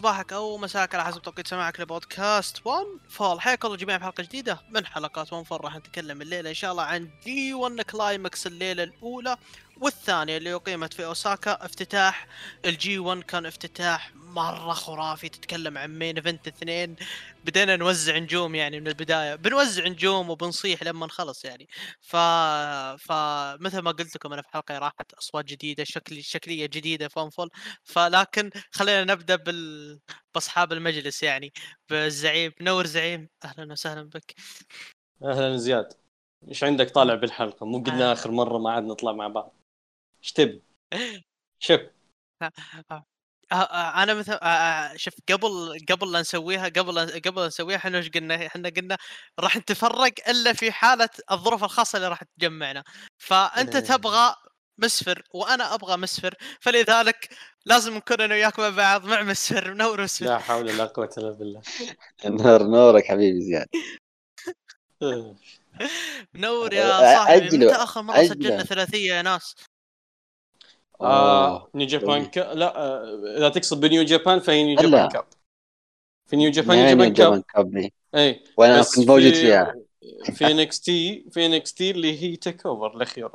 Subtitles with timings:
[0.00, 3.40] صباحك أو مساك على حسب توقيت سماعك لبودكاست One Fall.
[3.40, 5.64] حياكم الله جميعا بحلقه جديدة من حلقات One Fall.
[5.64, 9.36] راح نتكلم الليلة إن شاء الله عن G1 Climax الليلة الأولى
[9.80, 11.64] والثانية اللي أقيمت في أوساكا.
[11.64, 12.26] افتتاح
[12.64, 16.96] ال G1 كان افتتاح مرة خرافي تتكلم عن مين event اثنين.
[17.44, 19.34] بدينا نوزع نجوم يعني من البداية.
[19.34, 21.68] بنوزع نجوم وبنصيح لما نخلص يعني.
[22.00, 22.16] ف
[22.96, 27.50] فمثل ما قلت لكم أنا في حلقة راحت أصوات جديدة شكل شكلية جديدة Fall
[27.84, 30.00] فلكن خلينا نبدأ بال
[30.34, 31.52] بأصحاب المجلس يعني.
[31.88, 34.34] بالزعيم نور زعيم أهلا وسهلا بك.
[35.24, 35.92] أهلا زياد.
[36.48, 38.12] إيش عندك طالع بالحلقة؟ مو قلنا آه.
[38.12, 39.54] آخر مرة ما عاد نطلع مع بعض.
[40.22, 40.62] إيش تبي؟
[41.58, 41.80] شوف.
[42.90, 43.04] آه،
[43.52, 48.08] أنا مثل آه، آه، شوف قبل قبل لا نسويها قبل قبل لا نسويها إحنا إيش
[48.08, 48.96] قلنا؟ إحنا قلنا
[49.40, 52.84] راح نتفرق إلا في حالة الظروف الخاصة اللي راح تجمعنا
[53.18, 53.82] فأنت إيه.
[53.84, 54.34] تبغى
[54.78, 57.28] مسفر وأنا أبغى مسفر فلذلك
[57.66, 61.30] لازم نكون أنا وياك مع بعض مع مسفر منور مسفر لا حول ولا قوة إلا
[61.30, 61.62] بالله
[62.24, 63.66] نور نورك حبيبي زياد.
[66.34, 68.24] منور يا صاحبي متى آخر مرة.
[68.24, 69.54] سجلنا ثلاثية يا ناس؟
[71.00, 71.70] آه أوه.
[71.74, 72.56] New Japan Cup.
[72.56, 74.76] لا آه، إذا تقصد ب New Japan فهي New.
[74.76, 75.24] Japan Cup.
[76.30, 77.72] في New Japan New Japan Cup.
[77.72, 77.90] Cup.
[78.14, 79.74] اي وأنا كنت موجود في- فيها.
[80.32, 83.32] في NXT في NXT اللي هي TakeOver الأخيرة.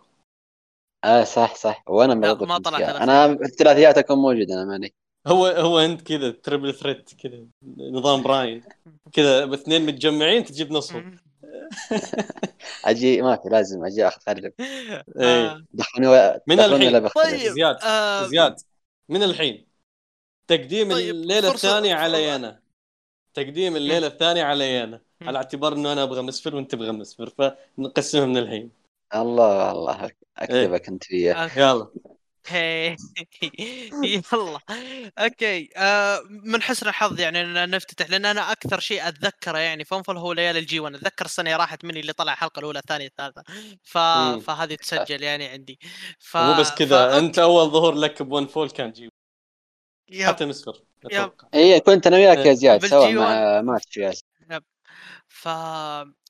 [1.05, 1.83] آه صح صح.
[1.87, 2.87] وأنا ما كنت طلع فيها.
[2.87, 3.03] ثلاثية.
[3.03, 4.93] أنا في الثلاثيات أكون موجود أنا ماني.
[5.27, 7.45] هو هو أنت كذا triple threat كذا.
[7.77, 8.63] نظام براين
[9.13, 11.17] كذا باثنين متجمعين تجيب نصهم.
[12.85, 15.65] أجي ما في لازم أجي اخرب إيه آه.
[15.73, 16.41] دخلوني.
[16.47, 17.09] من دخلوني الحين.
[17.15, 18.55] طيب زياد آه، زياد
[19.09, 19.67] من الحين
[20.47, 22.59] تقديم طيب، الليلة الثانية علي أنا
[23.33, 25.01] تقديم الليلة الثانية علي أنا.
[25.21, 27.29] على اعتبار إنه أنا أبغى مسفر وأنت تبغى مسفر
[27.77, 28.71] فنقسمها من الحين
[29.15, 31.59] الله الله أكتبك أنت فيها okay.
[31.59, 31.87] يلا
[34.03, 34.59] يلا.
[35.17, 39.89] okay آه من حسن الحظ يعني إن نفتتح لأن أنا أكثر شيء أتذكره يعني ف
[39.89, 43.07] One Fall هو ليالي ال G1 أتذكر السنة راحت مني اللي طلع الحلقة الأولى الثانية
[43.07, 43.43] الثالثة.
[43.83, 43.97] ف...
[43.97, 44.39] مم.
[44.39, 45.79] فهذه تسجل يعني عندي.
[46.19, 46.37] ف...
[46.37, 47.13] مو بس كذا ف...
[47.13, 49.09] أنت أول ظهور لك ب One Fall كان G
[50.09, 50.27] yep...
[50.27, 51.47] حتى مسفر أتوقع.
[51.53, 53.11] اي كنت أنا وياك يا زياد بال G سوا.
[53.11, 54.23] مع ماتش ياس
[55.27, 55.47] ف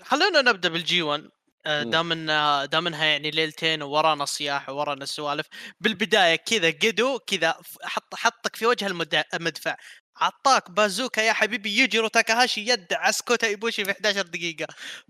[0.01, 1.31] خلونا نبدأ بال G1 آه، مم.
[1.65, 2.25] دام ان
[2.69, 5.47] دام إنها يعني ليلتين ورانا صياح ورانا سوالف
[5.79, 8.87] بالبداية كذا قدو كذا حط حطك في وجه
[9.33, 9.75] المدفع.
[10.17, 14.67] عطاك بازوكا يا حبيبي يجرو تاكاهاشي يدع سكوتا إيبوشي في 11 دقيقة.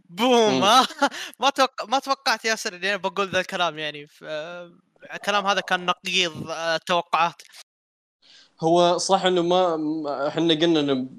[0.09, 0.59] boom.
[1.39, 4.07] ما توقع ما توقعت ياسر إني أنا بقول ذا الكلام يعني.
[4.07, 4.23] ف...
[5.13, 7.41] الكلام هذا كان نقيض آه، التوقعات
[8.61, 11.09] هو صح إنه ما ما- إحنا قلنا إنه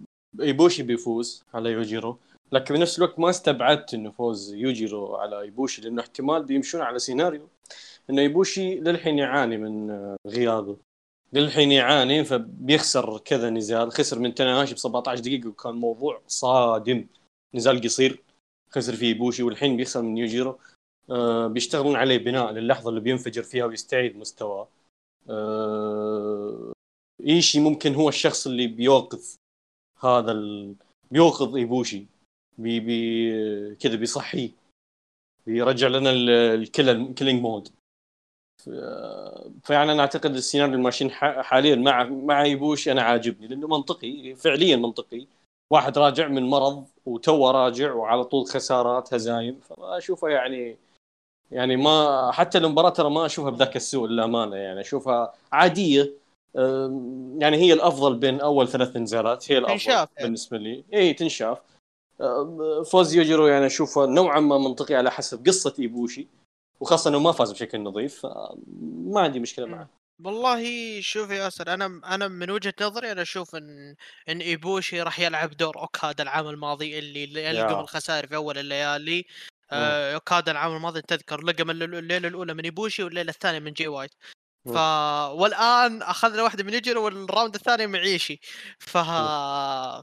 [0.40, 2.20] إيبوشي بيفوز على يوجيرو.
[2.52, 7.48] لكن بنفس الوقت ما استبعدت إنه فوز يوجيرو على إيبوشي لأنه احتمال بيمشون على سيناريو
[8.10, 10.76] إنه إيبوشي للحين يعاني من آه، غيابه.
[11.32, 13.92] للحين يعاني فبيخسر كذا نزال.
[13.92, 17.06] خسر من تناهاشي ب 17 دقيقة وكان موضوع صادم.
[17.54, 18.22] نزال قصير
[18.70, 20.58] خسر فيه إيبوشي والحين بيخسر من يوجيرو.
[21.10, 24.68] آه بيشتغلون عليه بناء للحظة اللي بينفجر فيها ويستعيد مستواه.
[25.30, 26.72] آه
[27.26, 29.36] إيشي ممكن هو الشخص اللي بيوقف
[30.00, 30.74] هذا ال...
[31.10, 32.06] بيوقظ إيبوشي.
[32.58, 34.50] بي بي كذا بيصحيه
[35.46, 37.68] بيرجع لنا ال killing mode
[39.62, 44.76] فيعني أنا أعتقد السيناريو اللي ماشيين حاليا مع مع ايبوشي أنا عاجبني لأنه منطقي فعليا
[44.76, 45.26] منطقي.
[45.72, 49.60] واحد راجع من مرض وتوه راجع وعلى طول خسارات هزايم.
[49.60, 50.76] فاشوفه يعني
[51.50, 54.80] يعني ما حتى المباراة ترى ما أشوفها بذاك السوء للأمانة يعني.
[54.80, 56.12] أشوفها عادية
[57.38, 60.26] يعني هي الأفضل بين أول ثلاث نزالات هي الأفضل تنشاف يعني.
[60.26, 60.84] بالنسبة لي.
[60.94, 61.58] اي تنشاف.
[62.90, 66.26] فوز يوجيرو يعني أشوفه نوعا ما منطقي على حسب قصة إيبوشي
[66.80, 68.26] وخاصة إنه ما فاز بشكل نظيف
[69.06, 69.88] ما عندي مشكلة معه.
[70.24, 70.64] والله
[71.00, 73.94] شوف يا ياسر أنا أنا من وجهة نظري أنا أشوف إن
[74.28, 77.26] إن إيبوشي راح يلعب دور أوكادا العام الماضي اللي.
[77.52, 79.24] لقم الخسائر في أول الليالي.
[79.70, 83.88] آه، أوكادا العام الماضي تذكر لقم الل- الليلة الأولى من إيبوشي والليلة الثانية من جي
[83.88, 84.10] وايت.
[84.66, 84.76] ف
[85.32, 88.40] والآن أخذنا واحدة من يوجيرو وال round الثاني مع إيشي
[88.78, 88.98] ف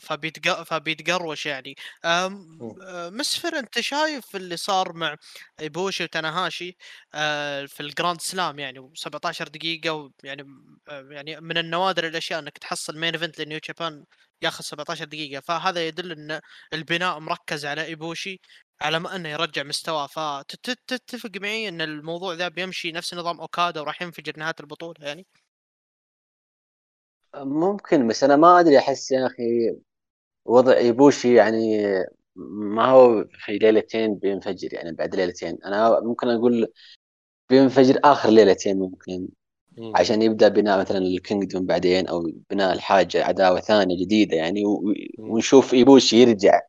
[0.01, 0.63] فبيتق...
[0.63, 1.75] فبيتقروش يعني.
[2.05, 2.59] أم...
[2.87, 5.15] آه، مسفر أنت شايف اللي صار مع
[5.59, 6.77] إيبوشي وتناهاشي
[7.13, 10.43] آه، في ال Grand Slam يعني 17 دقيقة يعني
[10.89, 14.05] يعني من النوادر الأشياء إنك تحصل main event ل New Japan
[14.41, 15.41] ياخذ 17 دقيقة.
[15.41, 16.39] فهذا يدل إن
[16.73, 18.39] البناء مركز على إيبوشي.
[18.81, 20.07] على ما إنه يرجع مستواه.
[20.07, 25.27] فتتفق معي إن الموضوع ذا بيمشي نفس نظام اوكادا وراح ينفجر نهاية البطولة يعني؟
[27.35, 29.75] ممكن بس أنا ما أدري أحس يا أخي
[30.45, 31.85] وضع إيبوشي يعني
[32.35, 35.57] ما هو في ليلتين بينفجر يعني بعد ليلتين.
[35.65, 36.73] أنا ممكن أقول
[37.49, 39.29] بينفجر آخر ليلتين ممكن
[39.77, 39.93] مم.
[39.95, 44.63] عشان يبدأ بناء مثلا ال Kingdom بعدين أو بناء الحاجة عداوة ثانية جديدة يعني
[45.19, 46.61] ونشوف إيبوشي يرجع.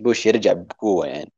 [0.00, 1.32] ايبوشي يرجع بقوة يعني.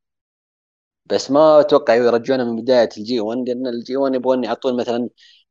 [1.07, 5.09] بس ما أتوقع يرجعونه من بداية الجي 1 لأن الجي 1 يبغون يعطون مثلا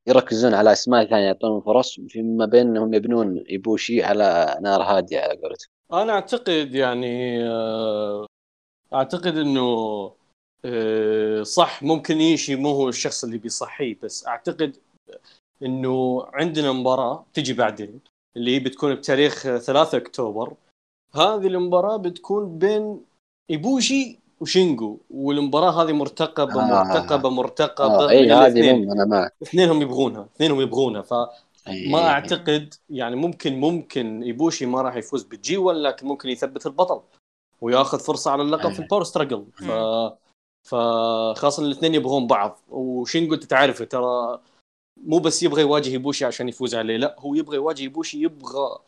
[0.07, 5.69] يركزون على أسماء ثانية يعطون فرص فيما بينهم يبنون ايبوشي على نار هادية على قولتهم.
[5.94, 8.25] أنا أعتقد يعني آه،
[8.94, 9.62] أعتقد إنه
[10.66, 14.78] آه، صح ممكن إيشي مو هو الشخص اللي بيصحيه بس أعتقد
[15.63, 18.01] إنه عندنا مباراة تجي بعدين
[18.38, 20.54] اللي هي بتكون بتاريخ 3 أكتوبر.
[21.18, 23.02] هذه المباراة بتكون بين
[23.50, 26.84] إيبوشي وشينجو والمباراة هذه مرتقبة آه.
[26.84, 27.98] مرتقبة مرتقبة.
[28.06, 29.34] من إي هذه أنا معك.
[29.44, 31.02] اثنينهم يبغونها اثنينهم يبغونها.
[31.02, 31.14] ف.
[31.88, 36.66] ما أعتقد يعني ممكن ممكن إيبوشي ما راح يفوز بال G 1 لكن ممكن يثبت
[36.66, 37.02] البطل
[37.62, 38.80] وياخذ فرصة على اللقب في.
[38.80, 39.72] ال Power Struggle ف
[40.70, 42.60] فخاصه الاثنين يبغون بعض.
[42.70, 44.40] وشينجو أنت تعرف ترى
[45.04, 48.80] مو بس يبغى يواجه إيبوشي عشان يفوز عليه لا هو يبغى يواجه إيبوشي يبغى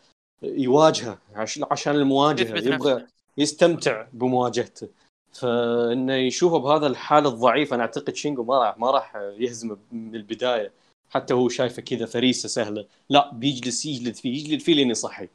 [0.43, 3.05] يواجهه عشان عشان المواجهة يبغى.
[3.37, 4.87] يستمتع بمواجهته.
[5.33, 10.71] فإنه يشوفه بهذا الحال الضعيف أنا أعتقد شينجو ما راح ما راح يهزمه من البداية.
[11.09, 12.85] حتى هو شايفه كذا فريسة سهلة.
[13.09, 15.27] لا بيجلس يجلد فيه يجلد فيه لين يصحي.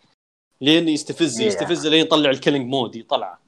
[0.60, 1.46] لين يستفز إيه.
[1.46, 3.38] يستفز لين يطلع ال killing mode يطلع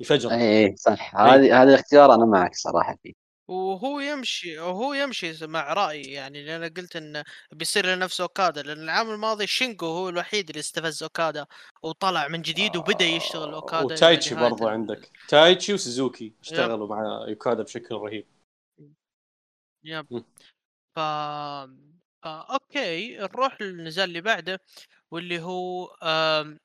[0.00, 0.30] يفجر.
[0.30, 1.16] اي اي صح.
[1.16, 3.23] هذه هذا الاختيار أنا معك صراحة فيه.
[3.48, 8.62] وهو يمشي وهو يمشي مع رأيي يعني لأن أنا قلت انه بيصير له نفس أوكادا
[8.62, 11.46] لأن العام الماضي شينجو هو الوحيد اللي استفز أوكادا
[11.82, 15.10] وطلع من جديد وبدأ يشتغل أوكادا إلى وتايتشي ال- عندك.
[15.28, 18.26] تايتشي وسوزوكي اشتغلوا مع أوكادا بشكل رهيب.
[19.84, 20.24] yep.
[20.96, 20.98] ف...
[20.98, 21.66] فا
[22.24, 24.60] okay نروح للنزال اللي بعده.
[25.10, 25.86] واللي هو.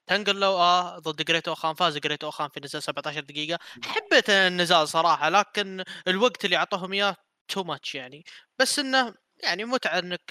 [0.08, 3.60] تانقا لوا آه ضد Great O-Khan فاز Great O-Khan في نزال 17 دقيقة.
[3.86, 7.16] حبيت النزال صراحة لكن الوقت اللي أعطوهم إياه
[7.48, 8.24] too much يعني.
[8.60, 9.14] بس إنه
[9.44, 10.22] يعني متعة إنك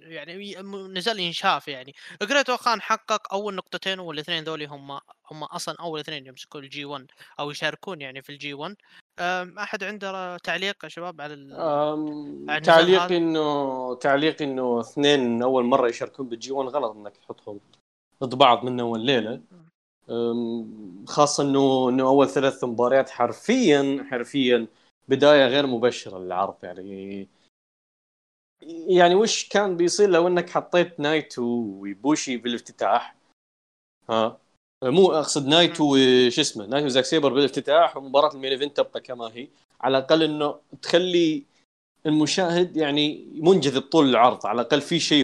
[0.00, 0.54] يعني
[0.94, 1.92] نزال ينشاف يعني.
[2.22, 4.90] Great O-Khan حقق أول نقطتين والإثنين ذولي هم
[5.30, 7.06] هم أصلا أول إثنين يمسكون ال G 1
[7.40, 8.76] أو يشاركون يعني في ال G 1 أم،
[9.58, 12.62] أحد عنده تعليق يا شباب على ال...
[12.62, 17.60] تعليق؟ انه تعليق إنه اثنين أول مرة يشاركون بال G 1 غلط إنك تحطهم
[18.24, 19.40] ضد بعض من أول ليلة.
[21.06, 24.66] خاصة انه إنه أول ثلاث مباريات حرفيا حرفيا
[25.08, 27.28] بداية غير مبشرة للعرض يعني.
[28.88, 31.42] يعني وش كان بيصير لو إنك حطيت نايتو
[31.80, 33.16] وإيبوشي بالافتتاح
[34.10, 34.38] ها؟
[34.84, 39.26] مو أقصد نايتو وش اسمه نايتو زاك سيبر بالافتتاح ومباراة ال main event تبقى كما
[39.26, 39.48] هي.
[39.80, 41.44] على الأقل إنه تخلي
[42.06, 45.22] المشاهد يعني منجذب طول العرض على الأقل في شيء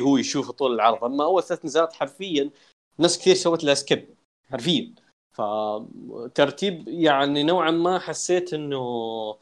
[0.00, 1.04] هو يشوفه طول العرض.
[1.04, 2.50] أما اول ثلاث نزالات حرفيا
[2.98, 4.08] ناس كثير سوت لها skip
[4.50, 4.94] حرفيا.
[5.36, 9.36] فترتيب يعني نوعا ما حسيت إنه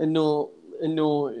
[0.00, 0.50] إنه
[0.82, 1.34] إنه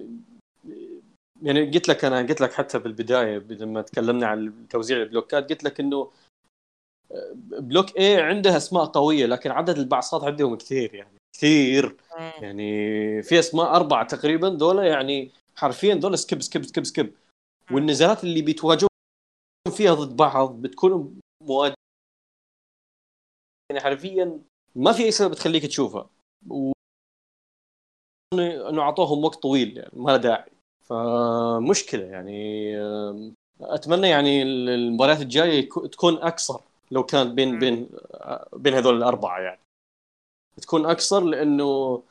[1.42, 5.80] يعني قلت لك أنا قلت لك حتى بالبداية لما تكلمنا عن توزيع البلوكات قلت لك
[5.80, 6.10] إنه
[7.34, 11.96] block A عنده أسماء قوية لكن عدد البعصات عندهم كثير يعني كثير.
[12.42, 17.14] يعني في أسماء أربعة تقريبا دول يعني حرفيا دول skip skip skip skip
[17.72, 18.88] والنزالات اللي بيتواجهون
[19.76, 21.74] فيها ضد بعض بتكون مواجهة.
[23.70, 24.40] يعني حرفيا
[24.74, 26.10] ما في أي سبب تخليك تشوفها.
[26.50, 26.72] و...
[28.34, 30.50] انه أعطوهم وقت طويل يعني ما له داعي.
[30.82, 32.72] فمشكلة يعني
[33.60, 36.60] أتمنى يعني المباريات الجاية تكون أكثر.
[36.90, 37.58] لو كان بين.
[37.58, 37.88] بين
[38.52, 39.60] بين هذول الأربعة يعني.
[40.62, 42.02] تكون أكثر لأنه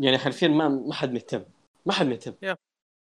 [0.00, 1.44] يعني حرفيا ما ما حد مهتم.
[1.86, 2.34] ما حد مهتم.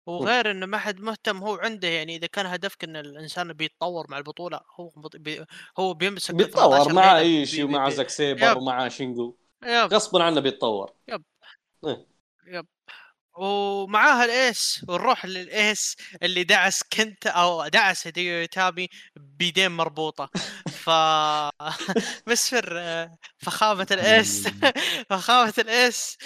[0.08, 4.18] وغير إنه ما حد مهتم هو عنده يعني إذا كان هدفك إن الإنسان بيتطور مع
[4.18, 5.46] البطولة هو بي
[5.80, 8.58] هو بيمسك بيتطور 18 مع ليلة أي شيء بي- بي- ومع زاك سيبر yep.
[8.58, 9.94] ومع شينجو yep.
[9.94, 10.92] غصبا عنه بيتطور.
[11.08, 11.24] يب.
[13.36, 20.30] ومعاها ال ace ونروح لل ace اللي دعس كنتا أو دعس هيديو إيتامي بيدين مربوطة.
[20.68, 20.90] ف
[22.28, 22.80] مسفر
[23.38, 24.48] فخامة ال ace
[25.10, 26.18] فخامة ال ace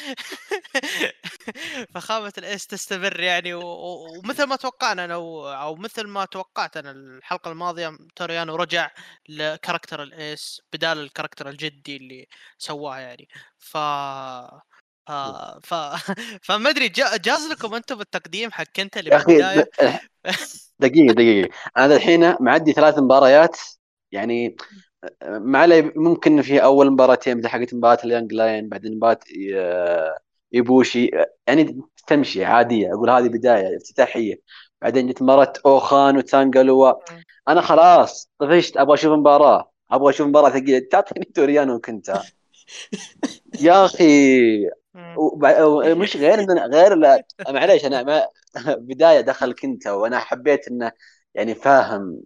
[1.95, 5.13] فخامة ال ace تستمر يعني ومثل ما توقعنا أنا
[5.63, 8.91] أو مثل ما توقعت أنا الحلقة الماضية تورو يانو رجع
[9.29, 13.27] ل character ال ace بدال ال character الجدي اللي سواه يعني.
[13.59, 13.77] ف
[15.07, 15.11] ف
[15.63, 15.73] ف
[16.47, 19.67] فما أدري جا- جاز لكم أنتم بالتقديم حق أنت اللي بالبداية؟
[20.79, 21.49] دقيقة دقيقة.
[21.77, 23.57] أنا الحين معدي ثلاث مباريات
[24.11, 24.55] يعني
[25.23, 29.19] ما علي ممكن في أول مباراتين مثل حقت مباراة ال young lion بعدين مباراة
[29.55, 30.19] آه،
[30.51, 31.11] يبوشي
[31.47, 34.41] يعني تمشي عادية أقول هذه بداية افتتاحية.
[34.81, 36.93] بعدين جت مباراة أوخان وتانجا لوا
[37.47, 40.87] أنا خلاص طفشت أبغى أشوف مباراة أبغى أشوف مباراة ثقيلة.
[40.91, 42.11] تعطيني تورو يانو كنتا
[43.59, 44.03] يا أخي
[44.97, 45.15] مم.
[45.17, 48.27] وبع- مش غير ان غير لا معليش أنا ما
[48.75, 50.91] بداية دخل كنتا وأنا حبيت إنه
[51.35, 52.21] يعني فاهم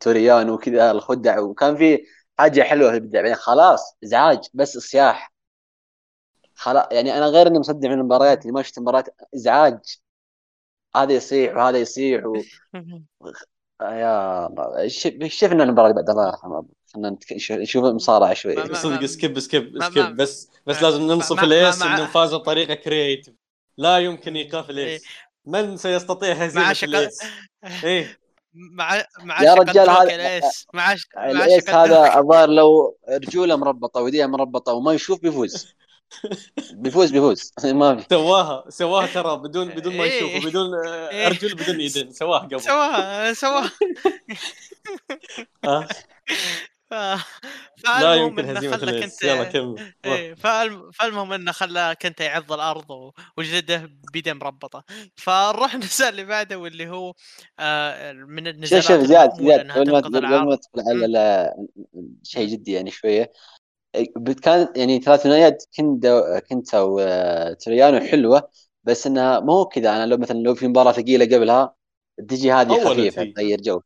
[0.00, 1.40] توريانو وكذا الخدع.
[1.40, 1.98] وكان في
[2.38, 5.32] حاجة حلوة في البداية بعدين خلاص إزعاج بس صياح
[6.54, 9.78] خلاص يعني أنا غير إني مصدع من المباريات اللي ما شفت مباريات إزعاج.
[10.96, 12.44] هذا يصيح وهذا يصيح و...
[13.82, 14.88] يا الله
[15.28, 16.66] شفنا المباراة اللي بعد الله يرحمه.
[16.94, 17.16] خلينا
[17.50, 18.74] نشوف مصارعة شوي.
[18.74, 23.34] صدق skip skip skip بس بس لازم ننصف ال ace إنه فاز بطريقه creative
[23.78, 25.02] لا يمكن ايقاف ال ace
[25.46, 26.70] من سيستطيع هزيمة.
[26.82, 27.18] ال ace
[27.84, 28.18] إيه.
[28.54, 31.06] مع مع يا رجال هذا- ال ace مع ش...
[31.16, 32.04] ال ace هذا.
[32.18, 35.74] الظاهر لو رجولة مربطة وايديه مربطة وما يشوف بيفوز.
[36.82, 37.52] بيفوز بيفوز.
[37.64, 38.06] ما في.
[38.10, 40.22] سواها سواها ترى بدون بدون ما إيه.
[40.22, 41.26] يشوف وبدون آه، إيه.
[41.26, 42.12] أرجل بدون إيدين.
[42.12, 42.60] سواها قبل.
[42.60, 43.70] سواها سواها.
[45.64, 45.88] آه.
[46.94, 46.96] ف...
[47.84, 49.92] لا فالمهم يمكن هزيمة كنت يلا كمل.
[50.04, 50.90] إيه فالم...
[50.90, 53.12] فالمهم إنه خلى كنت يعض الأرض و...
[53.36, 54.84] وجلده بيده مربطه
[55.16, 57.14] فنروح النزال اللي بعده واللي هو
[57.58, 61.54] آه من شوف النزالات شوف زياد زياد قبل ما تدخل على
[62.22, 63.32] شيء جدي يعني شوية.
[64.42, 68.48] كان يعني ثلاث ثنائيات كندا كنتا وتريانو حلوة
[68.84, 69.96] بس إنها مو كذا.
[69.96, 71.74] أنا لو مثلا لو في مباراة ثقيلة قبلها
[72.28, 73.24] تجي هذه خفيفة.
[73.24, 73.80] تغير جو.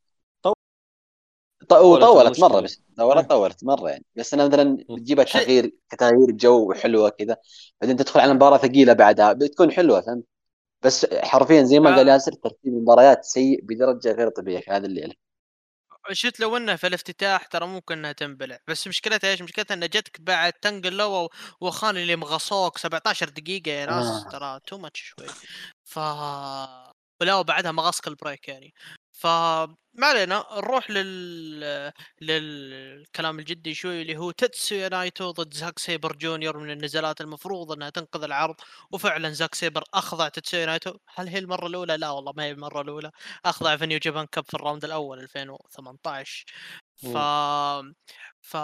[1.63, 2.41] وطولت.
[2.41, 3.29] مرة بس طولت آه.
[3.29, 7.37] طولت مرة يعني بس أنا مثلا بتجيبها تغيير كتغيير جو حلوة كذا
[7.81, 10.25] بعدين تدخل على مباراة ثقيلة بعدها بتكون حلوة فهمت
[10.83, 11.97] بس حرفيا زي ما آه.
[11.97, 15.15] قال ياسر ترتيب المباريات سيء بدرجة غير طبيعيه في هذا الليلة
[16.13, 20.21] شفت لو انها في الافتتاح ترى ممكن إنها تنبلع بس مشكلتها إيش؟ مشكلتها انها جتك
[20.21, 21.29] بعد تانجا لوا
[21.61, 24.31] وأوخان اللي مغصوك 17 دقيقة يا ناس آه.
[24.31, 25.27] ترى too much شوي
[25.85, 25.99] ف
[27.21, 28.75] ولا وبعدها مغصك ال break يعني
[29.19, 36.59] فما علينا نروح لل للكلام الجدي شوي اللي هو تيتسويا نايتو ضد زاك سيبر جونيور
[36.59, 38.55] من النزالات المفروض إنها تنقذ العرض
[38.93, 42.81] وفعلا زاك سيبر أخضع تيتسويا نايتو هل هي المرة الأولى؟ لا والله ما هي المرة
[42.83, 43.11] الأولى.
[43.45, 46.45] أخضع في New Japan Cup في ال round الأول 2018
[46.97, 47.17] ف
[48.41, 48.57] ف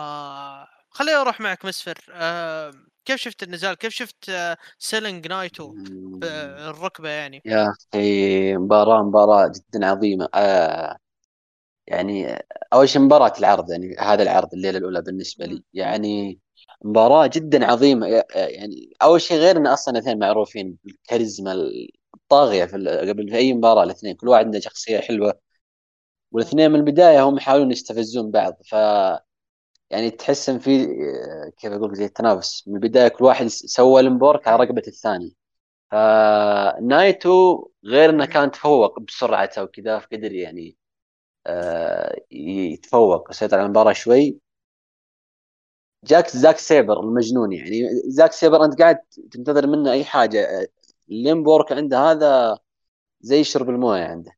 [0.95, 2.73] خليني أروح معك مسفر آه...
[3.05, 4.57] كيف شفت النزال؟ كيف شفت آه...
[4.79, 5.75] selling نايتو
[6.21, 10.29] بالركبه يعني؟ يا أخي مباراة مباراة جدا عظيمة.
[10.35, 10.99] آه
[11.87, 12.39] يعني
[12.73, 15.65] أول شيء مباراة العرض يعني هذا العرض الليلة الأولى بالنسبة لي.
[15.73, 16.41] يعني
[16.85, 18.07] مباراة جدا عظيمة.
[18.35, 21.53] يعني أول شيء غير إن أصلا الاثنين معروفين بالكاريزما
[22.15, 22.77] الطاغية في
[23.09, 25.41] قبل في أي مباراة الاثنين كل واحد عنده شخصية حلوة.
[26.33, 28.57] والاثنين من البداية هم يحاولون يستفزون بعض.
[28.71, 28.75] ف
[29.91, 30.87] يعني تحس إن في
[31.59, 32.69] كيف أقول زي التنافس.
[32.69, 35.37] من البداية كل واحد سوى ال limb work على رقبة الثاني.
[35.91, 40.77] فنايتو غير إنه كان تفوق بسرعته وكذا فقدر يعني
[41.47, 43.31] آه، يتفوق.
[43.31, 44.39] يسيطر على المباراة شوي.
[46.05, 47.89] جاك زاك سيبر المجنون يعني.
[48.07, 48.99] زاك سيبر أنت قاعد
[49.33, 50.69] تنتظر منه أي حاجة.
[51.11, 52.59] ال limb work عنده هذا
[53.21, 54.33] زي شرب الموية عنده.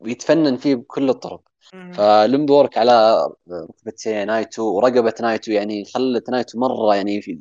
[0.00, 1.47] ويتفنن فيه بكل الطرق.
[1.96, 7.40] ف limb work على ركبة نايتو ورقبة نايتو يعني خلت نايتو مرة يعني في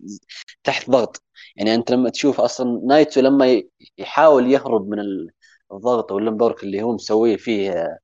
[0.64, 1.24] تحت ضغط
[1.56, 3.62] يعني أنت لما تشوف أصلا نايتو لما
[3.98, 5.32] يحاول يهرب من ال-
[5.74, 7.98] الضغط وال limb work اللي هو مسويه فيه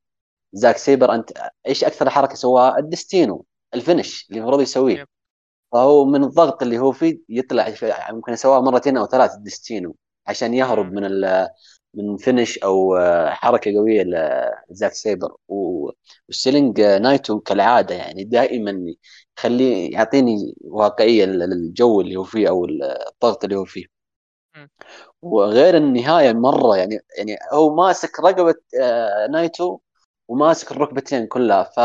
[0.53, 1.32] زاك سيبر أنت
[1.68, 5.06] إيش أكثر حركة سواها ال Destino ال finish اللي المفروض يسويه.
[5.72, 9.96] فهو من الضغط اللي هو فيه يطلع في- ممكن يسواه مرتين أو ثلاث ال Destino
[10.27, 10.94] عشان يهرب.
[10.94, 11.06] من
[11.94, 14.04] من finish أو آه، حركة قوية
[14.72, 15.36] لزاك سيبر.
[15.48, 18.96] وال selling آه، نايتو كالعادة يعني دائما
[19.38, 23.86] يخليه يعطيني واقعية لل- للجو اللي هو فيه أو الضغط اللي هو فيه.
[25.22, 29.80] وغير النهاية مرة يعني يعني هو ماسك رقبة آه، نايتو
[30.28, 31.80] وماسك الركبتين كلها ف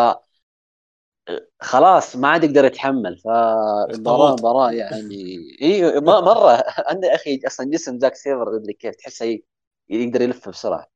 [1.61, 3.19] خلاص ما عاد يقدر يتحمل.
[3.19, 4.35] فالمباراه اخطبوط.
[4.37, 6.65] مباراة يعني اي مرة.
[6.89, 9.45] عنده أخي أصلا جسم زاك سيبر أدري كيف تحسه ي-
[9.91, 10.87] يقدر يلف بسرعة.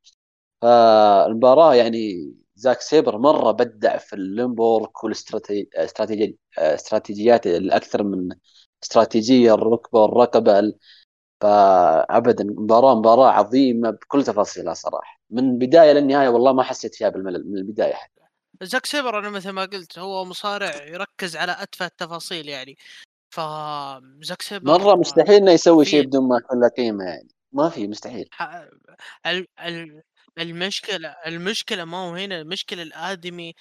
[0.63, 8.29] فالمباراة يعني زاك سيبر مرة بدع في ال limb work والاستراتيجي استراتيجيات الأكثر من
[8.83, 10.79] استراتيجية الركبة والرقبه ال-
[11.41, 15.21] فابدا مباراه مباراة عظيمة بكل تفاصيلها صراحة.
[15.31, 18.23] من البدايه للنهاية والله ما حسيت فيها بالملل من البداية حتى.
[18.63, 22.77] زاك سيبر أنا مثل ما قلت هو مصارع يركز على اتفه التفاصيل يعني.
[23.31, 23.41] ف
[24.21, 26.07] زاك سيبر مرة مستحيل إنه يسوي شيء.
[26.07, 27.29] بدون ما يكون له قيمة يعني.
[27.53, 28.29] ما في مستحيل.
[28.31, 28.65] ح-
[29.27, 30.03] ال- ال-
[30.39, 33.55] المشكلة المشكلة ما هو هنا المشكلة الآدمي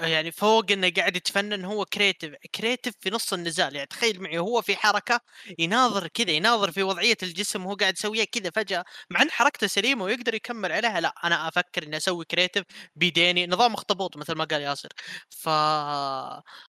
[0.00, 4.62] يعني فوق إنه قاعد يتفنن هو creative creative في نص النزال يعني تخيل معي هو
[4.62, 5.20] في حركة
[5.60, 10.04] يناظر كذا يناظر في وضعية الجسم وهو قاعد يسويها كذا فجأة مع إن حركته سليمة
[10.04, 12.64] ويقدر يكمل عليها لا أنا أفكر إني أسوي creative
[12.96, 14.90] بيديني نظام اخطبوط مثل ما قال ياسر.
[15.30, 15.48] ف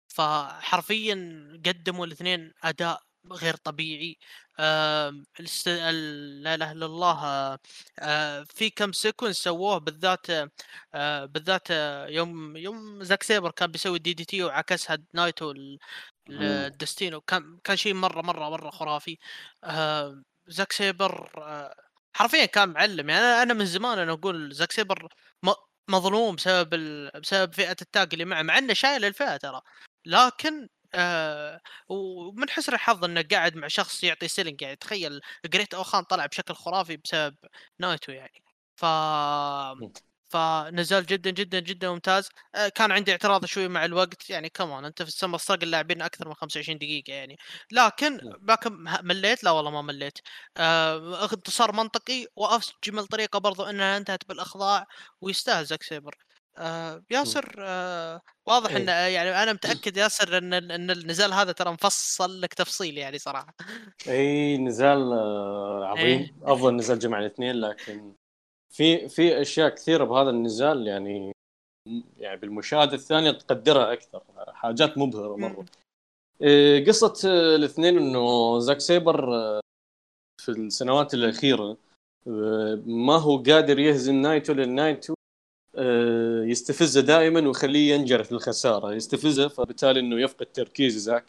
[0.08, 1.14] فحرفيا
[1.66, 4.18] قدموا الاثنين أداء غير طبيعي.
[4.58, 7.58] لا إله إلا الله
[7.98, 10.26] آه، في كم sequence سووه بالذات
[10.94, 15.54] آه، بالذات آه، يوم يوم زاك سيبر كان بيسوي DDT وعكسها نايتو.
[16.30, 17.20] ال Destino.
[17.20, 19.18] كان كان شيء مرة مرة مرة خرافي.
[20.48, 21.30] زاك سيبر
[22.12, 23.10] حرفيا كان معلم.
[23.10, 25.08] يعني أنا من زمان أنا أقول زاك سيبر
[25.90, 27.10] مظلوم بسبب ال...
[27.20, 29.60] بسبب فئة التاج اللي معه مع إنه شايل الفئة ترى.
[30.06, 36.04] لكن آه ومن حسن الحظ إنه قاعد مع شخص يعطي selling يعني تخيل Great O-Khan
[36.04, 37.36] طلع بشكل خرافي بسبب
[37.78, 38.42] نايتو يعني.
[38.76, 38.84] ف
[40.28, 42.28] فنزال جدا جدا جدا ممتاز.
[42.54, 46.02] آه، كان عندي اعتراض شوي مع الوقت يعني كمان أنت في ال Summer Struggle لاعبين
[46.02, 47.36] أكثر من 25 دقيقة يعني.
[47.72, 48.32] لكن نعم.
[48.40, 50.18] باكم مليت؟ لا والله ما مليت.
[50.56, 54.86] آه انتصار منطقي واجمل طريقة برضو إنها انتهت بالأخضاع
[55.20, 56.14] ويستاهل زاك سيبر.
[56.58, 59.14] آه ياسر آه واضح إن إيه.
[59.14, 63.54] يعني أنا متأكد ياسر إن إن النزال هذا ترى مفصل لك تفصيل يعني صراحة.
[64.08, 66.04] اي نزال آه، عظيم.
[66.04, 66.34] إيه.
[66.42, 68.12] أفضل نزال جمع الاثنين لكن
[68.70, 71.32] في في أشياء كثيرة بهذا النزال يعني
[72.16, 74.22] يعني بالمشاهدة الثانية تقدرها أكثر
[74.52, 75.64] حاجات مبهرة مرة.
[76.42, 79.60] إيه، قصة آه، الاثنين إنه زاك سيبر آه،
[80.42, 81.76] في السنوات الأخيرة
[82.28, 85.16] آه، ما هو قادر يهزم نايتو لأن نايتو آه،
[86.44, 91.24] يستفزه دائما ويخليه ينجرف للخساره يستفزه فبالتالي إنه يفقد تركيز زاك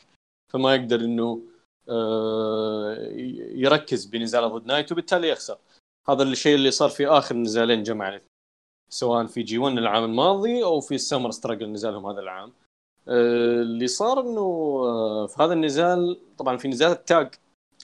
[0.49, 1.41] فما يقدر إنه
[1.89, 2.97] آه،
[3.55, 5.57] يركز بنزاله ضد نايتو وبالتالي يخسر.
[6.09, 8.29] هذا الشيء اللي صار في آخر نزالين جمع الاثنين
[8.89, 12.53] سواء في G1 العام الماضي أو في ال Summer Struggle نزالهم هذا العام.
[13.07, 14.41] آه، اللي صار إنه
[14.85, 17.35] آه، في هذا النزال طبعا في نزال التاج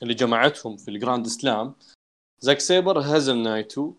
[0.04, 1.74] اللي جمعتهم في ال Grand Slam
[2.40, 3.94] زاك سيبر هزم نايتو آه،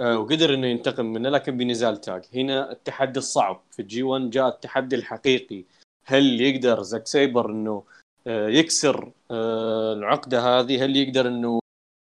[0.00, 2.24] وقدر إنه ينتقم منه لكن بنزال تاج.
[2.34, 3.60] هنا التحدي الصعب.
[3.70, 5.64] في ال G1 جاء التحدي الحقيقي.
[6.04, 7.82] هل يقدر زاك سيبر إنه
[8.26, 11.60] آه، يكسر آه، العقدة هذه؟ هل يقدر إنه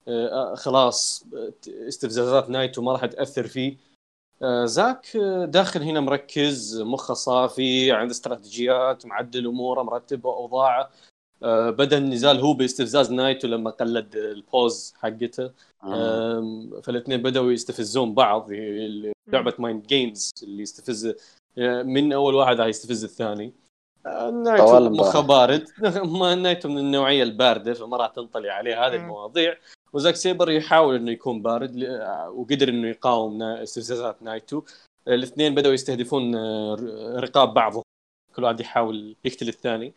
[0.08, 1.54] آه، خلاص آه،
[1.88, 3.78] استفزازات نايتو ما راح تأثر فيه؟
[4.44, 10.82] آه، زاك آه، داخل هنا مركز مخه صافي عنده استراتيجيات معدل أموره مرتب أوضاعه.
[10.82, 10.90] آه،
[11.70, 15.52] بدا النزال هو باستفزاز نايتو لما قلد ال pose حقته.
[15.84, 16.68] آه.
[16.84, 21.14] فالاثنين بدأوا يستفزون بعض هي لعبة mind games اللي يستفز
[21.58, 23.54] آه، من أول واحد راح يستفز الثاني.
[24.06, 24.90] آه، طوال نايتو.
[24.90, 25.68] مخه بارد
[26.06, 28.96] ما نايتو من النوعية الباردة فما راح تنطلي عليه هذه.
[28.96, 29.58] المواضيع.
[29.94, 34.64] وزاك سيبر يحاول إنه يكون بارد آه، وقدر إنه يقاوم استفزازات نايتو.
[35.08, 36.76] الاثنين بدأوا يستهدفون آه،
[37.18, 37.84] رقاب بعضهم.
[38.36, 39.94] كل واحد يحاول يقتل الثاني.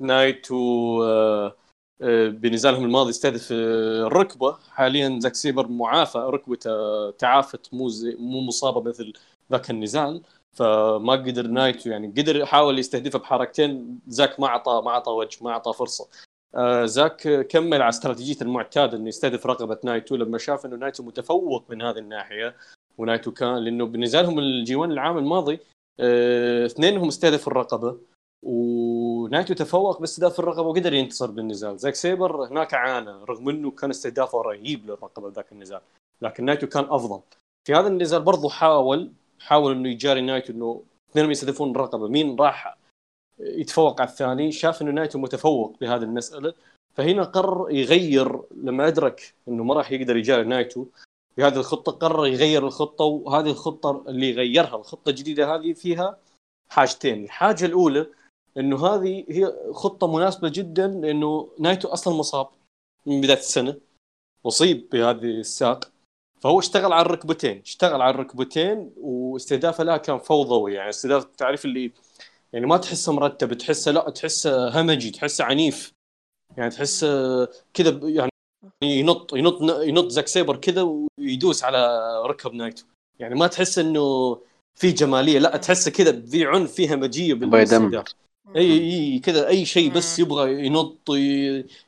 [0.00, 1.56] نايتو آه،
[2.02, 8.82] آه، بنزالهم الماضي استهدف آه، الركبه حاليا زاك سيبر معافى ركبته تعافت مو مو مصابة
[8.82, 9.12] مثل
[9.52, 10.22] ذاك النزال.
[10.52, 14.00] فما قدر نايتو يعني قدر يحاول يستهدفه بحركتين.
[14.08, 16.08] زاك ما اعطى ما اعطى وجه ما اعطى فرصة.
[16.54, 21.70] آه، زاك كمل على استراتيجيته المعتاده إنه يستهدف رقبة نايتو لما شاف إنه نايتو متفوق
[21.70, 22.56] من هذه الناحية
[22.98, 25.58] ونايتو كان لأنه بنزالهم ال G1 العام الماضي
[26.00, 27.98] آه، اثنينهم استهدفوا الرقبة.
[28.44, 31.78] ونايتو تفوق باستهداف الرقبه وقدر ينتصر بالنزال.
[31.78, 35.80] زاك سيبر هناك عانى رغم إنه كان استهدافه رهيب للرقبه ذاك النزال
[36.22, 37.20] لكن نايتو كان أفضل.
[37.64, 42.78] في هذا النزال برضو حاول حاول إنه يجاري نايتو إنه اثنينهم يستهدفون الرقبه مين راح
[43.38, 46.54] يتفوق على الثاني؟ شاف إنه نايتو متفوق بهذه المسألة
[46.94, 50.86] فهنا قرر يغير لما أدرك إنه ما راح يقدر يجاري نايتو
[51.36, 56.18] بهذه الخطة قرر يغير الخطة وهذه الخطة اللي غيرها الخطة الجديدة هذه فيها
[56.68, 57.24] حاجتين.
[57.24, 58.06] الحاجة الأولى
[58.58, 62.48] إنه هذه هي خطة مناسبة جدا لإنه نايتو أصلا مصاب
[63.06, 63.76] من بداية السنة
[64.46, 65.90] اصيب بهذه الساق.
[66.40, 71.92] فهو اشتغل على الركبتين اشتغل على الركبتين واستهدافه لها كان فوضوي يعني استهداف تعرف اللي
[72.52, 75.92] يعني ما تحسه مرتب تحسه لا تحسه همجي تحسه عنيف.
[76.56, 77.08] يعني تحسه
[77.74, 78.30] كذا يعني
[78.82, 80.82] ينط ينط ينط زاك سيبر كذا
[81.18, 82.84] ويدوس على ركب نايتو.
[83.18, 84.38] يعني ما تحس إنه
[84.74, 88.04] في جمالية لا تحسه كذا في عنف في همجية بالاستهداف.
[88.56, 90.18] اي أي كذا أي شيء بس.
[90.18, 91.10] يبغى ينط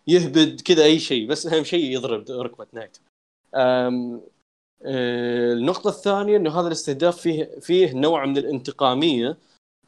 [0.07, 3.01] يهبد كذا أي شيء بس أهم شيء يضرب ركبة نايتو
[3.55, 4.21] أم
[4.85, 9.37] آه، النقطة الثانية إنه هذا الاستهداف فيه فيه نوع من الانتقامية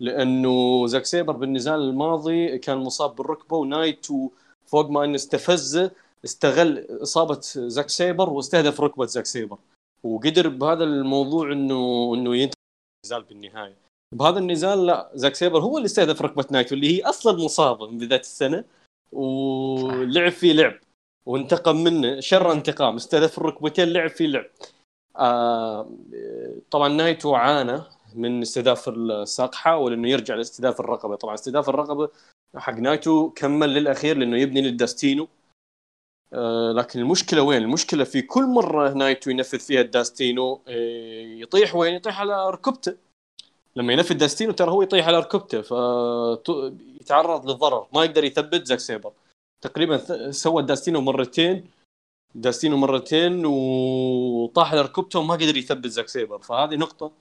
[0.00, 4.30] لأنه زاك سيبر بالنزال الماضي كان مصاب بالركبة ونايتو
[4.66, 5.90] فوق ما إنه استفزه
[6.24, 9.58] استغل إصابة زاك سيبر واستهدف ركبة زاك سيبر.
[10.04, 12.62] وقدر بهذا الموضوع إنه إنه ينتهي
[13.04, 13.76] النزال بالنهاية.
[14.12, 17.98] بهذا النزال لا زاك سيبر هو اللي استهدف ركبة نايتو اللي هي أصلا مصابة من
[17.98, 18.64] بداية السنة
[19.12, 20.74] ولعب فيه لعب
[21.26, 24.46] وانتقم منه شر انتقام استهدف الركبتين لعب فيه لعب
[25.16, 25.90] آه
[26.70, 27.82] طبعا نايتو عانى
[28.14, 32.08] من استهداف الساق حاول انه يرجع لاستهداف الرقبة طبعا استهداف الرقبة
[32.56, 35.28] حق نايتو كمل للأخير لأنه يبني لل Destino
[36.32, 41.74] آه لكن المشكلة وين؟ المشكلة في كل مرة نايتو ينفذ فيها ال Destino آه يطيح
[41.74, 43.07] وين؟ يطيح على ركبته
[43.76, 47.86] لما ينفذ Destino ترى هو يطيح على ركبته فيتعرض للضرر.
[47.94, 49.12] ما يقدر يثبت زاك سيبر.
[49.60, 51.70] تقريبا سوى Destino مرتين.
[52.34, 56.38] Destino مرتين وطاح على ركبته وما قدر يثبت زاك سيبر.
[56.38, 57.12] فهذه نقطة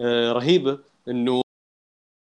[0.00, 1.42] آه رهيبة إنه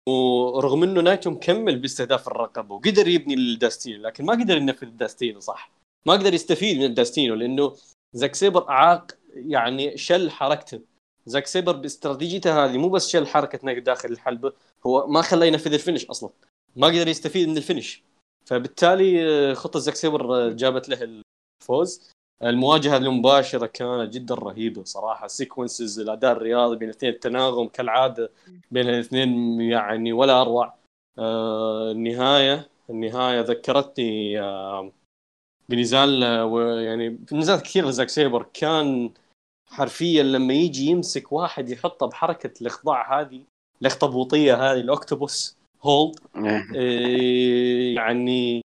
[0.09, 4.94] ورغم إنه نايتو مكمل باستهداف الرقبه وقدر يبني ال Destino لكن ما قدر ينفذ ال
[4.94, 5.71] Destino صح.
[6.05, 7.75] ما قدر يستفيد من ال Destino لأنه
[8.13, 10.81] زاك سيبر أعاق يعني شل حركته.
[11.25, 13.27] زاك سيبر باستراتيجيته هذه مو بس شل
[13.63, 14.53] نايتو داخل الحلبه
[14.85, 16.29] هو ما خلاه ينفذ ال finish أصلا.
[16.75, 18.03] ما قدر يستفيد من ال finish.
[18.45, 21.21] فبالتالي آه، خطة زاك سيبر آه، جابت له
[21.61, 22.11] الفوز.
[22.43, 25.27] المواجهة المباشرة كانت جدا رهيبة صراحة.
[25.27, 28.31] sequences الأداء الرياضي بين الاثنين التناغم كالعادة
[28.71, 30.75] بين الاثنين يعني ولا أروع.
[31.19, 34.91] آه النهاية النهاية ذكرتني آه
[35.69, 38.45] بنزال آه يعني في نزالات كثير لزاك سيبر.
[38.53, 39.11] كان
[39.71, 43.41] حرفيا لما يجي يمسك واحد يحطه بحركة الإخضاع هذه
[43.81, 46.63] الإخطبوطية هذه ال octopus hold إيه.
[46.75, 48.61] إيه، يعني.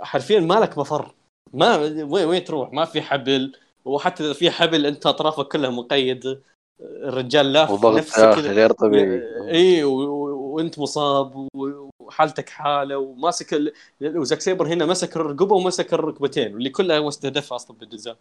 [0.00, 1.14] حرفيا ما لك مفر.
[1.52, 3.52] ما وين وين تروح؟ ما في حبل
[3.84, 6.40] وحتى إذا في حبل أنت أطرافك كلها مقيده
[6.80, 9.22] الرجال لاف وضغط غير طبيعي.
[9.50, 13.72] اي و- و- وأنت مصاب و- وحالتك حالة وماسك ال...
[14.02, 18.16] وزاك سيبر هنا مسك الرقبة ومسك الركبتين واللي كلها هو استهدفها أصلا بالنزال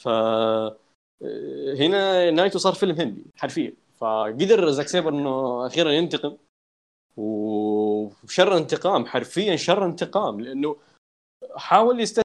[0.00, 0.08] ف
[1.78, 3.72] هنا نايتو صار فيلم هندي حرفيا.
[3.96, 6.36] فقدر زاك سيبر إنه أخيرا ينتقم.
[7.16, 10.40] وشر انتقام حرفيا شر انتقام.
[10.40, 10.76] لأنه
[11.56, 12.24] حاول يستهدف.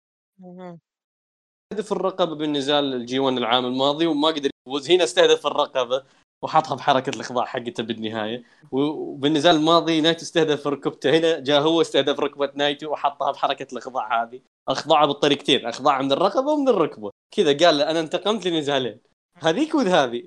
[1.91, 4.91] الرقبة بالنزال ال G 1 العام الماضي وما قدر يفوز.
[4.91, 6.03] هنا استهدف الرقبة
[6.43, 8.43] وحطها بحركة الإخضاع حقته بالنهاية.
[8.71, 11.17] وبالنزال الماضي نايتو استهدف ركبته.
[11.17, 14.41] هنا جاء هو استهدف ركبة نايتو وحطها بحركة الإخضاع هذه.
[14.67, 17.12] اخضعها بالطريقتين اخضاع من الرقبه ومن الركبة.
[17.32, 18.99] كذا قال أنا انتقمت لنزالين.
[19.43, 20.23] هذيك وهذه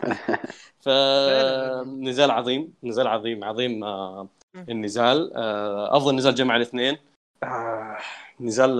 [0.84, 0.88] ف
[1.86, 4.28] نزال عظيم نزال عظيم عظيم آه،
[4.68, 6.98] النزال آه، أفضل نزال جمع الاثنين.
[7.42, 7.98] آه،
[8.40, 8.76] نزال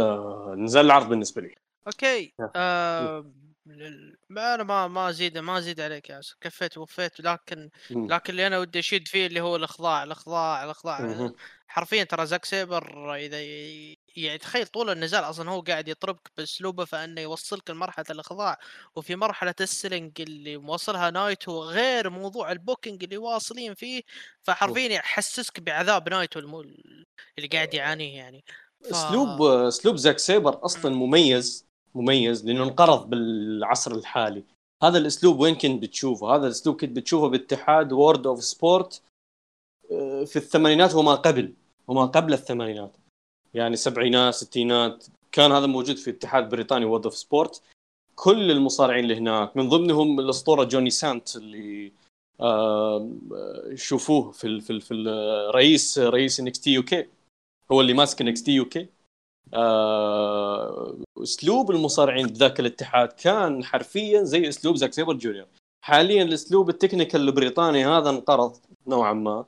[0.64, 1.54] نزال العرض بالنسبة لي.
[1.86, 2.32] أوكي
[4.30, 8.06] ما أنا ما ما أزيد ما أزيد عليك يا ياسر كفيت ووفيت لكن مم.
[8.12, 11.30] لكن اللي أنا ودي أشيد فيه اللي هو الإخضاع الإخضاع الإخضاع.
[11.66, 13.38] حرفيا ترى زاك سيبر إذا
[14.16, 18.58] يعني تخيل طول النزال أصلا هو قاعد يطربك بأسلوبه فانه يوصلك لمرحلة الإخضاع
[18.96, 24.02] وفي مرحلة ال selling اللي موصلها نايتو غير موضوع ال booking اللي واصلين فيه
[24.42, 26.40] فحرفيا يحسسك بعذاب نايتو.
[27.38, 28.44] اللي قاعد يعانيه يعني.
[28.84, 28.86] ف...
[28.90, 34.44] أسلوب أسلوب زاك سيبر أصلا مميز مميز لأنه انقرض بالعصر الحالي.
[34.82, 39.02] هذا الأسلوب وين كنت بتشوفه؟ هذا الأسلوب كنت بتشوفه باتحاد World of Sport
[39.92, 41.54] آه، في الثمانينات وما قبل
[41.88, 42.96] وما قبل الثمانينات.
[43.54, 45.06] يعني سبعينات ستينات.
[45.32, 47.62] كان هذا موجود في اتحاد بريطاني World of Sport
[48.14, 51.92] كل المصارعين اللي هناك من ضمنهم الأسطورة جوني سانت اللي
[52.40, 53.10] آه،
[53.74, 57.06] شوفوه في ال في ال في ال- رئيس رئيس NXT UK.
[57.72, 58.88] هو اللي ماسك NXT UK.
[59.54, 65.46] آه، أسلوب المصارعين بذاك الاتحاد كان حرفيا زي أسلوب زاك سيبر جونيور.
[65.84, 69.44] حاليا الأسلوب ال technical البريطاني هذا انقرض نوعا ما.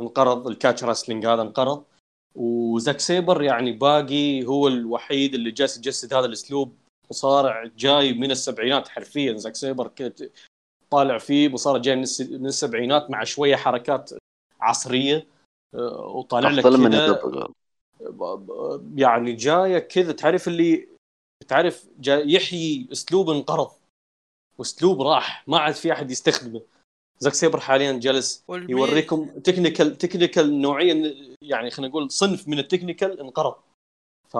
[0.00, 1.84] انقرض ال catch wrestling هذا انقرض.
[2.34, 6.76] وزاك سيبر يعني باقي هو الوحيد اللي جالس يجسد هذا الأسلوب.
[7.10, 9.36] مصارع جاي من السبعينات حرفيا.
[9.36, 10.22] زاك سيبر كنت
[10.90, 14.10] طالع فيه مصارع جاي من الس- من السبعينات مع شوية حركات
[14.60, 15.26] عصرية.
[15.74, 17.22] آه، وطالع لك أفضل من كذا
[18.00, 20.12] الدب- يعني جاية كذا.
[20.12, 20.88] تعرف اللي
[21.48, 23.70] تعرف جاي يحيي أسلوب انقرض.
[24.58, 25.44] وأسلوب راح.
[25.48, 26.60] ما عاد في أحد يستخدمه.
[27.22, 32.64] زاك سيبر حاليا جالس يوريكم technical technical نوعيه من- يعني خلينا نقول صنف من ال
[32.64, 33.54] technical انقرض.
[34.28, 34.36] ف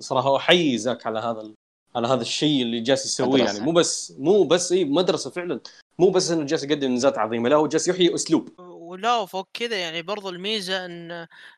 [0.00, 1.54] صراحة أحيي زاك على هذا ال-
[1.96, 3.30] على هذا الشيء اللي جالس يسويه.
[3.44, 5.60] يعني مو بس مو بس إي مدرسة فعلا.
[5.98, 8.48] مو بس إنه جالس يقدم نزالات عظيمة لا هو جالس يحيي أسلوب.
[8.86, 11.10] ولا وفوق كذا يعني برضو الميزة إن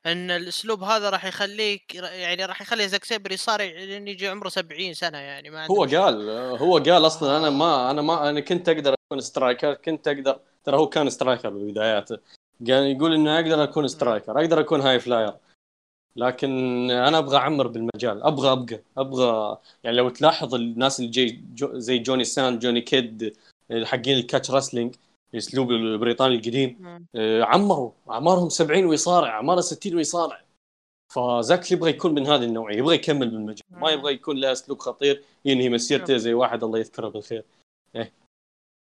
[0.06, 4.94] إن الأسلوب هذا راح يخليك يعني راح يخلي زاك سيبر يصارع لين يجي عمره 70
[4.94, 5.84] سنة يعني ما هو.
[5.84, 10.40] قال هو قال أصلا أنا ما أنا ما أنا كنت أقدر أكون striker كنت أقدر
[10.64, 12.18] ترى هو كان striker ببداياته
[12.68, 15.33] قال يقول إنه أقدر أكون striker أقدر أكون high flyer
[16.16, 16.50] لكن
[16.90, 21.98] أنا أبغى أعمر بالمجال أبغى أبقى أبغى يعني لو تلاحظ الناس اللي جاي جو زي
[21.98, 23.36] جوني سانت جوني كيد
[23.84, 24.94] حقين ال catch wrestling
[25.34, 26.76] الاسلوب البريطاني القديم.
[26.80, 27.06] مم.
[27.14, 30.44] آه، عمروا اعمارهم 70 ويصارع اعماره 60 ويصارع.
[31.14, 33.66] فزاك يبغى يكون من هذه النوعية يبغى يكمل بالمجال.
[33.70, 33.98] ما مم.
[33.98, 37.44] يبغى يكون له أسلوب خطير ينهي مسيرته زي واحد الله يذكره بالخير.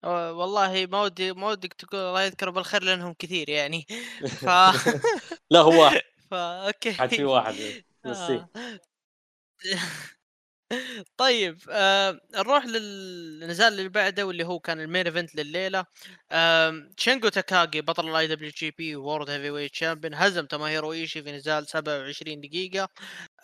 [0.03, 3.86] آه، والله ما ودي ما ودك تقول الله يذكره بالخير لأنهم كثير يعني.
[4.41, 4.45] ف
[5.51, 6.01] لا هو واحد.
[6.31, 6.93] فا okay.
[6.93, 7.55] حد في واحد.
[8.05, 8.49] نسيه.
[8.55, 8.79] آه.
[11.17, 15.86] طيب آه نروح للنزال اللي بعده واللي هو كان ال main event لليلة.
[16.32, 22.41] آه شينجو تاكاغي بطل ال IWGP World Heavyweight Champion هزم توموهيرو إيشي في نزال 27
[22.41, 22.89] دقيقة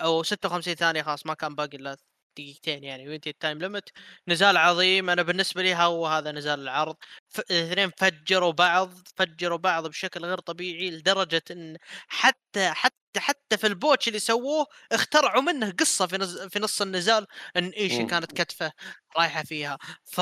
[0.02, 1.98] و 56 ثانية خلاص ما كان باقي إلا
[2.38, 3.90] دقيقتين يعني وينتهي ال time limit
[4.28, 6.96] نزال عظيم أنا بالنسبة لي هو هذا نزال العرض.
[7.52, 13.75] الاثنين فجروا بعض فجروا بعض بشكل غير طبيعي لدرجة إن حتى حتى حتى في ال
[13.75, 16.42] botch اللي سووه اخترعوا منه قصة في نز...
[16.42, 18.72] في نص النزال إن ايشي كانت كتفه
[19.18, 19.78] رايحة فيها.
[20.04, 20.22] ف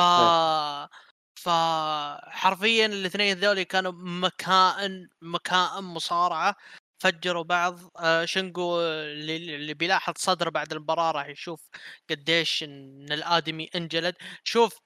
[1.35, 6.55] فحرفيا الاثنين ذولي كانوا مكائن مكائن مصارعة.
[7.01, 11.69] فجروا بعض آه شنقو اللي, اللي بيلاحظ صدره بعد المباراة راح يشوف
[12.09, 14.15] قديش إن الآدمي أنجلد.
[14.43, 14.79] شوف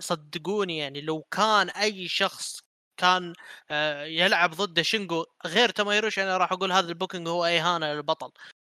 [0.00, 2.60] صدقوني يعني لو كان أي شخص
[2.96, 3.32] كان
[3.70, 8.30] آه يلعب ضد شينجو غير تامايروش أنا راح أقول هذا ال booking هو اهانه للبطل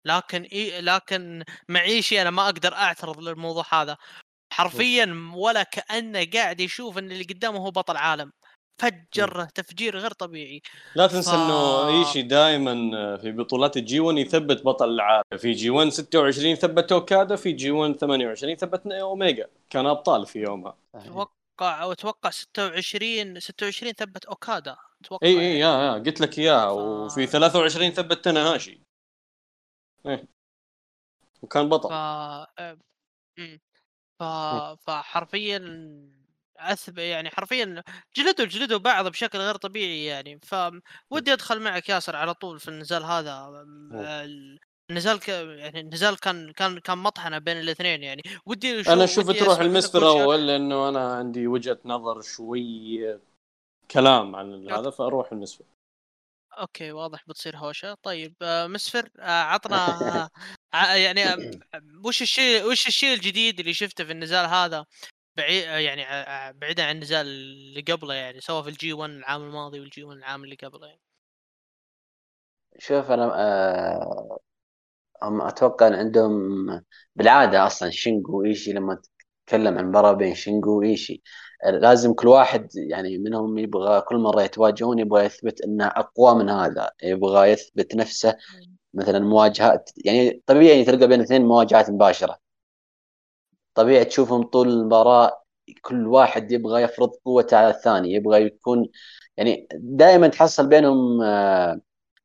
[0.06, 3.96] لكن إيه لكن مع إيشي أنا ما أقدر أعترض للموضوع هذا.
[4.52, 8.32] حرفيا ولا كأنه قاعد يشوف إن اللي قدامه هو بطل عالم.
[8.82, 10.62] فجر تفجير غير طبيعي.
[10.94, 11.34] لا تنسى ف...
[11.34, 12.72] إنه إيشي دائما
[13.16, 15.22] في بطولات ال G 1 يثبت بطل العالم.
[15.38, 19.46] في G 1 26 ثبت اوكادا في G 1 28 ثبت أوميجا.
[19.70, 20.76] كان أبطال في يومها.
[21.60, 25.60] أتوقع أو أتوقع 26 26 ثبت أوكادا أتوقع إي إي يعني.
[25.60, 26.72] يا يا قلت لك إياها ف...
[26.72, 28.80] وفي 23 ثبت تناهاشي
[30.06, 30.28] إيه.
[31.42, 31.88] وكان بطل.
[31.88, 31.92] ف...
[34.18, 34.22] ف...
[34.86, 35.60] فحرفيا
[36.56, 37.82] اثب يعني حرفيا
[38.16, 40.40] جلدوا جلدوا بعض بشكل غير طبيعي يعني.
[40.42, 43.64] فودي أدخل معك ياسر على طول في النزال هذا
[44.90, 45.28] النزال ك...
[45.28, 48.22] يعني النزال كان كان كان مطحنة بين الاثنين يعني.
[48.46, 53.18] ودي أنا أشوف تروح المسفر أول لأنه أنا عندي وجهة نظر شوي
[53.90, 55.64] كلام عن هذا فأروح المسفر
[56.58, 57.94] okay واضح بتصير هوشة.
[58.02, 60.30] طيب آه، مسفر آه، عطنا
[61.04, 61.22] يعني
[62.04, 64.86] وش الشيء وش الشيء الجديد اللي شفته في النزال هذا؟
[65.36, 66.02] بعيد يعني
[66.52, 70.04] بعيدا عن النزال اللي قبله يعني سواء في ال G 1 العام الماضي وال G
[70.04, 71.00] 1 العام اللي قبله يعني.
[72.78, 74.39] شوف أنا آه
[75.22, 76.32] هم أتوقع إن عندهم
[77.16, 79.00] بالعادة أصلا شينجو وإيشي لما
[79.46, 81.22] تتكلم عن مباراة بين شينجو وإيشي
[81.64, 86.90] لازم كل واحد يعني منهم يبغى كل مرة يتواجهون يبغى يثبت إنه أقوى من هذا
[87.02, 88.36] يبغى يثبت نفسه
[88.94, 92.38] مثلا مواجهات يعني طبيعي تلقى بين اثنين مواجهات مباشرة.
[93.74, 95.42] طبيعي تشوفهم طول المباراة
[95.82, 98.88] كل واحد يبغى يفرض قوته على الثاني يبغى يكون
[99.36, 101.80] يعني دائما تحصل بينهم آه،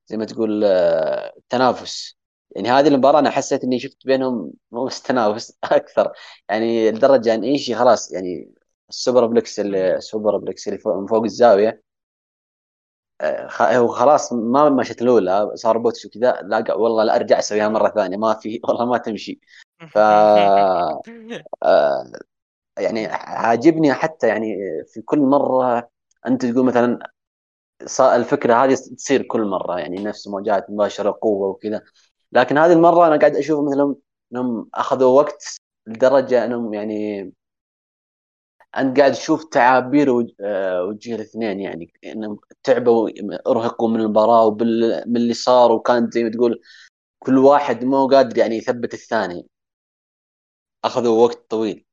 [0.07, 2.17] زي ما تقول آه، تنافس.
[2.55, 6.11] يعني هذه المباراة أنا حسيت إني شفت بينهم مو بس تنافس أكثر.
[6.49, 8.53] يعني لدرجة إن إيشي خلاص يعني
[8.89, 11.83] ال superplex ال superplex اللي فوق من فوق الزاوية
[13.21, 17.89] آه، هو خلاص ما مشت الأولى صار botch وكذا لا والله لا أرجع أسويها مرة
[17.89, 19.39] ثانية ما في والله ما تمشي.
[19.87, 19.97] ف
[21.63, 22.11] آه،
[22.79, 25.89] يعني عاجبني حتى يعني في كل مرة
[26.27, 26.99] أنت تقول مثلا
[28.01, 31.81] الفكرة هذه تصير كل مرة يعني نفس مواجهات مباشرة قوة وكذا.
[32.35, 33.95] لكن هذه المرة أنا قاعد أشوف مثلا
[34.31, 37.31] إنهم أخذوا وقت لدرجة إنهم يعني
[38.77, 43.09] انت قاعد تشوف تعابير آه، وجه الاثنين يعني إنهم تعبوا
[43.47, 46.61] ارهقوا من المباراة ومن اللي صار وكانت زي ما تقول
[47.19, 49.47] كل واحد مو قادر يعني يثبت الثاني.
[50.85, 51.85] أخذوا وقت طويل.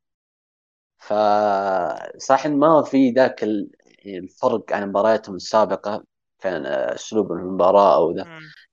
[0.98, 3.44] فصح ما في ذاك
[4.06, 6.04] الفرق عن مبارياتهم السابقة
[6.38, 8.24] كان أسلوب المباراة أو ذا.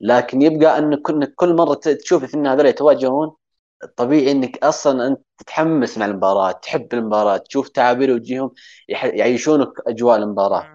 [0.02, 0.96] لكن يبقى إن
[1.36, 3.36] كل مرة تشوف الاثنين هذول يتواجهون
[3.98, 8.52] طبيعي إنك أصلا أنت تتحمس مع المباراة تحب المباراة تشوف تعابير وجيههم
[8.90, 10.70] يعيشونك أجواء المباراة.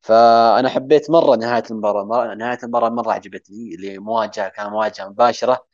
[0.00, 5.66] فأنا حبيت مرة نهاية المباراة نهاية المباراة مرة عجبتني اللي مواجهة كان مواجهة مباشرة.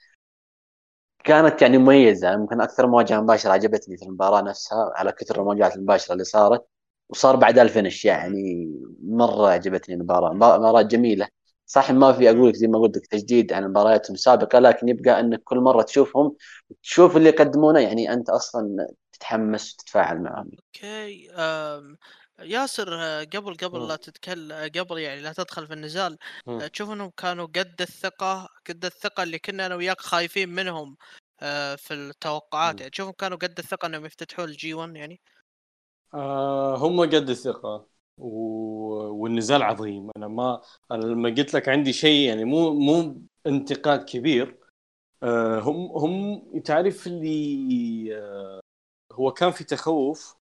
[1.24, 6.12] كانت يعني مميزة ممكن أكثر مواجهة مباشرة عجبتني في المباراة نفسها على كثر المواجهات المباشرة
[6.12, 6.66] اللي صارت.
[7.08, 8.68] وصار بعد ال finish يعني
[9.02, 11.28] مرة عجبتني المباراة مباراة جميلة.
[11.68, 15.20] صح ما في أقول لك زي ما قلت لك تجديد عن مبارياتهم السابقة لكن يبقى
[15.20, 16.36] إنك كل مرة تشوفهم
[16.82, 20.50] تشوف اللي يقدمونه يعني أنت أصلا تتحمس وتتفاعل معهم.
[20.58, 21.28] okay
[22.40, 22.88] ياسر
[23.24, 26.18] قبل قبل لا تتكلم قبل يعني لا تدخل في النزال
[26.72, 30.96] تشوف إنهم كانوا قد الثقة قد الثقة اللي كنا أنا وياك خايفين منهم
[31.42, 32.80] آه، في التوقعات.
[32.80, 35.20] يعني تشوفهم كانوا قد الثقة إنهم يفتتحون ال G 1 يعني؟
[36.14, 37.86] آه هم قد الثقة.
[38.18, 40.10] والنزال عظيم.
[40.16, 44.58] أنا ما أنا لما قلت لك عندي شيء يعني مو مو انتقاد كبير
[45.22, 48.60] آه هم هم تعرف اللي آه
[49.12, 50.36] هو كان في تخوف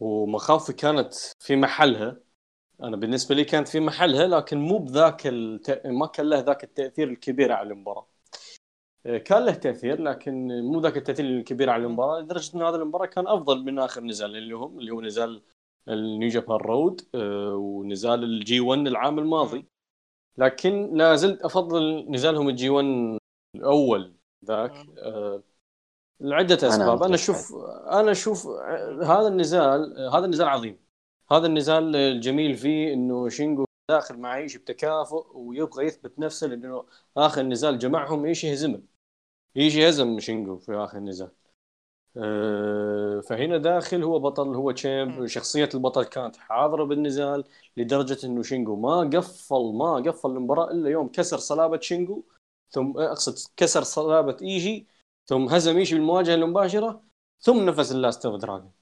[0.00, 2.20] ومخاوفي كانت في محلها.
[2.82, 5.86] أنا بالنسبة لي كانت في محلها لكن مو بذاك الت...
[5.86, 8.06] ما كان له ذاك التأثير الكبير على المباراة.
[9.06, 13.06] آه، كان له تأثير لكن مو ذاك التأثير الكبير على المباراة لدرجة إن هذا المباراة
[13.06, 15.42] كان أفضل من آخر نزال اللي هم اللي هو نزال
[15.88, 19.66] ال New Japan Road آه، ونزال ال G 1 العام الماضي.
[20.38, 23.18] لكن لا زلت أفضل نزالهم ال G 1
[23.56, 24.14] الأول
[24.44, 24.72] ذاك.
[24.98, 25.42] آه،
[26.20, 27.02] لعدة أنا أسباب.
[27.02, 27.14] أنا.
[27.14, 27.54] أشوف
[27.90, 30.78] أنا أشوف آه، هذا النزال هذا النزال عظيم.
[31.30, 36.84] هذا النزال الجميل فيه إنه شينجو داخل مع ايشي بتكافؤ ويبغى يثبت نفسه لأنه
[37.16, 38.82] آخر نزال جمعهم ايشي هزمه.
[39.56, 41.26] ايشي هزم شينجو في آخر نزال.
[41.26, 41.41] آه،
[43.28, 45.26] فهنا داخل هو بطل هو champ مم.
[45.26, 47.44] شخصية البطل كانت حاضرة بالنزال
[47.76, 52.22] لدرجة إنه شينجو ما قفل ما قفل المباراة إلا يوم كسر صلابة شينجو
[52.70, 54.86] ثم أقصد كسر صلابة إيشي
[55.26, 57.02] ثم هزم ايشي بالمواجهة المباشرة
[57.40, 58.72] ثم نفذ ال Last of Dragon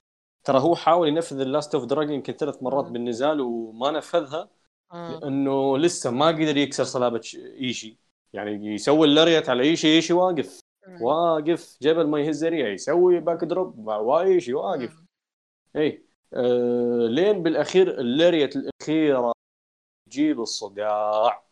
[0.43, 2.85] ترى هو حاول ينفذ ال Last of Dragon يمكن ثلاث مرات.
[2.85, 4.49] بالنزال وما نفذها.
[4.93, 7.97] لأنه لسه ما قدر يكسر صلابة ش- ايشي
[8.33, 10.59] يعني يسوي ال lariat على ايشي ايشي واقف
[11.01, 15.03] واقف جبل ما يهزه ريح يسوي back drop وايشي واقف
[15.75, 19.33] إي آه لين بالأخير ال lariat الأخيرة
[20.09, 21.43] تجيب الصداع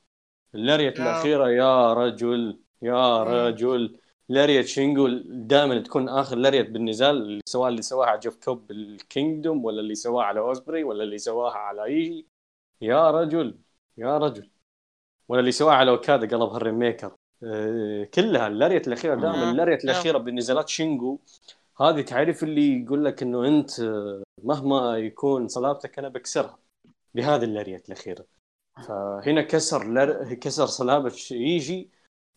[0.56, 1.04] ال lariat آه.
[1.04, 3.24] الأخيرة يا رجل يا.
[3.24, 4.00] رجل.
[4.30, 8.90] lariat شينجو دائما تكون آخر lariat بالنزال اللي سواء اللي سواها على جيف كوب بال
[8.90, 12.28] Kingdom ولا اللي سواها على اوسبري ولا اللي سواها على ايشي
[12.82, 13.60] يا رجل
[13.98, 14.50] يا رجل.
[15.30, 17.18] ولا اللي سواها على أوكادا قلب هال Rainmaker آه،
[18.14, 19.52] كلها ال lariat الأخيرة دائما مم.
[19.52, 19.96] ال lariat نعم.
[19.96, 21.20] الأخيرة بالنزالات شينجو.
[21.82, 26.58] هذه تعرف اللي يقول لك إنه أنت آه، مهما يكون صلابتك أنا بكسرها
[27.16, 28.26] بهذه ال lariat الأخيرة.
[28.88, 30.34] فهنا كسر لر...
[30.34, 31.90] كسر صلابة ايشي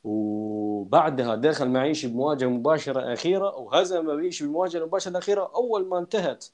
[0.05, 6.47] وبعدها دخل مع ايشي بمواجهة مباشرة أخيرة وهزم ايشي بالمواجهه المباشره الاخيره أول ما انتهت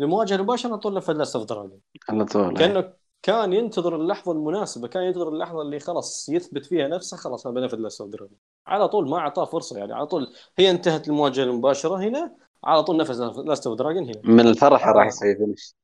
[0.00, 2.56] المواجهه المباشره طول Last of Dragon على طول.
[2.56, 7.54] كأنه كان ينتظر اللحظة المناسبة كان ينتظر اللحظة اللي خلاص يثبت فيها نفسه خلاص أنا
[7.54, 11.96] بنفذ of Dragon على طول ما أعطاه فرصة يعني على طول هي انتهت المواجهة المباشرة
[11.96, 14.20] هنا على طول نفذ Last of Dragon هنا.
[14.24, 15.74] من الفرح راح يسوي finish.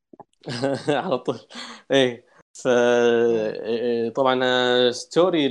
[1.04, 1.40] على طول.
[1.90, 5.46] إيه ف إيه، طبعا آه، story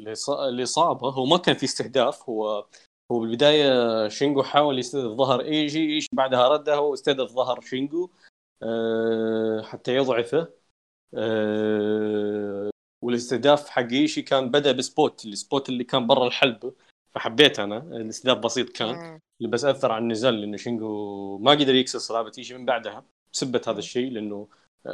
[0.00, 2.66] الاصابه هو ما كان في استهداف هو
[3.12, 8.10] هو بالبداية شينجو حاول يستهدف ظهر إيشي إيش بعدها رده واستهدف ظهر شينجو.
[9.62, 10.48] حتى يضعفه.
[11.14, 12.70] آه،
[13.04, 16.72] والاستهداف حق إيشي كان بدأ ب spot ال spot اللي كان برا الحلبه
[17.14, 19.18] فحبيت أنا الاستهداف بسيط كان.
[19.40, 23.60] اللي بس أثر على النزال لأنه شينجو ما قدر يكسر صلابة إيشي من بعدها بسبه
[23.68, 24.48] هذا الشيء لأنه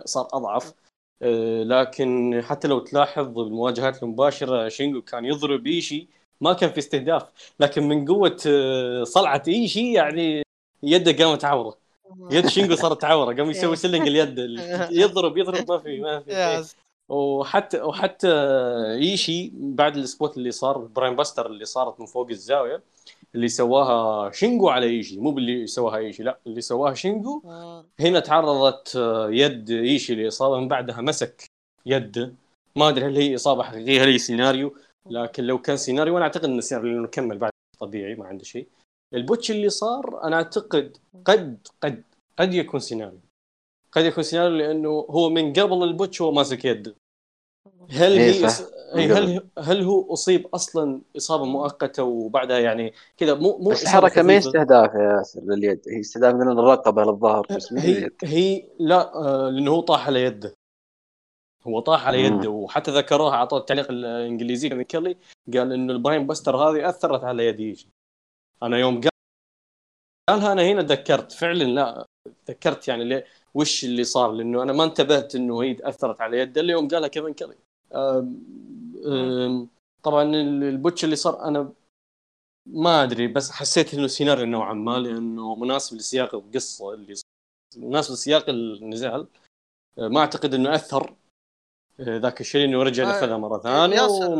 [0.04, 0.74] صار أضعف.
[1.22, 6.08] آه، لكن حتى لو تلاحظ بالمواجهات المباشرة شينجو كان يضرب إيشي
[6.40, 10.42] ما كان في استهداف لكن من قوة آه، صلعة إيشي يعني
[10.82, 11.78] يده قامت عورة.
[12.32, 14.38] يد شينجو صارت عوره قام يسوي selling اليد
[15.02, 16.74] يضرب يضرب ما في ما في.
[17.08, 18.28] وحتى وحتى
[18.94, 22.82] إيشي بعد ال spot اللي صار brainbuster اللي صارت من فوق الزاوية
[23.34, 27.42] اللي سواها شينجو على إيشي مو باللي سواها إيشي لا اللي سواها شينجو.
[27.44, 27.84] مم.
[28.00, 31.44] هنا تعرضت آه، يد إيشي لإصابة من بعدها مسك
[31.86, 32.34] يده
[32.76, 34.74] ما أدري هل هي إصابة حقيقية هل هي سيناريو
[35.10, 38.68] لكن لو كان سيناريو أنا أعتقد إنه سيناريو لأنه كمل بعد طبيعي ما عنده شيء.
[39.14, 42.02] ال botch اللي صار أنا أعتقد قد قد
[42.38, 43.20] قد يكون سيناريو.
[43.92, 46.94] قد يكون سيناريو لأنه هو من قبل ال botch هو ماسك يده.
[47.90, 48.48] هل إيه هي.
[48.94, 54.22] هي هل هل هو أصيب أصلا إصابة مؤقتة وبعدها يعني كذا؟ مو مو بس الحركة
[54.22, 54.38] ما هي.
[54.38, 55.80] استهداف يا ياسر لليد.
[55.88, 60.54] هي استهداف من الرقبة للظهر بس هي هي لا آه، لأنه هو طاح على يده.
[61.66, 62.22] هو طاح على.
[62.22, 64.84] يده وحتى ذكروها أعطوه التعليق الإنجليزي.
[64.84, 65.16] كيلي
[65.54, 67.88] قال إنه ال brainbuster هذه أثرت على يد إيشي
[68.62, 69.10] أنا يوم قال
[70.28, 72.06] قالها أنا هنا تذكرت فعلا لا
[72.46, 76.60] تذكرت يعني ليه وش اللي صار لأنه أنا ما انتبهت إنه هي أثرت على يده
[76.60, 77.56] إلا يوم قالها كيفن كيلي
[80.02, 81.72] طبعا ال botch اللي صار أنا
[82.66, 87.24] ما أدري بس حسيت إنه سيناريو نوعا ما لأنه مناسب لسياق القصة اللي صار.
[87.76, 89.26] مناسب لسياق النزال
[89.98, 91.14] آه، ما أعتقد إنه أثر
[92.00, 94.34] آه، ذاك الشيء انه رجع آه، نفذها مرة ثانية ياسر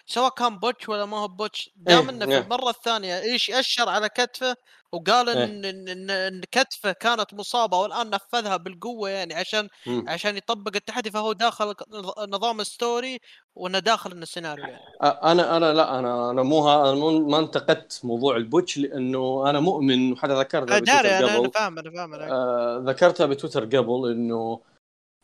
[0.05, 2.37] سواء كان botch ولا ما هو botch دام إنه في إيه.
[2.39, 4.55] المرة الثانية إيش أشر على كتفه
[4.91, 5.43] وقال إيه.
[5.43, 10.05] إن إن, إن, كتفه كانت مصابة والآن نفذها بالقوة يعني عشان مم.
[10.07, 13.19] عشان يطبق التحدي فهو داخل نظ- نظام story
[13.55, 17.39] وإنه داخل إنه سيناريو يعني أنا أنا لا أنا أنا مو ها أنا مو- ما
[17.39, 21.91] انتقدت موضوع ال botch لأنه أنا مؤمن وحتى ذكرتها بتويتر أنا أنا قبل فاهم أنا
[21.91, 22.31] فاهم.
[22.31, 24.61] آه، ذكرتها بتويتر قبل إنه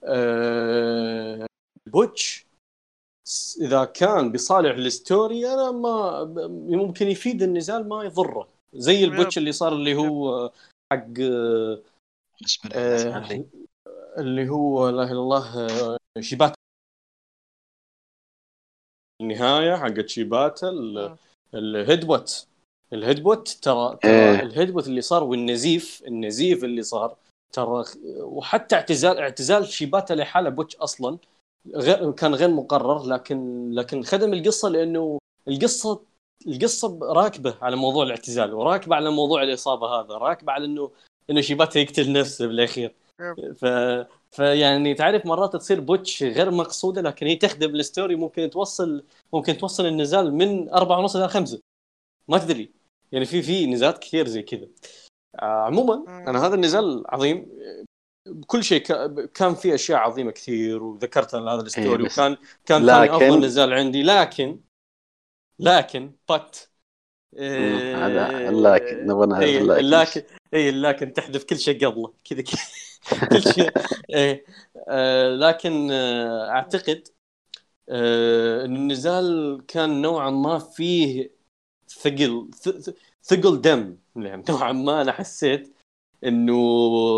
[0.03, 1.45] آه،
[1.91, 2.45] botch
[3.61, 6.23] إذا كان بصالح ال story أنا ما
[6.75, 10.51] ممكن يفيد النزال ما يضره زي ال botch اللي صار اللي هو
[10.93, 11.07] حق
[12.73, 13.45] آه،.
[14.17, 16.55] اللي هو لا إله إلا الله آه، شيباتا
[19.21, 21.17] النهاية حقت شيباتا ال- آه.
[21.53, 22.47] ال headbutt
[22.93, 24.39] ال headbutt ترى ترى.
[24.41, 27.17] ال headbutt اللي صار والنزيف النزيف اللي صار
[27.53, 27.83] ترى
[28.21, 31.17] وحتى اعتزال اعتزال شيباتا لحاله botch أصلا
[31.75, 36.01] غير كان غير مقرر لكن لكن خدم القصة لأنه القصة
[36.47, 40.91] القصة راكبة على موضوع الاعتزال وراكبة على موضوع الاصابه هذا راكبة على إنه
[41.29, 42.95] إنه شيباتا يقتل نفسه بالأخير.
[43.55, 43.65] ف
[44.31, 49.03] فيعني تعرف مرات تصير botch غير مقصودة لكن هي تخدم ال story ممكن توصل
[49.33, 51.59] ممكن توصل النزال من أربعة ونص إلى خمسة.
[52.27, 52.71] ما تدري.
[53.11, 54.67] يعني في في نزالات كثير زي كذا.
[55.35, 57.47] آه، عموما أنا هذا النزال عظيم.
[58.47, 58.81] كل شيء
[59.25, 63.45] كان فيه أشياء عظيمة كثير وذكرت أنا هذا الستوري إيه، وكان كان ثاني لكن- أفضل
[63.45, 64.03] نزال عندي.
[64.03, 64.59] لكن
[65.59, 66.69] لكن بت
[67.33, 69.85] مم، هذا لكن نبغى اي اللكن.
[69.85, 70.23] لكن.
[70.53, 72.41] اي لكن تحذف كل شيء قبله كذا
[73.31, 73.71] كل شيء.
[74.09, 74.45] إيه
[74.89, 77.07] آه لكن آه أعتقد
[77.89, 81.31] آه إن النزال كان نوعا ما فيه
[81.89, 82.49] ثقل
[83.23, 85.75] ثقل دم يعني نوعا ما أنا حسيت.
[86.23, 86.53] إنه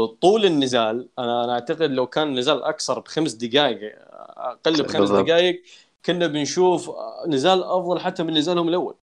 [0.05, 3.95] طول النزال أنا أنا أعتقد لو كان النزال أكثر بخمس دقائق
[4.37, 5.11] أقل بخمس.
[5.11, 5.63] دقائق
[6.05, 6.91] كنا بنشوف
[7.27, 8.95] نزال أفضل حتى من نزالهم الأول.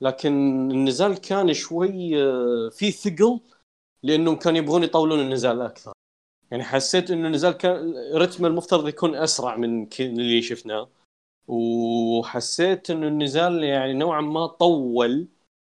[0.00, 0.32] لكن
[0.70, 3.40] النزال كان شوي آه، فيه ثقل
[4.02, 5.92] لأنهم كانوا يبغون يطولون النزال أكثر.
[6.50, 10.88] يعني حسيت إنه النزال كان رتم المفترض يكون أسرع من اللي شفناه.
[11.48, 15.28] وحسيت إنه النزال يعني نوعا ما طول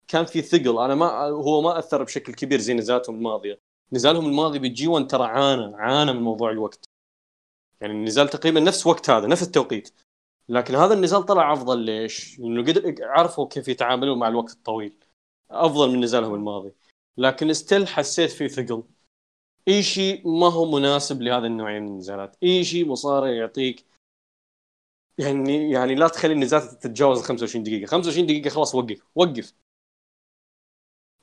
[0.08, 0.78] كان في ثقل.
[0.78, 3.65] أنا ما هو ما أثر بشكل كبير زي نزالاتهم الماضية.
[3.92, 6.88] نزالهم الماضي بال G 1 ترى عانى عانى من موضوع الوقت.
[7.80, 9.90] يعني النزال تقريبا نفس وقت هذا نفس التوقيت.
[10.48, 14.98] لكن هذا النزال طلع أفضل ليش؟ لأنه قدر عرفوا كيف يتعاملون مع الوقت الطويل.
[15.50, 16.72] أفضل من نزالهم الماضي.
[17.16, 18.82] لكن still حسيت في ثقل.
[19.68, 22.36] اي شيء ما هو مناسب لهذا النوعيه من النزالات.
[22.42, 23.84] اي شيء مصارع يعطيك
[25.18, 27.86] يعني يعني لا تخلي النزالات تتجاوز 25 دقيقة.
[27.86, 29.02] 25 دقيقة خلاص وقف.
[29.14, 29.52] وقف.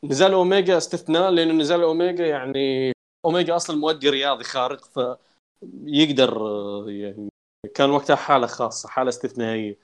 [0.04, 2.92] نزال أوميجا استثناء لأنه نزال أوميجا يعني
[3.26, 7.30] أوميجا أصلا مؤدي رياضي خارق فيقدر آه، يعني
[7.74, 9.78] كان وقتها حالة خاصة حالة استثنائية.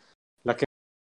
[0.46, 0.66] لكن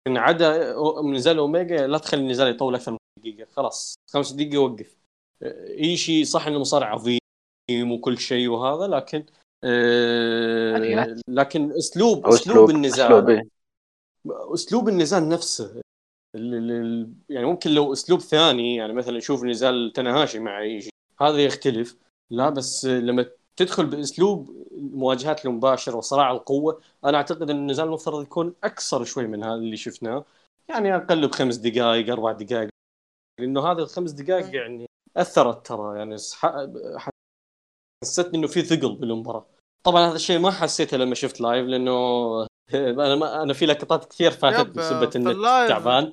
[0.08, 3.46] عدا أو- نزال أوميجا لا تخلي النزال يطول أكثر من دقيقة.
[3.52, 4.96] خلاص خمس دقيقة وقف.
[5.78, 9.26] إي شيء صح إنه مصارع عظيم وكل شيء وهذا لكن
[9.64, 13.48] آه، لكن أسلوب اسلوب النزال أسلوب إيه.
[14.28, 15.80] أسلوب النزال نفسه
[17.28, 20.90] يعني ممكن لو أسلوب ثاني يعني مثلا نشوف نزال تناهاشي مع إيجي.
[21.20, 21.96] هذا يختلف.
[22.30, 23.26] لا بس لما
[23.56, 29.44] تدخل بأسلوب المواجهات المباشرة وصراع القوة أنا أعتقد إن النزال المفترض يكون أكثر شوي من
[29.44, 30.24] هذا اللي شفناه.
[30.68, 32.68] يعني أقل بخمس دقائق أربع دقائق.
[33.40, 35.98] لأنه هذه الخمس دقائق يعني أثرت ترى.
[35.98, 36.16] يعني
[38.04, 39.46] حسيت إنه في ثقل بالمباراة.
[39.86, 44.26] طبعا هذا الشيء ما حسيته لما شفت live لأنه أنا ما أنا في لقطات كثير
[44.26, 45.68] yep، فاتتني سبه في النت ال live.
[45.68, 46.12] تعبان.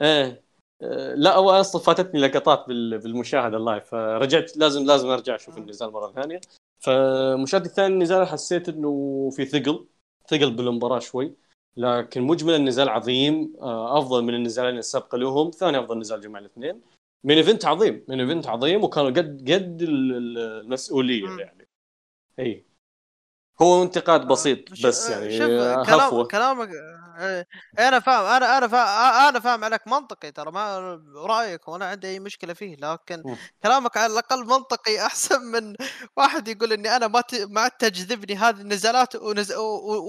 [0.00, 0.42] إيه
[0.82, 5.58] آه، لا هو أصلا فاتتني لقطات بال- بالمشاهدة ال live فرجعت لازم لازم أرجع أشوف
[5.58, 6.40] النزال مرة ثانية.
[6.78, 9.86] فمشاهدتي الثاني النزال حسيت إنه في ثقل
[10.28, 11.34] ثقل بالمباراة شوي
[11.76, 13.52] لكن مجملا النزال عظيم.
[13.60, 16.80] آه، أفضل من النزالين السابقة لهم ثاني أفضل نزال جمع الاثنين.
[17.24, 21.28] من event عظيم من event عظيم وكانوا قد قد ال- ال- المسؤولية.
[21.40, 21.68] يعني.
[22.38, 22.64] اي
[23.62, 26.68] هو انتقاد بسيط ش- بس يعني شوف آه، كلام كلامك
[27.18, 27.46] آه،
[27.78, 30.78] أنا فاهم أنا أنا فاهم أنا فاهم عليك منطقي ترى ما
[31.16, 33.36] رأيك وأنا عندي أي مشكلة فيه لكن.
[33.62, 35.74] كلامك على الأقل منطقي أحسن من
[36.16, 37.34] واحد يقول إني أنا ما ت...
[37.34, 39.52] ما عاد تجذبني هذه النزالات ونز...
[39.52, 39.62] و...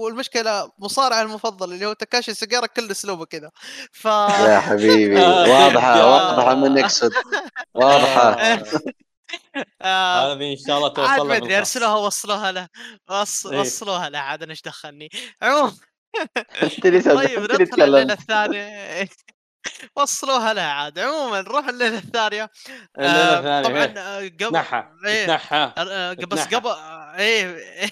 [0.04, 3.50] والمشكلة مصارع المفضل اللي هو تكاشي سوجيورا كل أسلوبه كذا
[3.92, 5.48] ف يا حبيبي آه.
[5.64, 7.12] واضحه واضحة من يقصد
[7.74, 8.36] واضحة
[9.82, 11.58] آه، هذه إن شاء الله توصل ما لها ادري.
[11.58, 12.68] أرسلوها وصلوها له.
[13.10, 13.60] إيه.
[13.60, 15.08] وصلوها له عاد أنا إيش دخلني
[15.42, 15.72] عموما
[17.14, 19.08] طيب ندخل الليلة الثانية
[19.96, 22.50] وصلوها لها عاد عموما نروح الليلة الثانية
[22.98, 23.84] آه، طبعا
[24.18, 24.28] إيه.
[24.28, 25.26] قبل إيه.
[25.26, 26.54] تنحى آه، بس.
[26.54, 26.70] قبل
[27.18, 27.90] إيه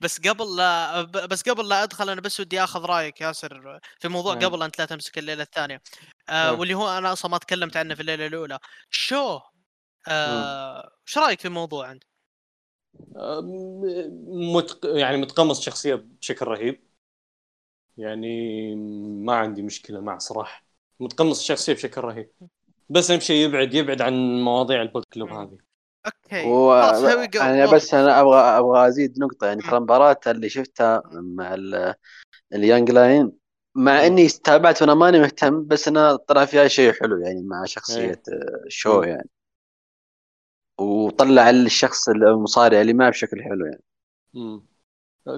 [0.00, 4.34] بس قبل لا بس قبل لا أدخل أنا بس ودي آخذ رأيك ياسر في موضوع
[4.34, 4.44] نعم.
[4.44, 5.82] قبل أنت لا تمسك الليلة الثانية
[6.28, 6.58] آه نعم.
[6.58, 8.58] واللي هو أنا أصلا ما تكلمت عنه في الليلة الأولى
[8.90, 9.40] شو
[10.08, 12.04] إيش رأيك في الموضوع انت؟
[14.54, 14.84] مت...
[14.84, 16.82] يعني متقمص شخصية بشكل رهيب
[17.96, 18.74] يعني
[19.24, 20.64] ما عندي مشكلة معه صراحة
[21.00, 22.30] متقمص الشخصية بشكل رهيب
[22.90, 25.28] بس أهم شيء يبعد يبعد عن مواضيع ال Bullet Club.
[25.28, 25.58] هذه
[26.06, 26.72] okay و...
[26.72, 27.72] أنا.
[27.72, 31.94] بس أنا أبغى أبغى أزيد نقطة يعني ترى المباراة اللي شفتها مع ال...
[32.52, 33.32] ال young lion
[33.74, 33.98] مع مم.
[33.98, 38.34] إني تابعت وأنا ماني مهتم بس أنا طلع فيها شيء حلو يعني مع شخصية إيه.
[38.34, 39.02] آه، شو.
[39.02, 39.28] يعني
[40.80, 43.82] وطلع الشخص المصارع اللي معه بشكل حلو يعني.
[44.34, 44.66] مم.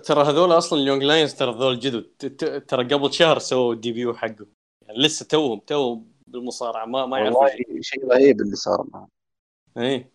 [0.04, 2.02] ترى هذول أصلا ال young lions ترى هذول جدد.
[2.18, 4.46] ت- ت- ترى قبل شهر سووا ال debut حقهم
[4.82, 6.86] يعني لسه توهم توهم بالمصارعة.
[6.86, 8.04] ما ما يعرفوا والله شيء.
[8.12, 9.08] رهيب اللي صار معه.
[9.78, 10.10] اي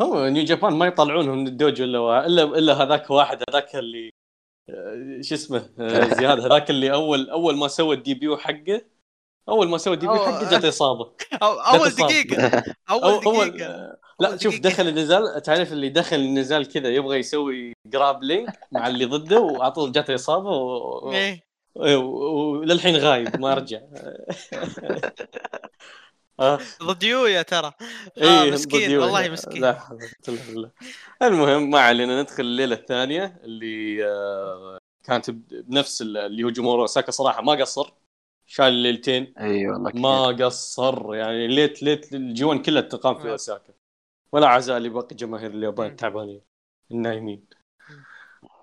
[0.00, 4.10] هو New Japan ما يطلعونهم من الدوجو الا الا إلا هذاك واحد هذاك اللي
[4.70, 8.82] آه، شو اسمه آه، زياد هذاك اللي اول أول ما سوى ال debut حقه
[9.48, 11.12] أول ما سوى ال debut أو- حقه جت إصابة.
[11.42, 11.90] أو أول.
[11.90, 12.64] دقيقة.
[12.90, 13.66] أول دقيقة.
[13.66, 14.58] آه، لا شوف.
[14.60, 19.92] دخل النزال تعرف اللي دخل النزال كذا يبغى يسوي grappling مع اللي ضده وعلى طول
[19.92, 21.12] جته إصابة و...
[21.12, 21.44] إيه
[21.76, 23.80] إيه، و- وللحين غايب ما رجع
[26.40, 27.72] آه، ضد يويا ترى
[28.18, 28.98] إيه آه مسكين.
[28.98, 30.70] والله مسكين لا حول.
[31.22, 37.10] المهم ما علينا ندخل الليلة الثانية اللي آه، كانت بنفس ال- اللي هو جمهور أوساكا
[37.10, 37.92] صراحة ما قصر
[38.46, 40.02] شال الليلتين إي والله كثير.
[40.02, 43.32] ما قصر يعني ليت ليت ال G1 كلها تقام في آه.
[43.32, 43.72] أوساكا
[44.32, 45.90] ولا عزاء لباقي جماهير اليابان.
[45.90, 46.40] التعبانين
[46.90, 47.46] النايمين.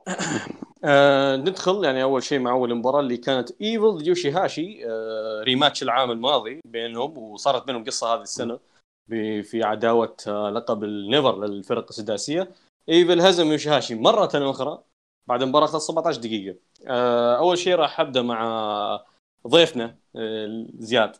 [0.83, 5.83] آه ندخل يعني أول شيء مع أول مباراة اللي كانت ايفل يوشي هاشي آه rematch
[5.83, 8.59] العام الماضي بينهم وصارت بينهم قصة هذه السنة
[9.41, 12.51] في عداوة آه لقب ال NEVER للفرق السداسية.
[12.89, 14.83] ايفل هزم يوشي هاشي مرة أخرى
[15.27, 16.57] بعد مباراة خلص 17 دقيقة.
[16.87, 19.05] آه أول شيء راح أبدأ مع
[19.47, 21.15] ضيفنا آه زياد.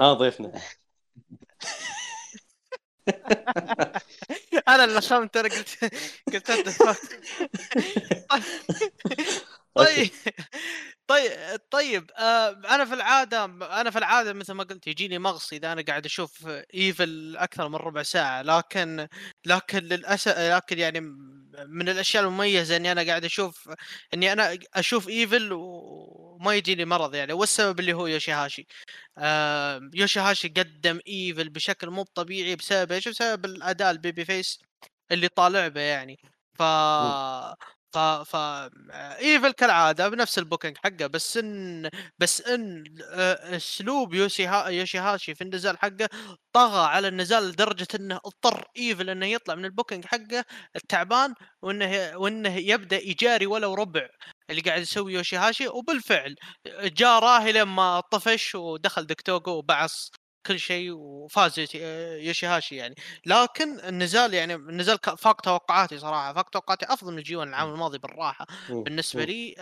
[0.00, 0.52] ها ضيفنا.
[4.68, 5.94] أنا اللي خمت أنا قلت
[6.32, 6.94] قلت.
[9.74, 10.10] طيب
[11.08, 11.30] طيب
[11.70, 13.44] طيب آه أنا في العادة
[13.80, 17.76] أنا في العادة مثل ما قلت يجيني مغص إذا أنا قاعد أشوف ايفل أكثر من
[17.76, 19.08] ربع ساعة لكن
[19.46, 21.00] لكن للاسف لكن يعني
[21.68, 23.70] من الأشياء المميزة إني أنا قاعد أشوف
[24.14, 28.66] إني أنا أشوف ايفل وما يجيني مرض يعني والسبب اللي هو يوشيهاشي
[29.18, 34.60] آه يوشيهاشي قدم ايفل بشكل مو طبيعي بسبب إيش؟ بسبب الاداء ال babyface
[35.12, 36.18] اللي طالع به يعني
[36.58, 36.62] ف
[37.94, 38.36] ف ف
[39.20, 44.98] إيفل كالعادة بنفس ال booking حقه بس إن بس إن آه، أسلوب يوشي ها يوشي
[44.98, 46.08] هاشي في النزال حقه
[46.52, 50.44] طغى على النزال لدرجة إنه اضطر إيفل إنه يطلع من ال booking حقه
[50.76, 54.08] التعبان وإنه وإنه يبدأ يجاري ولو ربع
[54.50, 56.36] اللي قاعد يسوي يوشي هاشي وبالفعل
[56.82, 60.10] جاء راهي لما طفش ودخل دكتوغو وبعص.
[60.48, 61.82] كل شيء وفاز يوشي-
[62.26, 62.94] يوشي هاشي يعني.
[63.26, 66.32] لكن النزال يعني النزال فاق توقعاتي صراحة.
[66.32, 69.54] فاق توقعاتي أفضل من الجي 1 العام الماضي بالراحة بالنسبة لي.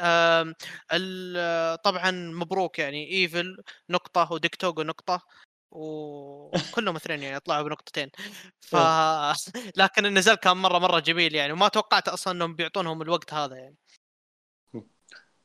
[1.84, 3.10] طبعا مبروك يعني.
[3.10, 3.56] إيفل
[3.90, 5.22] نقطة وديكتوغو نقطة
[5.70, 8.10] وكلهم اثنين يعني طلعوا بنقطتين.
[8.60, 8.76] ف
[9.80, 11.52] لكن النزال كان مرة مرة جميل يعني.
[11.52, 13.76] وما توقعت أصلا إنهم بيعطونهم الوقت هذا يعني.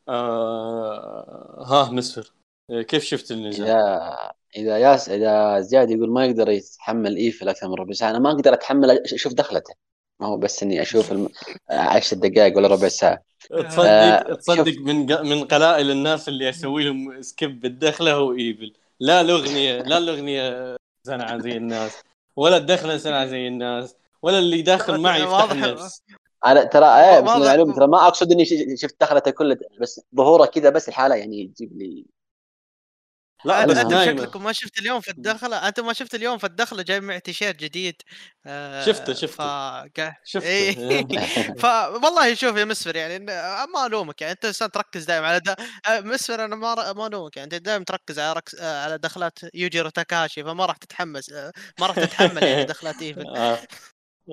[0.10, 2.34] آه ها مسفر.
[2.70, 7.68] آه، كيف شفت النزال؟ اذا إذا ياس إذا زياد يقول ما يقدر يتحمل إيفل أكثر
[7.68, 9.74] من ربع ساعة أنا ما أقدر أتحمل أشوف دخلته.
[10.20, 11.30] ما هو بس إني أشوف الم...
[11.70, 13.24] عشر دقائق ولا ربع ساعة.
[13.50, 18.74] تصدق آه، تصدق من من قلائل الناس اللي أسوي لهم skip بالدخلة هو إيفل.
[19.00, 20.76] لا الاغنيه لا الأغنية
[21.08, 21.92] سنعه زي الناس
[22.36, 26.02] ولا الدخلة سنعه زي الناس ولا اللي داخل معي يفتح واضح- النفس
[26.46, 30.46] أنا ترى إيه بس المعلومه ترى ما أقصد إني ش- شفت دخلته كله بس ظهوره
[30.46, 32.06] كذا بس الحالة يعني تجيب لي
[33.46, 36.84] لا أنت دائما شكلكم ما شفت اليوم في الدخلة أنت ما شفت اليوم في الدخلة
[36.84, 37.96] جاي معي تيشيرت جديد
[38.46, 39.28] آه، شفته- شفته.
[39.44, 40.48] فقا- شفته.
[40.48, 40.76] إيه.
[41.62, 45.56] فوالله شوف يا مسفر يعني إن- ما ألومك يعني أنت إنسان تركز دائما على دا...
[45.88, 48.56] آه، مسفر أنا ما ما ألومك يعني أنت دائما تركز على ركز...
[48.60, 52.96] آه، على دخلات يوجيرو تاكاشي فما راح تتحمس آه، ما راح تتحمل يعني دخلات.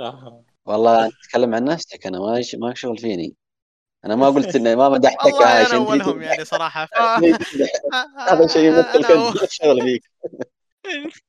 [0.00, 0.44] آه.
[0.64, 3.34] والله انت تتكلم عن نفسك أنا ما ما شغل فيني
[4.05, 6.86] أنا ما قلت إني ما مدحتك والله أنا عشان اولهم يعني صراحة.
[6.86, 6.99] ف...
[8.30, 10.11] هذا شيء يمثل أنا أول- كنت شغل فيك.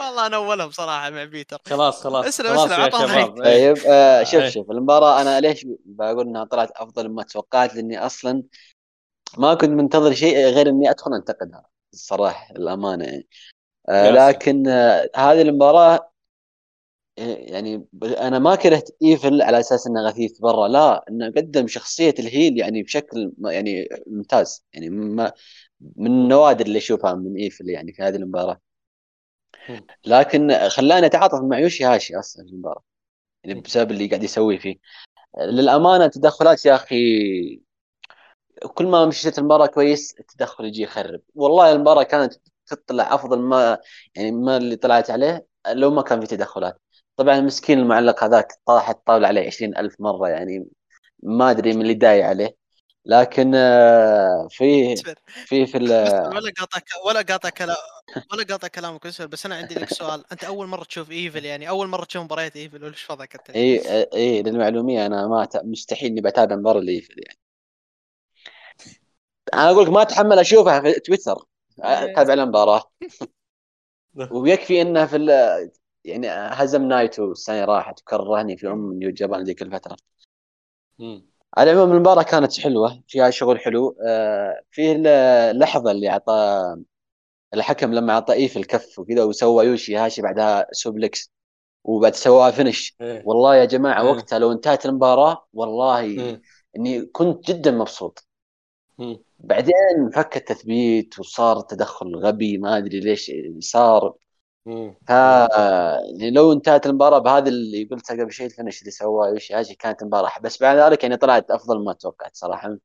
[0.00, 1.58] والله أنا اولهم صراحة مع بيتر.
[1.66, 2.26] خلاص خلاص.
[2.26, 3.42] اسلم، خلاص اسلم، شباب.
[3.42, 3.74] إيه.
[3.74, 4.24] طيب آه إيه.
[4.24, 8.42] شوف شوف المباراة أنا ليش بقول إنها طلعت أفضل مما توقعت؟ لأني أصلا
[9.38, 13.28] ما كنت منتظر شيء غير إني أدخل أنتقدها الصراحة الأمانة يعني.
[13.88, 14.10] آه.
[14.10, 16.11] لكن آه هذه المباراة آه،
[17.16, 22.14] يعني ب- أنا ما كرهت إيفل على أساس إنه غثيث برا لا إنه قدم شخصية
[22.18, 25.32] ال heel يعني بشكل يعني ممتاز يعني ما
[25.96, 28.60] من النوادر اللي أشوفها من إيفل يعني في هذه المباراة
[29.68, 29.86] مم.
[30.06, 32.82] لكن خلاني أتعاطف مع يوشي هاشي أصلا في المباراة
[33.44, 33.60] يعني.
[33.62, 34.76] بسبب اللي قاعد يسويه فيه
[35.40, 36.96] للأمانة تدخلات يا أخي
[38.74, 42.34] كل ما مشيت المباراة كويس التدخل يجي يخرب والله المباراة كانت
[42.66, 43.78] تطلع أفضل ما
[44.14, 46.80] يعني ما اللي طلعت عليه لو ما كان في تدخلات
[47.16, 50.66] طبعا مسكين المعلق هذاك طاحت طاوله عليه عشرين ألف مرة يعني
[51.22, 52.56] ما أدري من اللي داعي عليه.
[53.04, 54.96] لكن آه، في
[55.46, 55.90] في في ال-
[56.34, 57.76] ولا قاطع ولا قاطع كلام
[58.32, 60.24] ولا قاطع كلامك بس أنا عندي لك سؤال.
[60.32, 63.50] أنت أول مرة تشوف إيفل يعني؟ أول مرة تشوف مباريات إيفل ولا إيش وضعك أنت؟
[63.56, 67.38] إي إي للمعلوميه أنا ما ت- مستحيل إني بتابع مباراة الايفل يعني.
[69.54, 71.44] أنا أقول لك ما أتحمل أشوفها في تويتر.
[71.80, 72.82] أتابع المباراة.
[74.30, 75.16] ويكفي إنها في
[76.04, 79.96] يعني هزم نايتو السنة راحت وكرهني في أم نيو جابان ذيك الفترة
[80.98, 81.26] مم.
[81.56, 84.92] على العموم المباراة كانت حلوة فيها شغل حلو آه، فيه
[85.50, 86.32] اللحظة اللي أعطى
[87.54, 91.32] الحكم لما أعطى إيه في الكف وكذا وسوى يوشي هاشي بعدها suplex
[91.84, 93.22] وبعد سواها finish إيه.
[93.26, 94.10] والله يا جماعة إيه.
[94.10, 96.42] وقتها لو انتهت المباراة والله مم.
[96.76, 98.26] إني كنت جدا مبسوط
[98.98, 99.18] مم.
[99.38, 104.14] بعدين فك التثبيت وصار تدخل غبي ما أدري ليش صار مم.
[105.08, 109.74] يعني لو انتهت المباراة بهذا اللي قلته قبل شيء ال finish اللي سواه يوشي هاشي
[109.74, 112.78] كانت المباراه بس بعد ذلك يعني طلعت أفضل ما توقعت صراحة.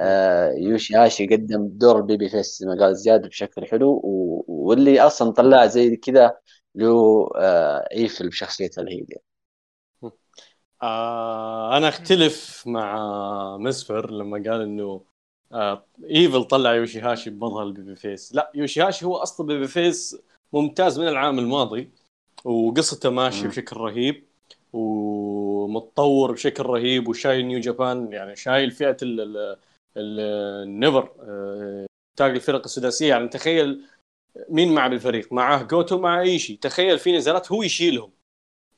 [0.00, 4.44] آه يوشي هاشي قدم دور ال babyface ما قال زياد بشكل حلو و...
[4.48, 6.38] واللي أصلا طلع زي كذا
[6.74, 6.88] له
[7.36, 9.06] آه إيفل بشخصيته ال heel
[10.82, 12.96] آه أنا أختلف مع
[13.60, 15.04] مسفر لما قال إنه
[15.52, 18.34] آه إيفل طلع يوشي هاشي بمظهر ال babyface.
[18.34, 20.16] لا يوشي هاشي هو أصلا babyface
[20.52, 21.90] ممتاز من العام الماضي
[22.44, 23.48] وقصته ماشيه مم.
[23.48, 24.24] بشكل رهيب
[24.72, 29.56] ومتطور بشكل رهيب وشايل نيو جابان يعني شايل فئة ال- ال-
[29.96, 30.20] ال-
[30.68, 31.86] النيفر آه،
[32.18, 33.82] تاج الفرق السداسية يعني تخيل
[34.48, 38.10] مين معه بالفريق معاه جوتو مع إيشي تخيل في نزالات هو يشيلهم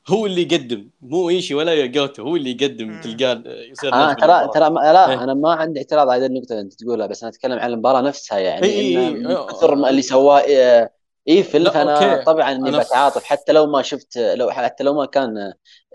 [0.07, 3.01] هو اللي يقدم مو إيشي ولا جوتو هو اللي يقدم.
[3.01, 4.49] تلقاه يصير آه ترى.
[4.53, 5.23] ترى ما- لا إيه.
[5.23, 8.01] أنا ما عندي اعتراض على هذه النقطة اللي أنت تقولها بس أنا أتكلم عن المباراة
[8.01, 9.35] نفسها يعني إي إي إن إي.
[9.37, 10.89] من كثر ما اللي سواه
[11.27, 12.25] ايفل لا، فانا okay.
[12.25, 13.23] طبعا إني بتعاطف.
[13.23, 15.37] حتى لو ما شفت لو حتى لو ما كان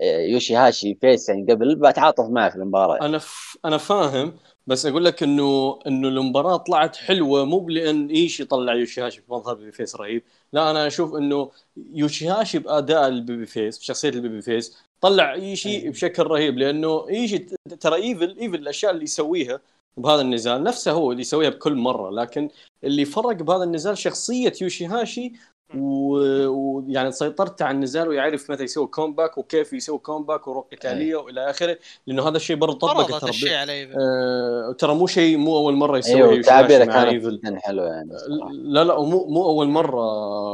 [0.01, 3.05] آه، يوشي هاشي face يعني قبل بتعاطف معه في المباراة.
[3.05, 3.57] أنا ف...
[3.65, 4.33] أنا فاهم.
[4.67, 9.95] بس أقول لك إنه إنه المباراة طلعت حلوة مو لأن ايفل طلع يوشيهاشي بمظهر babyface
[9.95, 10.23] رهيب.
[10.53, 11.51] لا أنا أشوف إنه
[11.93, 16.57] يوشيهاشي بأداء ال babyface بشخصية ال babyface طلع إيفل بشكل رهيب.
[16.57, 17.37] لأنه إيفل
[17.79, 19.59] ترى إيفل إيفل الأشياء اللي يسويها
[19.97, 22.49] بهذا النزال نفسه هو اللي يسويها بكل مرة لكن
[22.83, 25.33] اللي فرق بهذا النزال شخصية يوشيهاشي
[25.75, 26.85] ويعني و...
[26.87, 31.77] يعني سيطرته على النزال ويعرف متى يسوي comeback وكيف يسوي comeback وروح قتاليه وإلى آخره
[32.07, 35.73] لأنه هذا الشيء برضه طبق ترى الشيء على ايفل آه ترى مو شيء مو أول
[35.73, 37.37] مرة يسويه أيوه يوشيهاشي تعبيره مع كانت إيفل.
[37.37, 38.51] جدا حلوة يعني صراحة.
[38.51, 40.03] لا لا مو مو أول مرة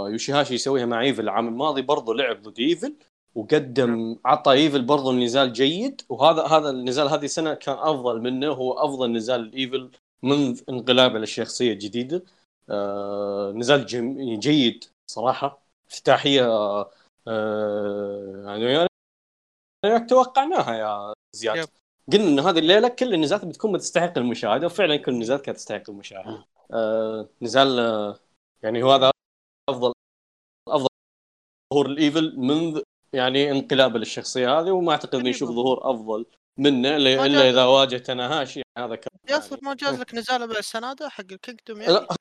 [0.09, 1.23] يوشيهاشي يسويها مع إيفل.
[1.23, 2.95] العام الماضي برضه لعب ضد إيفل.
[3.35, 8.73] وقدم عطى إيفل برضه نزال جيد وهذا هذا النزال هذه السنة كان أفضل منه هو
[8.73, 9.91] أفضل نزال ايفل
[10.23, 12.23] منذ انقلابه للشخصيه الجديده
[12.69, 13.85] آه نزال.
[14.39, 16.45] جيد صراحة افتتاحية
[17.27, 18.87] آه يعني
[19.85, 21.69] يعني توقعناها يا زياد yep.
[22.13, 26.45] قلنا إن هذه الليلة كل النزالات بتكون تستحق المشاهدة وفعلا كل النزالات كانت تستحق المشاهدة
[26.73, 28.19] آه نزال آه
[28.63, 29.11] يعني هو هذا
[29.69, 29.93] افضل
[30.69, 30.87] أفضل
[31.73, 32.81] ظهور الايفل منذ
[33.15, 36.25] يعني انقلابه للشخصية هذه وما أعتقد إنه يشوف ظهور أفضل
[36.57, 41.23] منه إلا إذا واجه تناهاشي هذا كان ياسر ما جاز لك نزال السنة هذا حق
[41.31, 42.15] الكينجدوم يعني؟ لا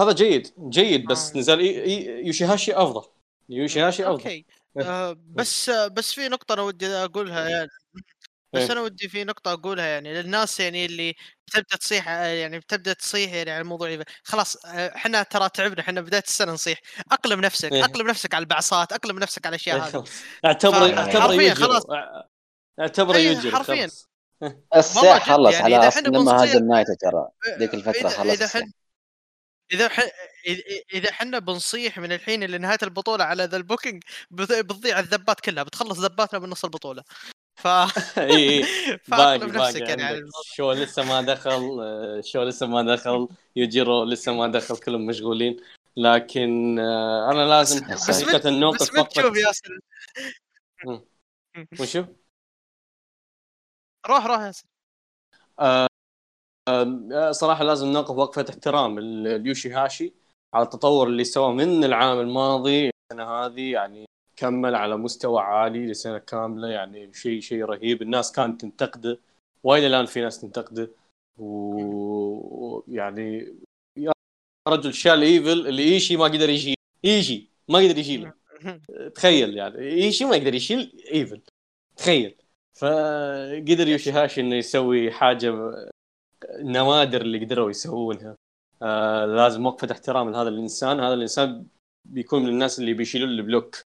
[0.00, 1.38] هذا جيد جيد بس آه.
[1.38, 1.60] نزال.
[2.26, 3.08] يوشيهاشي أفضل
[3.48, 4.12] يوشيهاشي أفضل.
[4.12, 4.46] okay.
[4.76, 7.68] آه بس آه بس في نقطة أنا ودي أقولها يعني.
[8.52, 8.72] بس إيه.
[8.72, 11.14] أنا ودي في نقطة أقولها يعني للناس يعني اللي
[11.46, 13.98] بتبدأ تصيح آه، يعني بتبدأ تصيح يعني على الموضوع.
[14.24, 16.80] خلاص آه، إحنا ترى تعبنا إحنا بداية السنة نصيح
[17.12, 17.84] أقلم نفسك إيه.
[17.84, 20.04] أقلم نفسك على البعصات أقلم نفسك على الأشياء هذه
[20.44, 21.82] اعتبره اعتبره خلاص.
[22.80, 23.90] اعتبره إيه، يجري حرفياً.
[24.96, 27.28] والله جد خلص يعني على اصل لما هزم نايتو ترى
[27.58, 28.62] ذيك الفترة إذا- خلص الصيح.
[28.62, 28.70] حن
[29.72, 30.00] إذا ح...
[30.00, 35.40] إذا- إذا إحنا بنصيح من الحين لنهاية البطولة على ذا ال booking بت- بتضيع الذبات
[35.40, 37.02] كلها بتخلص ذباتنا من نص البطولة
[37.62, 37.66] ف
[38.18, 38.60] إي إي.
[39.08, 40.22] باقي فاقلم نفسك باقي يعني على.
[40.54, 43.28] شو لسه ما دخل آه، شو لسه ما دخل.
[43.56, 45.56] يوجيرو لسه ما دخل كلهم مشغولين.
[45.96, 49.78] لكن آه، أنا لازم من النقطة بس من تشوف ياسر.
[51.80, 52.04] وشو؟
[54.06, 54.64] روح روح ياسر.
[55.60, 55.86] آه،
[57.30, 60.12] صراحة لازم نقف وقفة احترام ال- اليوشي هاشي
[60.54, 64.04] على التطور اللي سواه من العام الماضي السنة هذه يعني
[64.36, 68.02] كمل على مستوى عالي لسنة كاملة يعني شيء شيء رهيب.
[68.02, 69.20] الناس كانت تنتقده
[69.64, 70.90] والى الآن في ناس تنتقده.
[71.38, 73.56] ويعني
[73.96, 74.12] يا
[74.68, 76.74] رجل شال إيفل اللي إيشي ما قدر يشيل.
[77.04, 78.32] إيشي ما قدر يشيله.
[79.14, 81.40] تخيل يعني إيشي ما يقدر يشيل إيفل.
[81.96, 82.34] تخيل.
[82.74, 85.54] فقدر يوشيهاشي إنه يسوي حاجة
[86.50, 88.36] نوادر اللي قدروا يسوونها.
[88.82, 91.00] آه لازم وقفة احترام لهذا الإنسان.
[91.00, 91.66] هذا الإنسان
[92.04, 93.81] بيكون من الناس اللي بيشيلوا البلوك.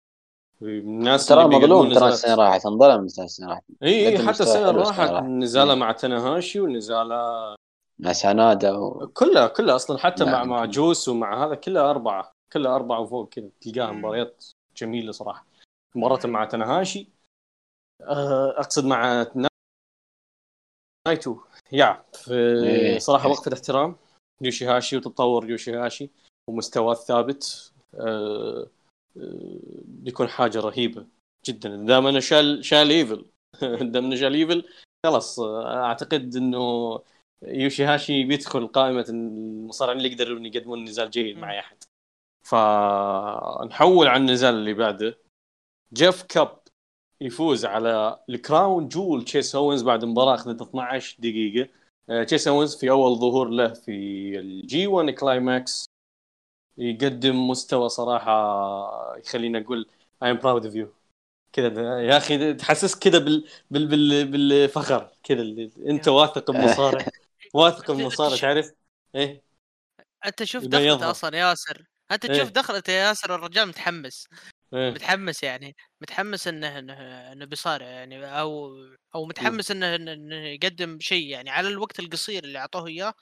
[0.61, 2.09] الناس ترى مظلوم ترى.
[2.09, 5.23] السنة راحت انظلم السنة راحت إي إي حتى السنة راحت.
[5.23, 5.75] نزاله.
[5.75, 7.55] مع تناهاشي ونزاله
[7.99, 9.07] مع سانادا و...
[9.07, 10.65] كلها كلها أصلا حتى لا، مع.
[10.65, 13.91] جوس ومع هذا كلها أربعة كلها أربعة وفوق كذا تلقاها.
[13.91, 14.45] مباريات
[14.77, 15.45] جميلة صراحة
[15.95, 17.07] مباراة مع تناهاشي
[18.01, 19.47] آه، أقصد مع نا-
[21.07, 21.37] نايتو
[21.71, 22.99] يا في إيه.
[22.99, 23.95] صراحة وقفه احترام
[24.41, 26.09] يوشيهاشي وتطور يوشيهاشي
[26.49, 28.67] ومستواه الثابت آه،
[29.85, 31.07] بيكون حاجة رهيبة
[31.45, 31.75] جدا.
[31.85, 33.25] دام إنه شال شال إيفل.
[33.91, 34.63] دام إنه شال إيفل
[35.05, 36.99] خلاص أعتقد إنه
[37.43, 41.77] يوشيهاشي بيدخل قائمة المصارعين اللي يقدرون يقدمون نزال جيد مع أي أحد.
[42.43, 45.17] فنحول على النزال اللي بعده.
[45.93, 46.61] جيف كوب
[47.21, 51.69] يفوز على ال crown jewel تشيس اونز بعد مباراة أخذت 12 دقيقة.
[52.09, 53.91] آه، تشيس اونز في أول ظهور له في
[54.39, 55.85] ال G 1 Climax
[56.77, 59.89] يقدم مستوى صراحة يخليني أقول
[60.23, 60.93] I am proud of you
[61.53, 63.47] كذا يا أخي تحسس كذا بال...
[63.71, 63.87] بال...
[63.87, 64.27] بال...
[64.27, 67.05] بالفخر كذا اللي- أنت واثق بمصارع
[67.53, 68.71] واثق بمصارع تعرف؟
[69.15, 69.43] إيه.
[70.25, 71.11] أنت شوف دخلته.
[71.11, 71.85] أصلا ياسر.
[72.11, 72.33] أنت إيه.
[72.33, 74.27] تشوف دخلته يا ياسر الرجال متحمس.
[74.73, 74.91] إيه.
[74.91, 75.75] متحمس يعني.
[76.01, 76.93] متحمس إنه إنه,
[77.31, 78.75] إنه بيصارع يعني أو
[79.15, 81.49] أو متحمس إنه إنه إنه يقدم شيء يعني.
[81.49, 83.13] على الوقت القصير اللي أعطوه إياه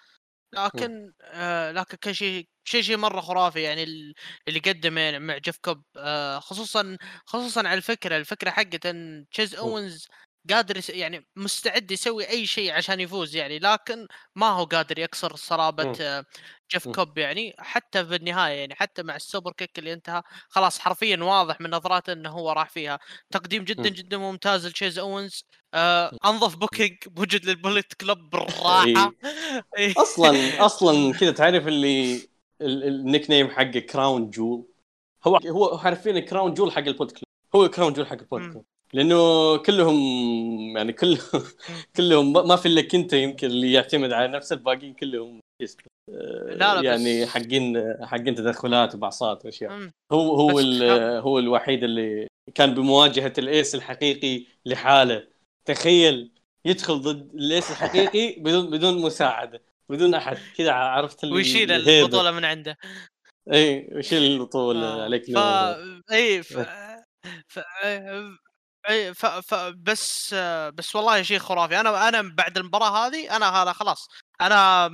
[0.54, 4.14] لكن آه لكن كان شيء شيء شيء مرة خرافي يعني ال-
[4.48, 10.08] اللي قدمه مع جيف كوب آه خصوصا خصوصا على الفكرة الفكرة حقت إن تشيز اونز
[10.50, 15.94] قادر يعني مستعد يسوي أي شيء عشان يفوز يعني لكن ما هو قادر يكسر صلابة.
[16.02, 16.26] آه،
[16.72, 16.88] جيف.
[16.88, 21.62] كوب يعني حتى في النهاية يعني حتى مع ال superkick اللي انتهى خلاص حرفيا واضح
[21.62, 23.00] من نظراته إنه هو راح فيها
[23.32, 23.96] تقديم جدا مم.
[23.96, 25.44] جدا ممتاز لتشيز اونز
[25.74, 28.30] آه أنظف booking بوجود لل Bullet Club.
[28.30, 29.12] بالراحة.
[29.98, 32.28] أصلا أصلا كذا تعرف اللي ال-
[32.62, 34.64] ال nickname حقه crown jewel
[35.28, 37.24] هو هو حرفيا crown jewel حق ال Bullet Club
[37.56, 38.52] هو crown jewel حق ال Bullet مم.
[38.52, 39.98] Club لأنه كلهم
[40.78, 41.20] يعني كلهم
[41.96, 45.40] كلهم ما في إلا انت يمكن اللي يعتمد على نفسه الباقيين كلهم.
[46.48, 49.90] لا لا يعني بس- حقين حقين تدخلات وبعصات وأشياء.
[50.12, 50.60] هو هو
[51.20, 55.28] هو الوحيد اللي كان بمواجهة الايس الحقيقي لحاله.
[55.66, 56.32] تخيل
[56.66, 59.62] يدخل ضد الايس الحقيقي بدون بدون مساعدة.
[59.90, 61.72] بدون أحد كذا عرفت ال- ويشيل.
[61.72, 62.78] البطولة من عنده.
[63.54, 65.38] إي ويشيل البطولة آه، عليك ف.
[66.12, 66.58] إي ف...
[67.48, 67.60] ف...
[68.90, 69.26] إي ف...
[69.26, 69.54] ف...
[69.78, 70.34] بس
[70.74, 71.80] بس والله شيء خرافي.
[71.80, 74.08] أنا أنا بعد المباراة هذه أنا هذا خلاص.
[74.42, 74.86] أنا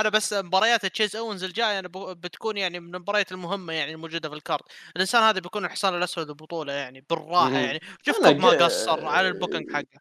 [0.00, 4.28] أنا بس مباريات تشيز اونز الجاية أنا ب- بتكون يعني من المباريات المهمة يعني الموجودة
[4.28, 4.64] في ال card.
[4.96, 7.58] الإنسان هذا بيكون الحصان الأسود البطولة يعني بالراحة.
[7.58, 7.80] يعني.
[8.06, 10.00] شوف كوب ما قصر على ال booking حقه.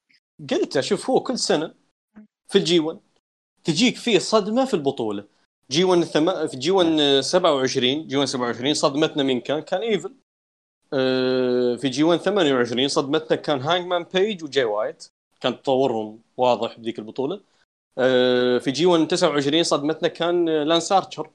[0.52, 1.74] قلت شوف هو كل سنة
[2.48, 3.00] في ال G 1
[3.64, 5.24] تجيك فيه صدمة في البطولة.
[5.72, 6.48] G 1 ثم...
[6.48, 10.14] في G 1 27 G 1 27 صدمتنا مين كان؟ كان إيفل.
[10.94, 15.08] آه، في G 1 28 صدمتنا كان هانجمان بيج وجاي وايت.
[15.42, 17.42] كان تطورهم واضح بذيك البطولة.
[17.98, 21.30] آه، في G 1 29 صدمتنا كان لانس ارشر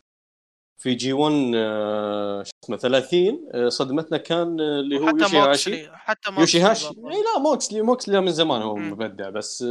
[0.82, 6.30] في G 1 آه، شو اسمه 30 آه، صدمتنا كان اللي هو يوشي هاشي حتى
[6.30, 6.86] موكسلي يوشي هاشي.
[6.88, 8.76] إي لا موكسلي موكسلي من زمان هو.
[8.76, 9.64] مبدع بس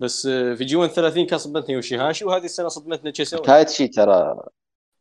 [0.00, 3.46] بس في G 1 30 كان صدمتنا يوشي هاشي وهذه السنة صدمتنا تشيس أوينز.
[3.46, 4.40] تايتشي ترى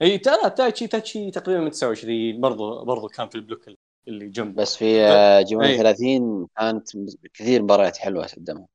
[0.01, 3.61] إي ترى تايتشي تايتشي تقريبا من 29 برضو برضو كان في ال block
[4.07, 5.45] اللي جنب بس في آه، إيه.
[5.45, 6.89] G 1 30 كانت
[7.33, 8.67] كثير مباريات حلوة قدمها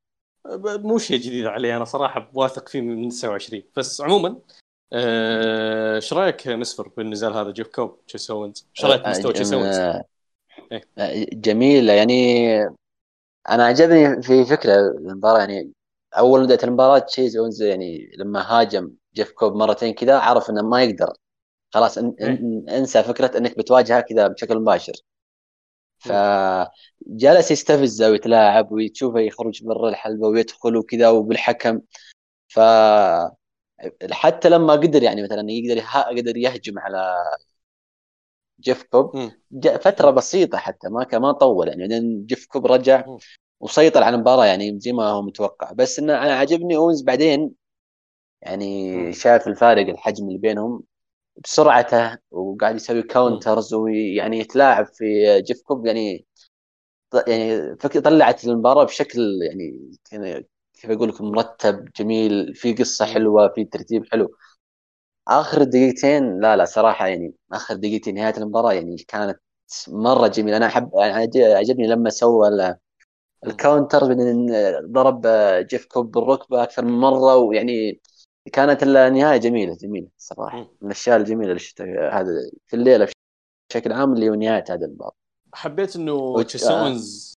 [0.44, 4.38] ب- مو شيء جديد علي أنا صراحة واثق فيه من 29 بس عموما
[4.92, 10.04] آه، إيش رأيك مسفر بالنزال هذا جيف كوب تشيس إيش رأيك بمستوى تشيس؟ آه،
[10.72, 10.84] إيه.
[10.98, 12.44] آه، جميلة يعني
[13.50, 15.72] أنا عجبني في فكرة المباراة يعني
[16.14, 20.82] أول بدأت المباراة تشيز أونز يعني لما هاجم جيف كوب مرتين كذا عرف إنه ما
[20.82, 21.12] يقدر
[21.70, 22.28] خلاص ان إيه.
[22.28, 24.92] ان انسى فكرة إنك بتواجهها كذا بشكل مباشر
[25.98, 31.80] فجلس يستفزه ويتلاعب وتشوفه يخرج برا الحلبة ويدخل وكذا وبالحكم
[32.48, 32.60] ف
[34.12, 35.80] حتى لما قدر يعني مثلا يقدر
[36.18, 37.16] قدر يهجم على
[38.60, 39.18] جيف كوب
[39.80, 43.04] فترة بسيطة حتى ما كان ما طول يعني بعدين جيف كوب رجع.
[43.60, 47.54] وسيطر على المباراة يعني زي ما هو متوقع بس إنه أنا عجبني أونز بعدين
[48.42, 49.12] يعني.
[49.12, 50.82] شاف الفارق الحجم اللي بينهم
[51.44, 55.04] بسرعته وقاعد يسوي counters ويعني يتلاعب في
[55.42, 56.26] جيف كوب يعني
[57.28, 59.90] يعني طلعت المباراة بشكل يعني
[60.74, 63.04] كيف أقول لكم مرتب جميل في قصة.
[63.06, 64.30] حلوة في ترتيب حلو
[65.28, 69.40] آخر دقيقتين لا لا صراحة يعني آخر دقيقتين نهاية المباراة يعني كانت
[69.88, 72.50] مرة جميلة أنا احب يعني عج- عجبني لما سوى
[73.46, 74.00] ال counter
[74.86, 75.26] ضرب
[75.70, 78.00] جيف كوب بالركبة أكثر من مرة ويعني
[78.52, 80.58] كانت النهاية جميلة جميلة صراحة.
[80.58, 82.30] من الأشياء الجميله اللي شفتها هذا
[82.66, 83.08] في الليلة
[83.70, 85.12] بشكل عام اللي هو نهاية هذا المباراة.
[85.54, 87.34] حبيت إنه تشيس اونز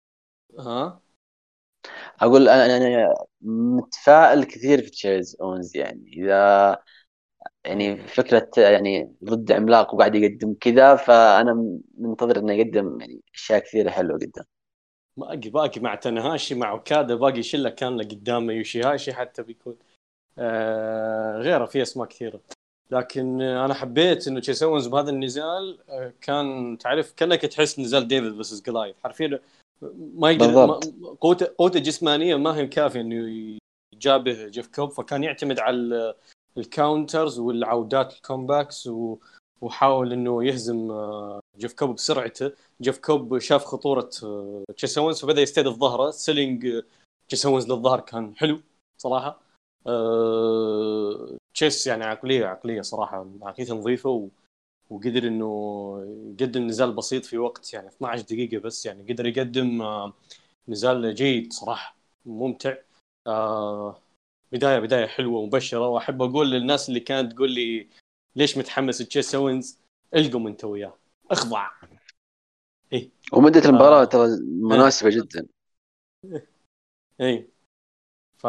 [0.59, 1.01] ها؟
[2.21, 6.79] أقول أنا أنا متفائل كثير في تشيس اونز يعني إذا
[7.65, 13.91] يعني فكرة يعني ضد عملاق وقاعد يقدم كذا فأنا منتظر إنه يقدم يعني أشياء كثيرة
[13.91, 14.45] حلوة قدام.
[15.19, 19.77] باقي باقي مع تاناهاشي مع اوكادا باقي شله كامله قدامه يوشيهاشي حتى بيكون
[20.39, 22.41] آه غيره في اسماء كثيرة.
[22.91, 28.33] لكن أنا حبيت إنه تشيس أونز بهذا النزال آه كان تعرف كانك تحس نزال David
[28.33, 29.41] versus Goliath حرفيا
[30.15, 30.81] ما يقدر
[31.21, 33.59] قوته قوته الجسمانيه ما هي كافية إنه
[33.95, 34.91] يجابه جيف كوب.
[34.91, 36.15] فكان يعتمد على ال-
[36.59, 39.17] ال counters والعودات ال comebacks و...
[39.61, 42.53] وحاول إنه يهزم آه، جيف كوب بسرعته.
[42.81, 46.11] جيف كوب شاف خطورة آه، تشيس اونز فبدأ يستهدف ظهره.
[46.11, 46.83] selling آه،
[47.29, 48.61] تشيس اونز للظهر كان حلو
[48.99, 49.41] صراحة.
[51.55, 54.29] تشيس يعني عقلية عقلية صراحة عقليته نظيفة و...
[54.91, 55.47] وقدر إنه
[56.41, 59.83] يقدم نزال بسيط في وقت يعني 12 دقيقة بس يعني قدر يقدم
[60.69, 61.97] نزال جيد صراحة
[62.27, 62.75] ممتع.
[64.53, 65.89] بداية بداية حلوة ومبشرة.
[65.89, 67.87] وأحب أقول للناس اللي كانت تقول لي
[68.39, 69.79] ليش متحمس تشيس اوينز
[70.15, 70.99] القم انت وياه.
[71.31, 71.71] اخضع.
[73.33, 74.05] ومدة المباراة آه.
[74.05, 74.27] ترى
[74.63, 75.47] مناسبة جدا.
[77.21, 77.51] اي
[78.39, 78.45] ف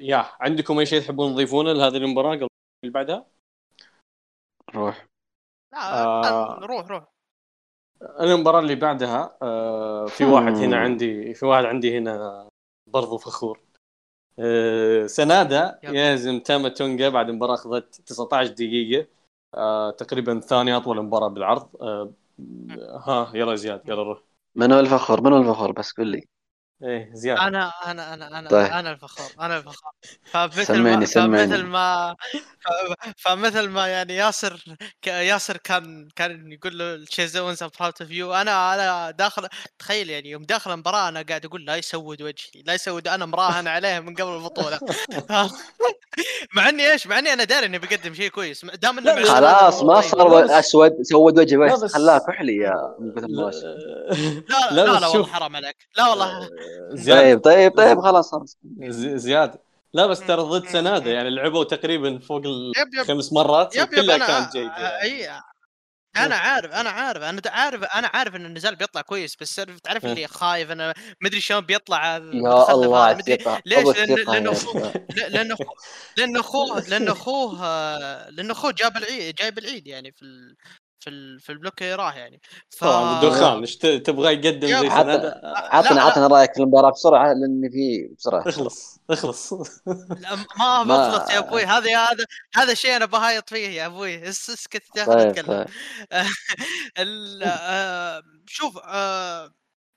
[0.00, 2.48] يا عندكم أي شيء تحبون تضيفونه لهذه المباراة قبل
[2.84, 3.26] اللي بعدها؟
[4.74, 5.06] روح.
[5.72, 6.58] لا آه.
[6.58, 7.04] روح روح.
[8.20, 12.48] المباراة اللي بعدها آه، في واحد هنا عندي في واحد عندي هنا
[12.92, 13.63] برضو فخور.
[15.06, 15.78] سنادا.
[15.82, 16.12] يلا.
[16.12, 19.06] يهزم تاما تونجا بعد مباراة أخذت 19 دقيقة.
[19.54, 21.68] آه، تقريبا ثاني أطول مباراة بالعرض.
[21.82, 22.12] آه،
[23.06, 24.22] ها يلا زياد يلا روح.
[24.54, 26.28] من هو الفخور من هو الفخور بس قل لي.
[26.82, 27.38] إيه زياد.
[27.38, 28.66] أنا أنا أنا أنا طيب.
[28.72, 29.92] أنا الفخور أنا الفخور
[30.24, 31.46] فمثل سمعني- ما سمعني.
[31.48, 32.16] فمثل ما
[33.16, 34.60] فمثل ما يعني ياسر
[35.02, 39.48] ك- ياسر كان كان يقول له تشيس اونز I'm proud of you أنا أنا داخل
[39.78, 43.68] تخيل يعني يوم داخل المباراة أنا قاعد أقول لا يسود وجهي لا يسود أنا مراهن
[43.74, 44.80] عليه من قبل البطولة.
[46.56, 48.64] مع إني إيش مع إني أنا داري إني بقدم شيء كويس.
[48.64, 50.44] دام إنه لا، لا، خلاص ما صار طيب.
[50.44, 52.74] بس- أسود سود وجه لا، بس بس- خلاه كحلي يا.
[53.00, 55.76] لا لا لا, بس لا والله حرام عليك.
[55.96, 56.26] لا والله.
[56.26, 56.48] آه،
[56.92, 59.54] زياد طيب طيب طيب خلاص خلاص ز- زياد
[59.92, 64.26] لا بس ترى ضد سنادة يعني لعبوا تقريبا فوق الخمس مرات يب يب كلها أنا
[64.26, 65.02] كانت جيدة يعني.
[65.02, 65.30] أي
[66.16, 70.04] أنا عارف أنا عارف أنا عارف أنا عارف إن النزال بيطلع كويس بس تعرف-.
[70.04, 74.54] اللي خايف أنا مدري شلون بيطلع يا الله مدري ليش؟ أبو لأن- الثقة لأنه يا
[74.56, 75.06] أخوه- شباب.
[75.16, 75.74] ل- لأن أخوه
[76.18, 80.24] لأن أخوه لأن أخوه آه، لأن أخوه جاب العيد جايب العيد يعني في.
[81.04, 81.40] في ال...
[81.40, 82.40] في ال block يراه يعني.
[82.70, 85.12] ف طبعا بالدخان إيش ت- تبغاه يقدم زي عطنا
[85.94, 86.02] لا.
[86.02, 88.48] عطنا رايك في المباراة بسرعة لأن في بسرعة.
[88.48, 89.52] اخلص اخلص.
[90.22, 91.64] لا، ما ما- بخلص يا أبوي.
[91.64, 92.24] هذا هذا
[92.54, 94.28] هذا شيء أنا بهايط فيه يا أبوي.
[94.28, 95.66] اس- اسكت تاخذ طيب أتكلم؟ طيب.
[96.98, 99.50] ال- آه، شوف آه،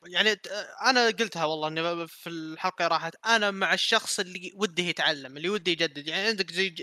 [0.08, 0.40] يعني
[0.86, 5.72] أنا قلتها والله إني في الحلقة راحت أنا مع الشخص اللي وده يتعلم اللي وده
[5.72, 6.76] يجدد يعني عندك زي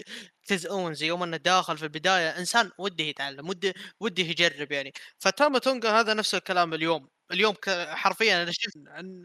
[0.46, 4.92] تشيس اونز يوم إنه داخل في البداية إنسان وده يتعلم وده وده يجرب يعني.
[5.18, 7.54] فتاما تونجا هذا نفس الكلام اليوم اليوم
[7.90, 8.76] حرفيا أنا شفت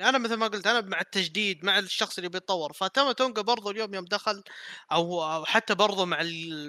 [0.01, 2.73] أنا مثل ما قلت أنا مع التجديد مع الشخص اللي بيتطور.
[2.73, 4.43] فتاما تونجا برضو اليوم يوم دخل
[4.91, 6.17] أو أو حتى برضو مع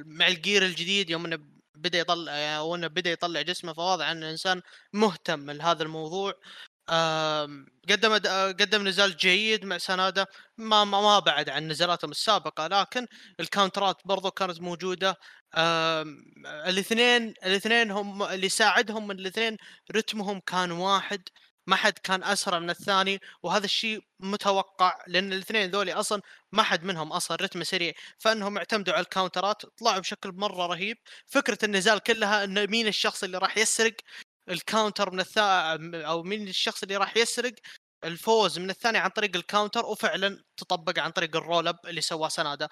[0.06, 1.38] مع ال gear الجديد يوم إنه
[1.74, 4.62] بدأ يطلع أو إنه بدأ يطلع جسمه فواضح إنه إنسان
[4.92, 6.34] مهتم لهذا الموضوع.
[7.90, 10.26] قدم آه، قدم نزال جيد مع سناده
[10.58, 13.06] ما ما, بعد عن نزالاتهم السابقة لكن
[13.40, 15.16] الكاونترات برضو كانت موجودة.
[16.46, 19.56] الاثنين الاثنين هم اللي ساعدهم من الاثنين
[19.96, 21.22] رتمهم كان واحد.
[21.66, 26.20] ما حد كان أسرع من الثاني وهذا الشيء متوقع لأن الاثنين ذولي أصلا
[26.52, 27.92] ما حد منهم أصلا رتمه سريع.
[28.18, 30.96] فإنهم اعتمدوا على الكاونترات طلعوا بشكل مرة رهيب.
[31.26, 33.94] فكرة النزال كلها ان مين الشخص اللي راح يسرق؟
[34.50, 37.52] ال counter من الثا أو مين الشخص اللي راح يسرق
[38.04, 42.28] الفوز من الثاني عن طريق الكاونتر وفعلا تطبق عن طريق ال roll up اللي سواه
[42.28, 42.68] سنادا.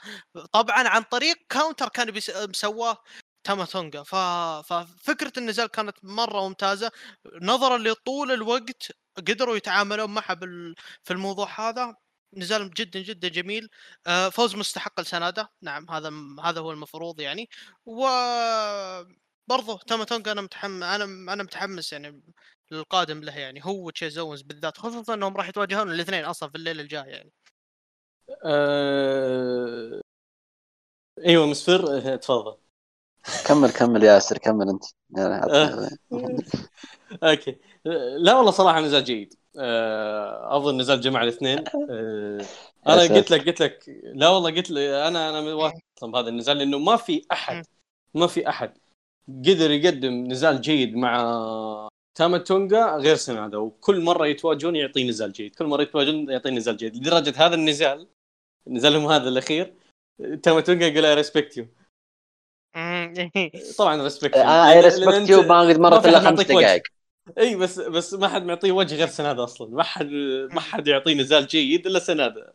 [0.52, 2.14] طبعا عن طريق counter كان
[2.48, 2.98] مسواه
[3.44, 4.14] تاما تونجا ف...
[4.72, 6.90] ففكره النزال كانت مرة ممتازة.
[7.42, 10.74] نظرا لطول الوقت قدروا يتعاملون معها بال...
[11.04, 11.94] في الموضوع هذا.
[12.36, 13.68] نزال جدا جدا جميل.
[14.06, 15.48] آه، فوز مستحق لسنادا.
[15.62, 16.12] نعم هذا
[16.44, 17.48] هذا هو المفروض يعني.
[17.86, 18.06] و
[19.48, 22.22] برضه تاما تونجا أنا متحمس أنا أنا متحمس يعني
[22.70, 26.82] للقادم له يعني هو وتشيز اونز بالذات خصوصا إنهم راح يتواجهون الاثنين أصلا في الليلة
[26.82, 27.32] الجايه يعني.
[28.44, 30.00] آه،
[31.26, 32.56] أيوه مسفر آه، تفضل.
[33.46, 34.84] كمل كمل يا ياسر كمل أنت.
[35.10, 35.98] يعني عطنا-
[37.22, 37.58] okay.
[38.18, 39.34] لا والله صراحة نزال جيد.
[39.58, 41.58] آه، افضل نزال جمع الاثنين.
[41.90, 42.40] آه،
[42.86, 43.84] أنا قلت لك قلت لك
[44.14, 47.66] لا والله قلت لك أنا أنا واثق بهذا النزال لأنه ما في أحد
[48.14, 48.78] ما في أحد
[49.28, 55.54] قدر يقدم نزال جيد مع تاما تونجا غير سنادا وكل مرة يتواجهون يعطي نزال جيد
[55.54, 58.06] كل مرة يتواجهون يعطي نزال جيد لدرجة هذا النزال
[58.68, 59.74] نزالهم هذا الأخير
[60.42, 61.66] تاما تونجا يقول I respect you
[63.78, 66.82] طبعا respect I respect you ما قد مرت الا خمس دقائق.
[67.38, 69.70] إي بس بس ما حد معطيه وجه غير سنادا أصلا.
[69.70, 70.10] ما حد
[70.52, 72.52] ما حد يعطيه نزال جيد إلا سنادا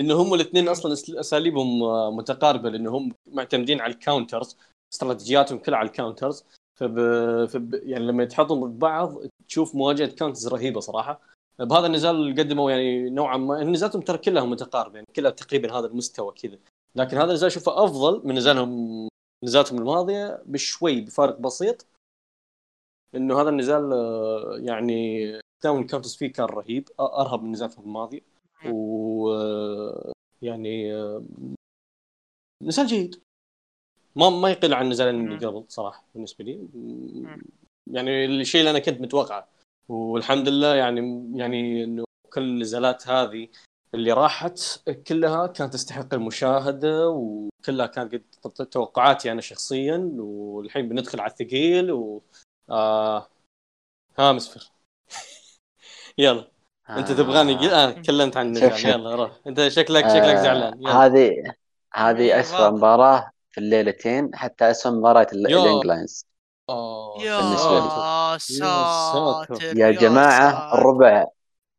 [0.00, 4.56] لأنه هم الاثنين أصلا أساليبهم آه، متقاربة لأنهم معتمدين على ال counters
[4.92, 6.44] استراتيجياتهم كلها على ال counters.
[6.74, 6.96] فب...
[7.44, 7.74] فب...
[7.74, 9.18] يعني لما يتحطوا ببعض
[9.48, 11.20] تشوف مواجهة counters رهيبة صراحة.
[11.58, 15.86] بهذا النزال اللي قدموا يعني نوعا ما نزالاتهم ترى كلها متقاربه يعني كلها تقريبا هذا
[15.86, 16.58] المستوى كذا.
[16.94, 19.08] لكن هذا النزال اشوفه أفضل من نزالهم
[19.44, 21.86] نزالاتهم الماضية بشوي بفارق بسيط.
[23.14, 23.92] إنه هذا النزال
[24.64, 25.26] يعني
[25.64, 28.20] داون ال counters فيه كان رهيب أرهب من نزالاتهم الماضية.
[28.72, 30.12] و آه،
[30.42, 30.92] يعني
[32.62, 33.25] نزال جيد.
[34.16, 36.68] ما ما يقل عن النزالين اللي قبل صراحة بالنسبة لي.
[37.86, 39.48] يعني الشيء اللي أنا كنت متوقعه.
[39.88, 43.48] والحمد لله يعني يعني إنه كل النزالات هذه
[43.94, 44.60] اللي راحت
[45.06, 52.22] كلها كانت تستحق المشاهدة وكلها كانت قد توقعاتي أنا شخصيا والحين بندخل على الثقيل و
[52.70, 53.28] آه
[54.18, 54.70] ها مسفر.
[56.18, 56.48] يلا.
[56.90, 57.70] أنت تبغاني قل...
[57.70, 58.90] آه تكلمت عن النزال.
[58.90, 59.40] يلا روح.
[59.46, 60.80] أنت شكلك آه، شكلك زعلان.
[60.80, 61.06] يلا.
[61.06, 61.56] هذه إيه،
[61.92, 63.35] هذه اسوء واضح.
[63.56, 65.58] في الليلتين حتى اسوء مباراة ال- يا.
[65.58, 66.26] ال Young Lions.
[66.68, 67.88] آه، يا بالنسبة لي.
[68.38, 69.76] ساتر ساتر.
[69.78, 70.78] يا جماعة ساتر.
[70.78, 71.26] الربع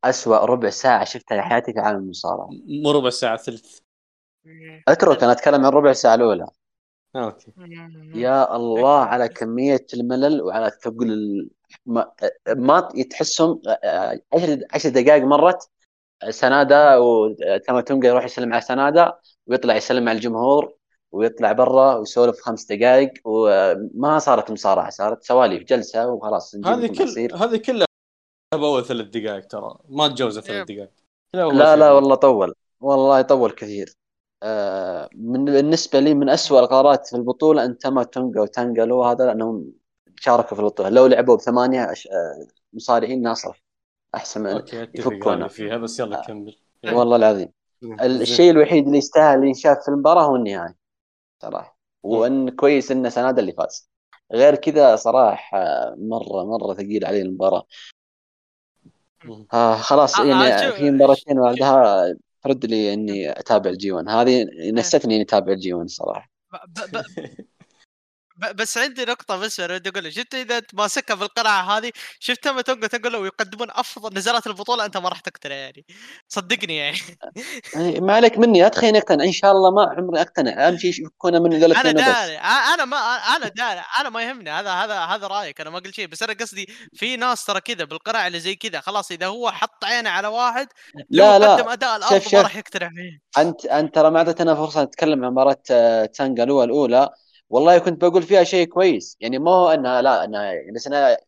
[0.04, 2.48] اسوء ربع ساعة شفتها في حياتي في عالم المصارعة.
[2.84, 3.78] مو ربع ساعة ثلث.
[4.88, 6.46] اترك أنا أتكلم عن الربع ساعة الأولى.
[7.16, 7.52] آه، okay.
[8.14, 11.50] يا الله على كمية الملل وعلى الثقل ال-
[11.86, 12.12] ما,
[12.48, 13.62] ما تحسهم
[14.34, 15.70] عشر عشر دقائق مرت
[16.30, 19.12] سنادا وتاماتونجا يروح يسلم على سنادا
[19.46, 20.77] ويطلع يسلم على الجمهور.
[21.12, 27.34] ويطلع برا ويسولف خمس دقائق وما صارت مصارعة صارت سواليف جلسة وخلاص هذه كل.
[27.34, 27.86] هذه كلها
[28.52, 30.76] باول ثلاث دقائق ترى ما تجاوز ثلاث yep.
[30.76, 30.90] دقائق
[31.34, 31.92] لا لا.
[31.92, 33.92] والله طول والله يطول كثير
[34.42, 39.72] آه، من بالنسبة لي من أسوأ القرارات في البطولة أن تاما تونجا وتانجلو هذا لأنهم
[40.20, 43.64] شاركوا في البطولة لو لعبوا بثمانية أش- آه، مصارعين ناصر
[44.14, 44.62] أحسن من
[44.94, 45.48] يفكونا.
[45.48, 46.56] فيها بس يلا كمل
[46.92, 47.48] والله العظيم
[48.00, 50.76] الشيء الوحيد اللي يستاهل ينشاف في المباراة هو النهاية
[51.42, 51.78] صراحة.
[52.02, 53.90] وأن كويس إن سنادا اللي فاز.
[54.32, 55.58] غير كذا صراحة
[55.98, 57.66] مرة مرة ثقيل علي المباراة.
[59.24, 59.46] مم.
[59.52, 62.04] آه خلاص آه، يعني آه، في مباراتين بعدها
[62.42, 66.30] ترد لي إني أتابع ال G 1 هذه نستني إني أتابع ال G 1 صراحة.
[68.38, 72.88] بس عندي نقطة بس أقول لك شفت إذا أنت ماسكها بالقرعة هذه شفت لما تنقل
[72.88, 75.84] تنقل ويقدمون أفضل نزالات البطولة أنت ما راح تقتنع يعني.
[76.28, 76.98] صدقني يعني.
[78.00, 79.24] ما عليك مني لا تخليني أقتنع.
[79.24, 80.68] إن شاء الله ما عمري أقتنع.
[80.68, 82.36] أهم شيء يكون من أنا داري.
[82.38, 82.96] أنا ما
[83.36, 83.82] أنا داري.
[84.00, 84.50] أنا ما يهمني.
[84.50, 85.60] هذا هذا هذا رأيك.
[85.60, 86.06] أنا ما قلت شيء.
[86.06, 89.84] بس أنا قصدي في ناس ترى كذا بالقرع اللي زي كذا خلاص إذا هو حط
[89.84, 90.68] عينه على واحد
[91.10, 91.38] لو لا.
[91.38, 92.36] لا قدم أداء الأفضل.
[92.36, 93.42] ما راح يقتنع فيه.
[93.42, 97.10] أنت أنت ترى ما اعطيتنا فرصة نتكلم عن مباراة آه، تانجالوا الأولى.
[97.50, 101.18] والله كنت بقول فيها شيء كويس يعني ما هو إنها لا إنها بس أنا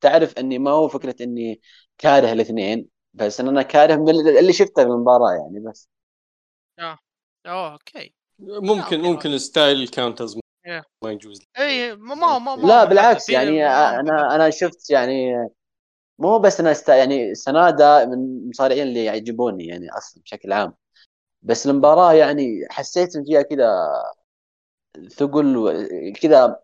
[0.00, 1.60] تعرف إني ما هو فكرة إني
[1.98, 4.08] كاره الاثنين بس إن أنا كاره من
[4.38, 5.88] اللي شفته في المباراة يعني بس
[7.46, 8.96] oh okay ممكن okay.
[8.96, 10.84] ممكن style ال counters إيه.
[11.04, 12.84] ما يجوز اي ما ما لا.
[12.84, 15.48] بالعكس يعني أنا أنا شفت يعني
[16.18, 16.88] مو بس أنا است...
[16.88, 20.74] يعني سنادا من المصارعين اللي يعجبوني يعني أصلا بشكل عام
[21.42, 23.66] بس المباراة يعني حسيت إن فيها كذا
[25.08, 26.60] ثقل كذا.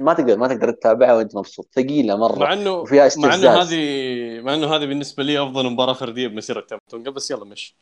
[0.00, 1.68] ما تقدر ما تقدر تتابعها وانت مبسوط.
[1.72, 3.44] ثقيلة مع مره انه وفيها مع استفزاز.
[3.44, 7.76] انه هذه مع إنه هذه بالنسبة لي أفضل مباراة فردية بمسيرة تامتونجا بس يلا مشي.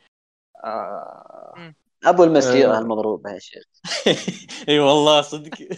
[0.64, 1.74] آه...
[2.04, 2.78] أبو المسيرة آه.
[2.78, 3.64] المضروبه يا شيخ.
[4.68, 5.58] إي والله صدق.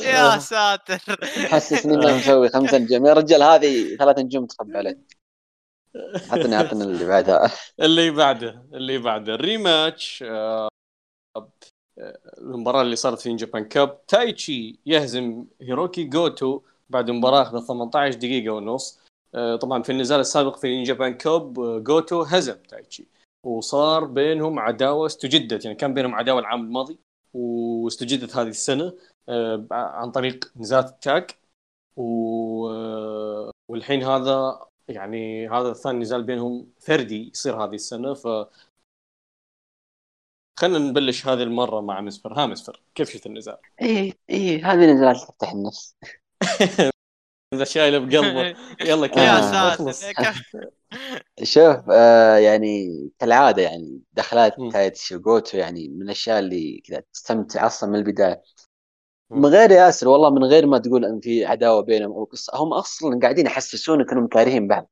[0.00, 0.98] يا ساتر.
[1.20, 3.06] محسسني انه مسوي خمسة نجوم.
[3.06, 4.98] يا رجال هذه ثلاث نجوم تخبى عليه
[6.30, 7.52] عطني عطني اللي بعدها.
[7.80, 9.34] اللي بعده اللي بعده.
[9.34, 10.24] الريماتش.
[10.26, 10.68] آه،
[12.38, 16.04] المباراة اللي صارت في Japan Cup تايتشي يهزم هيروكي.
[16.04, 19.00] جوتو بعد مباراة اخذت 18 دقيقة ونص.
[19.34, 23.08] آه، طبعا في النزال السابق في Japan Cup آه، جوتو هزم تايتشي.
[23.46, 26.98] وصار بينهم عداوة استجدت يعني كان بينهم عداوة العام الماضي
[27.34, 28.92] واستجدت هذه السنة
[29.28, 31.30] آه، عن طريق نزالات التاج
[31.96, 32.68] و...
[33.68, 38.14] والحين هذا يعني هذا ثاني نزال بينهم فردي يصير هذه السنة.
[38.14, 38.26] ف
[40.58, 45.16] خلينا نبلش هذه المرة مع مسفر ها مسفر كيف شفت النزال؟ اي اي هذه نزالات
[45.16, 45.96] تفتح النفس
[47.54, 48.56] إذا شايله بقلبه.
[48.90, 49.22] يلا كمل.
[49.22, 50.42] يا آه، ساتر كيف-
[51.42, 52.88] شوف آه يعني
[53.18, 54.54] كالعادة يعني دخلات.
[54.72, 58.42] تايتشي وجوتو يعني من الأشياء اللي كذا تستمتع أصلا من البداية.
[59.30, 62.72] من غير ياسر والله من غير ما تقول إن في عداوة بينهم أو قصة هم
[62.72, 64.90] أصلا قاعدين يحسسونك إنهم كارهين بعض.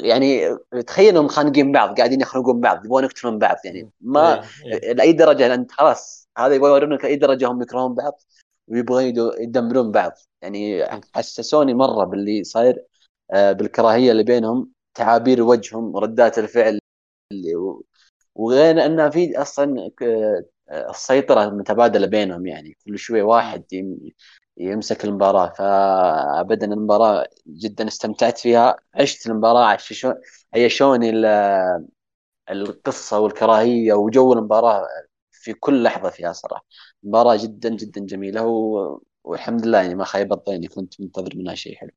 [0.00, 0.56] يعني
[0.86, 4.92] تخيل انهم خانقين بعض قاعدين يخنقون بعض يبغون يقتلون بعض يعني ما إيه، إيه.
[4.92, 8.20] لأي درجة أنت خلاص هذا يبغى يورونك لأي درجة هم يكرهون بعض
[8.68, 9.04] ويبغون
[9.40, 10.12] يدمرون بعض.
[10.42, 10.84] يعني
[11.14, 12.84] حسسوني مرة باللي صاير
[13.30, 16.78] آه، بالكراهية اللي بينهم تعابير وجههم ردات الفعل
[17.32, 17.54] اللي
[18.34, 23.64] وغير انها في أصلا آه، السيطرة متبادله بينهم يعني كل شوي واحد
[24.60, 25.48] يمسك المباراة.
[25.58, 28.76] فابدا المباراة جدا استمتعت فيها.
[28.94, 30.14] عشت المباراة عشت شو-
[30.54, 31.26] عيشوني ال-
[32.50, 34.86] القصة والكراهية وجو المباراة
[35.32, 36.66] في كل لحظة فيها صراحة.
[37.02, 39.00] مباراه جدا جدا جميلة و...
[39.24, 41.90] والحمد لله يعني ما خيبت ظني كنت منتظر منها شيء حلو.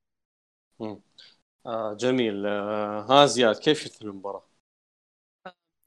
[1.65, 2.45] آه جميل.
[2.45, 4.49] آه ها زياد كيف شفت المباراة؟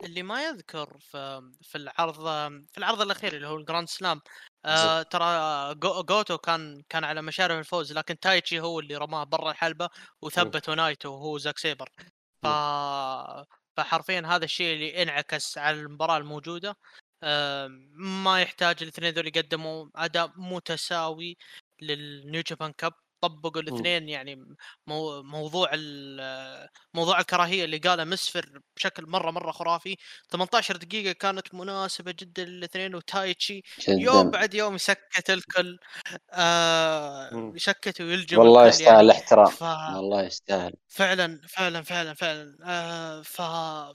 [0.04, 2.14] اللي ما يذكر في في العرض
[2.72, 4.20] في العرض الأخير اللي هو ال Grand Slam
[4.66, 9.50] آه ترى جو- جوتو كان كان على مشارف الفوز لكن تايتشي هو اللي رماه برا
[9.50, 9.88] الحلبة
[10.22, 11.88] وثبت نايتو وهو زاك سيبر.
[12.42, 12.46] ف
[13.76, 16.76] فحرفيا هذا الشيء اللي انعكس على المباراة الموجودة.
[17.22, 21.36] آه ما يحتاج الاثنين ذول يقدموا أداء متساوي
[21.82, 24.56] لل New Japan Cup طبقوا الاثنين يعني
[24.86, 25.70] مو موضوع
[26.94, 29.96] موضوع الكراهية اللي قاله مسفر بشكل مرة مرة خرافي.
[30.30, 35.78] 18 دقيقة كانت مناسبة جدا للاثنين وتايتشي يوم بعد يوم يسكت الكل
[36.32, 37.52] آه.
[37.56, 39.46] يسكت ويلجم والله الكل يستاهل يعني الاحترام.
[39.46, 39.62] ف...
[39.62, 40.72] والله يستاهل.
[40.88, 42.56] فعلا فعلا فعلا فعلا.
[42.64, 43.42] آه ف...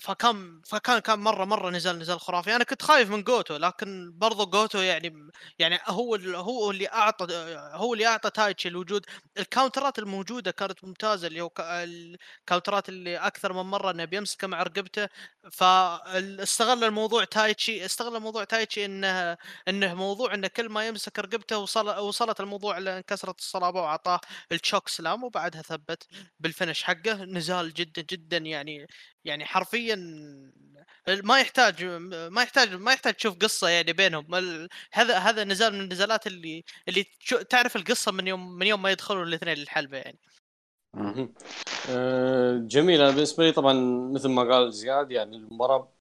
[0.05, 2.55] فكان فكان كان مرة مرة نزال نزال خرافي.
[2.55, 5.13] أنا كنت خايف من جوتو لكن برضو جوتو يعني
[5.59, 7.27] يعني هو هو اللي أعطى
[7.73, 9.05] هو اللي أعطى تايتشي الوجود.
[9.37, 15.07] الكاونترات الموجودة كانت ممتازة اللي هو الكاونترات اللي أكثر من مرة انه بيمسكه مع رقبته.
[15.51, 19.37] فاستغل الموضوع تايتشي استغل الموضوع تايتشي إنه
[19.67, 24.19] إنه موضوع إنه كل ما يمسك رقبته وصل وصلت الموضوع لانكسرت الصلابة وأعطاه
[24.51, 26.07] التشوك سلام وبعدها ثبت
[26.39, 27.25] بالفنش حقه.
[27.25, 28.87] نزال جدا جدا يعني
[29.25, 29.95] يعني حرفيا
[31.07, 34.27] ما يحتاج ما يحتاج ما يحتاج تشوف قصة يعني بينهم.
[34.93, 37.05] هذا هذا نزال من النزالات اللي اللي
[37.49, 40.19] تعرف القصة من يوم من يوم ما يدخلوا الاثنين للحلبة يعني.
[41.89, 43.01] آه، جميل.
[43.01, 43.73] أنا بالنسبة لي طبعا
[44.13, 45.91] مثل ما قال زياد يعني المباراة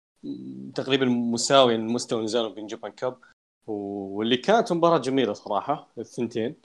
[0.75, 3.19] تقريبا مساوية لمستوى نزالهم بين Japan Cup
[3.67, 6.57] واللي كانت مباراة جميلة صراحة الثنتين.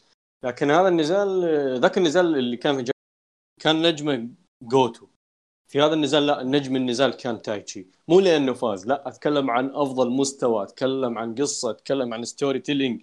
[0.44, 2.92] لكن هذا النزال آه، ذاك النزال اللي كان في
[3.62, 4.30] كان نجمه
[4.64, 5.08] جوتو.
[5.68, 7.88] في هذا النزال لا نجم النزال كان تايتشي.
[8.08, 13.02] مو لأنه فاز لا أتكلم عن أفضل مستوى أتكلم عن قصة أتكلم عن storytelling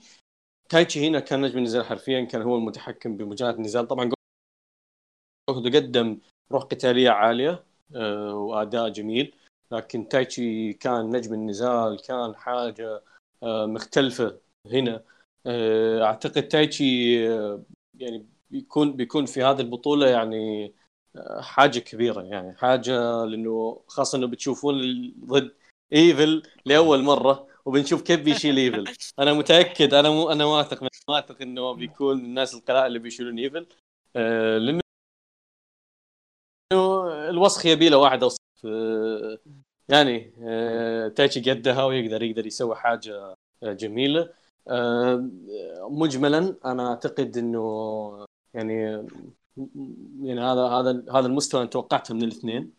[0.72, 3.88] تايتشي هنا كان نجم النزال حرفيا كان هو المتحكم بمجريات النزال.
[3.88, 4.10] طبعا
[5.50, 6.18] جوتو قدم
[6.52, 7.64] روح قتالية عالية
[7.94, 9.34] آه، وأداء جميل.
[9.72, 13.02] لكن تايتشي كان نجم النزال كان حاجة
[13.42, 15.04] آه، مختلفة هنا.
[15.46, 17.24] آه، أعتقد تايتشي
[17.94, 20.74] يعني بيكون بيكون في هذه البطولة يعني
[21.40, 24.74] حاجة كبيرة يعني حاجة لأنه خاصة إنه بتشوفون
[25.24, 25.54] ضد
[25.92, 27.51] إيفل لأول مرة.
[27.64, 28.84] وبنشوف كيف بيشيل إيفل.
[29.18, 33.66] أنا متأكد أنا مو أنا واثق واثق إنه بيكون الناس القلائل اللي بيشيلون إيفل.
[34.16, 34.82] آه، لأنه
[37.30, 38.38] الوسخ يبي له واحد أوسخ.
[38.64, 39.38] آه،
[39.88, 44.34] يعني آه، تايتشي قدها ويقدر يقدر يسوي حاجة آه، جميلة.
[44.68, 45.30] آه،
[45.90, 48.74] مجملا أنا أعتقد إنه يعني
[50.22, 52.72] يعني هذا هذا هذا المستوى أنا توقعته من الاثنين.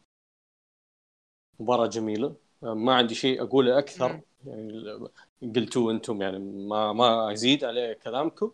[1.60, 2.36] مباراة جميلة.
[2.64, 4.14] ما عندي شيء أقوله أكثر.
[4.14, 4.22] مم.
[4.48, 5.08] يعني
[5.56, 8.52] قلتوه أنتم يعني ما ما أزيد عليه كلامكم.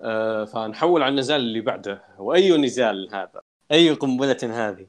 [0.00, 2.04] آه، فنحول على النزال اللي بعده.
[2.18, 3.40] وأي نزال هذا؟
[3.72, 4.86] أي قنبلة هذه؟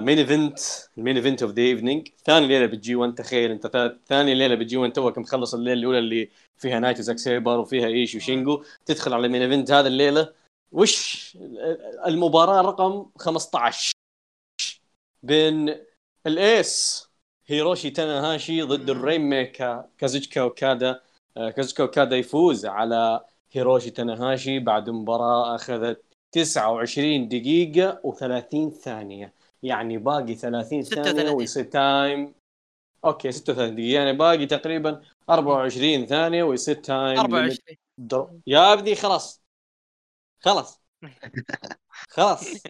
[0.00, 0.58] main event
[0.98, 3.66] ال main event of the evening ثاني ليلة بال G 1 تخيل أنت.
[3.66, 7.58] ثا- ثاني ليلة بال G 1 توك مخلص الليلة الأولى اللي فيها نايتو وزاك سيبر
[7.58, 10.32] وفيها إيش وشينجو تدخل على ال main event هذا الليلة.
[10.72, 11.38] وش
[12.06, 13.92] المباراة رقم 15
[15.22, 15.76] بين
[16.26, 17.08] ال Ace
[17.46, 21.00] هيروشي تاناهاشي ضد ال Rainmaker كازوتشكا اوكادا
[21.36, 29.34] آه، كازوتشكا اوكادا يفوز على هيروشي تاناهاشي بعد مباراة أخذت 29 دقيقة و30 ثانية.
[29.62, 31.34] يعني باقي 30 ثانية 36.
[31.34, 32.34] ويصير time
[33.04, 33.98] okay 36 دقيقة.
[33.98, 37.58] يعني باقي تقريبا 24 ثانية ويصير time 24
[37.98, 38.40] draw...
[38.46, 39.42] يا ابني خلاص.
[40.40, 40.80] خلاص.
[42.14, 42.44] خلاص.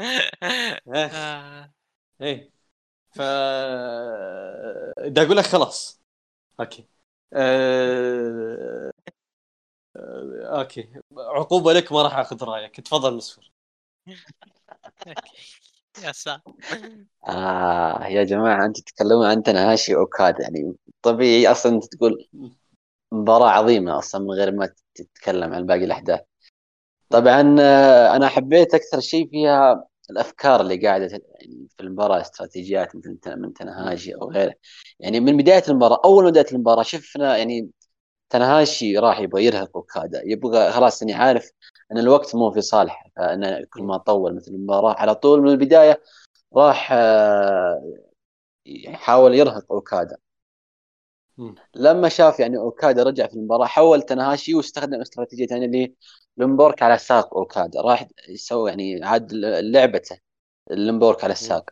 [0.00, 1.06] إيه.
[1.06, 1.72] آه،
[2.20, 2.57] إيه.
[3.14, 3.20] ف
[4.98, 6.00] بدي أقول لك خلاص.
[6.60, 6.88] okay.
[7.32, 8.90] أه...
[9.96, 10.58] أه...
[10.60, 10.88] okay.
[11.16, 12.80] عقوبة لك ما راح أخذ رأيك.
[12.80, 13.52] تفضل مسفر.
[16.02, 16.42] يا ساتر
[17.28, 20.40] آه يا جماعة أنتم تتكلمون عن تنهاشي أوكادا.
[20.40, 22.28] يعني طبيعي أصلا أنت تقول
[23.12, 26.20] مباراة عظيمة أصلا من غير ما تتكلم عن باقي الأحداث.
[27.10, 33.18] طبعا آه، أنا حبيت أكثر شيء فيها الأفكار اللي قاعدة يعني في المباراة استراتيجيات مثل
[33.36, 34.54] من تنهاجي أو غيره.
[35.00, 37.70] يعني من بداية المباراة أول ما بدأت المباراة شفنا يعني
[38.30, 40.22] تنهاشي راح يبغى يرهق أوكادا.
[40.26, 41.50] يبغى خلاص إني عارف
[41.92, 46.02] إن الوقت مو في صالحه فانا كل ما طول مثل المباراة على طول من البداية
[46.56, 47.82] راح آه،
[48.66, 50.16] يحاول يرهق أوكادا.
[51.74, 55.94] لما شاف يعني أوكادا رجع في المباراة حول تنهاشي واستخدم استراتيجية ثانية اللي
[56.38, 60.18] limb work على ساق اوكادا راح يسوي يعني عاد لعبته
[60.70, 61.70] limb work على الساق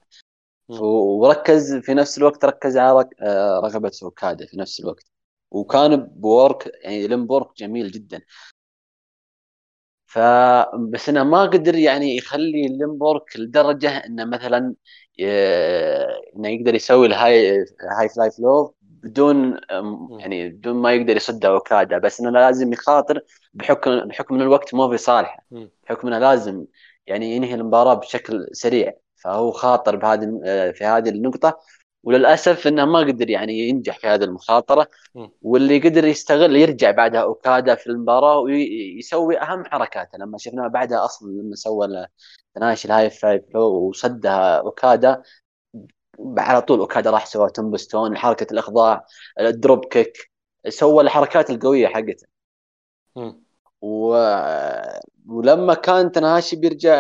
[0.69, 5.05] وركز في نفس الوقت ركز على آه، رغبه اوكادا في نفس الوقت
[5.51, 8.21] وكان work يعني limb work جميل جدا
[10.07, 14.75] فبس انه ما قدر يعني يخلي ال limb work لدرجه انه مثلا
[16.37, 17.65] انه يقدر يسوي ال
[17.99, 18.75] high high fly flow
[19.07, 19.61] بدون
[20.21, 23.21] يعني بدون ما يقدر يصد اوكادا بس إنه لازم يخاطر
[23.55, 25.47] بحكم بحكم ان الوقت مو في صالحه.
[25.85, 26.65] بحكم إنه لازم
[27.07, 30.41] يعني ينهي المباراة بشكل سريع فهو خاطر بهذه
[30.73, 31.59] في هذه النقطة.
[32.05, 34.89] وللأسف إنه ما قدر يعني ينجح في هذه المخاطرة.
[35.43, 40.19] واللي قدر يستغل يرجع بعدها اوكادا في المباراة ويسوي أهم حركاته.
[40.19, 42.07] لما شفناه بعدها أصلا لما سوى
[42.55, 45.23] تناهاشي ال high fly وصدها اوكادا
[46.39, 49.07] على طول اوكادا راح سوى tombstone حركه الإخضاع
[49.41, 50.31] ال dropkick
[50.69, 52.27] سوى الحركات القوية حقته.
[53.83, 54.09] و...
[55.29, 56.97] ولما كان تناهاشي بيرجع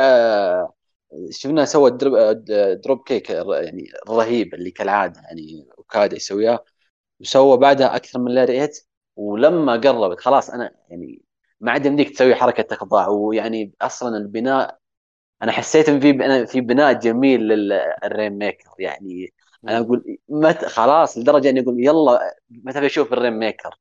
[1.30, 2.16] شفنا سوى drop,
[2.84, 6.64] dropkick يعني رهيب اللي كالعادة يعني اوكادا يسويها.
[7.20, 8.86] وسوى بعدها أكثر من lariat
[9.16, 11.22] ولما قربت خلاص أنا يعني
[11.60, 13.09] ما عاد يمديك تسوي حركة إخضاع.
[13.09, 14.78] ويعني أصلا البناء
[15.42, 18.70] أنا حسيت إن في في بناء جميل للرين ميكر.
[18.78, 19.32] يعني
[19.68, 23.78] أنا أقول مت خلاص لدرجة إني أقول يلا متى بشوف الرين ميكر.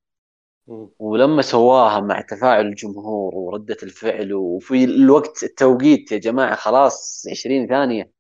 [0.99, 8.11] ولما سواها مع تفاعل الجمهور وردة الفعل وفي الوقت التوقيت يا جماعة خلاص 20 ثانية.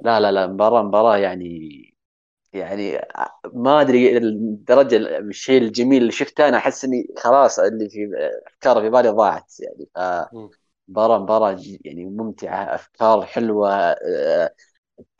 [0.00, 1.70] لا لا لا مباراة مباراة يعني
[2.52, 3.00] يعني
[3.54, 8.10] ما أدري الدرجة الشيء الجميل اللي شفته أنا أحس إني خلاص اللي في
[8.46, 9.88] أفكار في بالي ضاعت يعني.
[9.94, 9.98] ف
[10.88, 14.54] مباراة مباراة يعني ممتعة أفكار حلوة آه،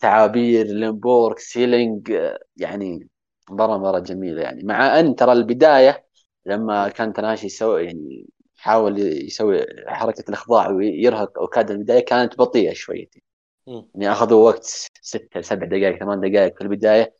[0.01, 3.09] تعابير limb work selling آه، يعني
[3.51, 4.63] مباراة مباراة جميلة يعني.
[4.65, 6.07] مع أن ترى البداية
[6.47, 8.27] لما كان تناهاشي يسوي يعني
[8.59, 13.23] يحاول يسوي حركة الإخضاع ويرهق أوكادا البداية كانت بطيئة شويتين
[13.67, 14.65] يعني أخذوا وقت
[15.03, 17.15] ستة سبع دقائق ثمان دقائق في البداية.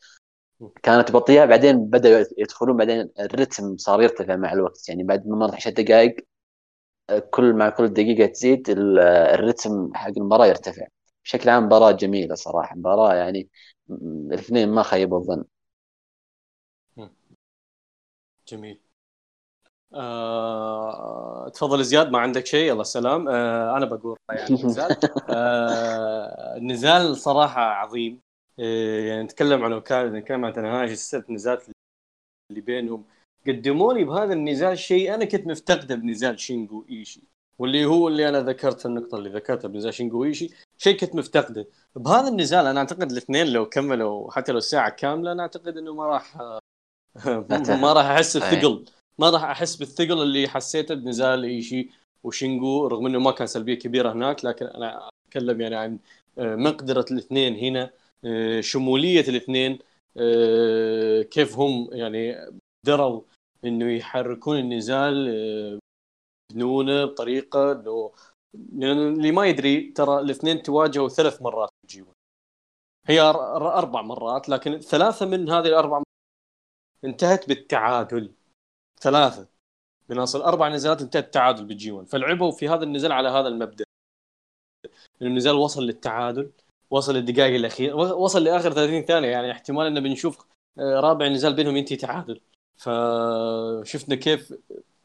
[0.83, 1.45] كانت بطيئة.
[1.45, 4.89] بعدين بدأوا يدخلون بعدين الرتم صار يرتفع مع الوقت.
[4.89, 6.17] يعني بعد ما مرت عشر دقائق
[7.31, 10.87] كل مع كل دقيقة تزيد الرتم حق المباراة يرتفع.
[11.25, 12.77] بشكل عام مباراة جميلة صراحة.
[12.77, 13.49] مباراة يعني
[14.33, 15.45] الاثنين ما خيبوا الظن.
[18.49, 18.79] جميل.
[19.95, 23.29] آه، تفضل زياد ما عندك شيء؟ الله سلام.
[23.29, 24.97] آه، أنا بقول يعني النزال
[25.31, 28.21] آه، النزال صراحة عظيم.
[28.61, 31.65] آه، يعني نتكلم عن وكالة نتكلم عن تنهاج الست نزالات
[32.51, 33.05] اللي بينهم.
[33.47, 37.23] قدموا لي بهذا النزال شيء أنا كنت مفتقده بنزال شينجو إيشي
[37.59, 41.67] واللي هو اللي أنا ذكرت النقطة اللي ذكرتها بنزال شينجو إيشي شيء كنت مفتقده.
[41.97, 46.07] بهذا النزال أنا أعتقد الاثنين لو كملوا حتى لو ساعة كاملة أنا أعتقد إنه ما
[46.07, 46.37] راح
[47.83, 48.85] ما راح أحس بثقل
[49.19, 51.91] ما راح أحس بالثقل اللي حسيته بنزال إيشي
[52.25, 55.99] وشينجو رغم إنه ما كان سلبية كبيرة هناك لكن أنا أتكلم يعني عن
[56.39, 57.91] آه، مقدرة الاثنين هنا
[58.25, 59.79] آه، شمولية الاثنين
[60.17, 62.37] آه، كيف هم يعني
[62.85, 63.23] قدروا
[63.67, 65.31] إنه يحركون النزال
[66.53, 67.73] بنونه بطريقة
[68.73, 72.05] إنه اللي ما يدري ترى الاثنين تواجهوا ثلاث مرات الجي
[73.07, 76.03] هي أربع مرات لكن ثلاثة من هذه الأربع
[77.05, 78.33] انتهت بالتعادل.
[79.01, 79.49] ثلاثة.
[80.09, 83.85] من اصل أربع نزالات انتهت تعادل بالجي 1 فلعبوا في هذا النزال على هذا المبدأ.
[85.23, 86.51] النزال وصل للتعادل
[86.91, 89.29] وصل للدقائق الأخيرة وصل لآخر 30 ثانية.
[89.29, 90.47] يعني احتمال إنه بنشوف
[90.79, 92.41] آه، رابع نزال بينهم ينتهي تعادل.
[92.77, 94.53] فشفنا كيف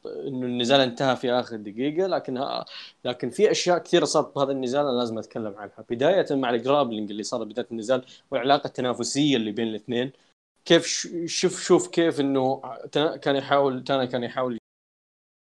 [0.06, 2.64] إنه النزال انتهى في آخر دقيقة لكن ها
[3.04, 5.84] لكن في أشياء كثيرة صارت بهذا النزال أنا لازم أتكلم عنها.
[5.90, 10.12] بداية مع الجرابلينج اللي صار بداية النزال والعلاقة التنافسية اللي بين الاثنين
[10.64, 10.86] كيف
[11.26, 12.62] شوف شوف كيف إنه
[13.22, 14.58] كان يحاول تانا كان يحاول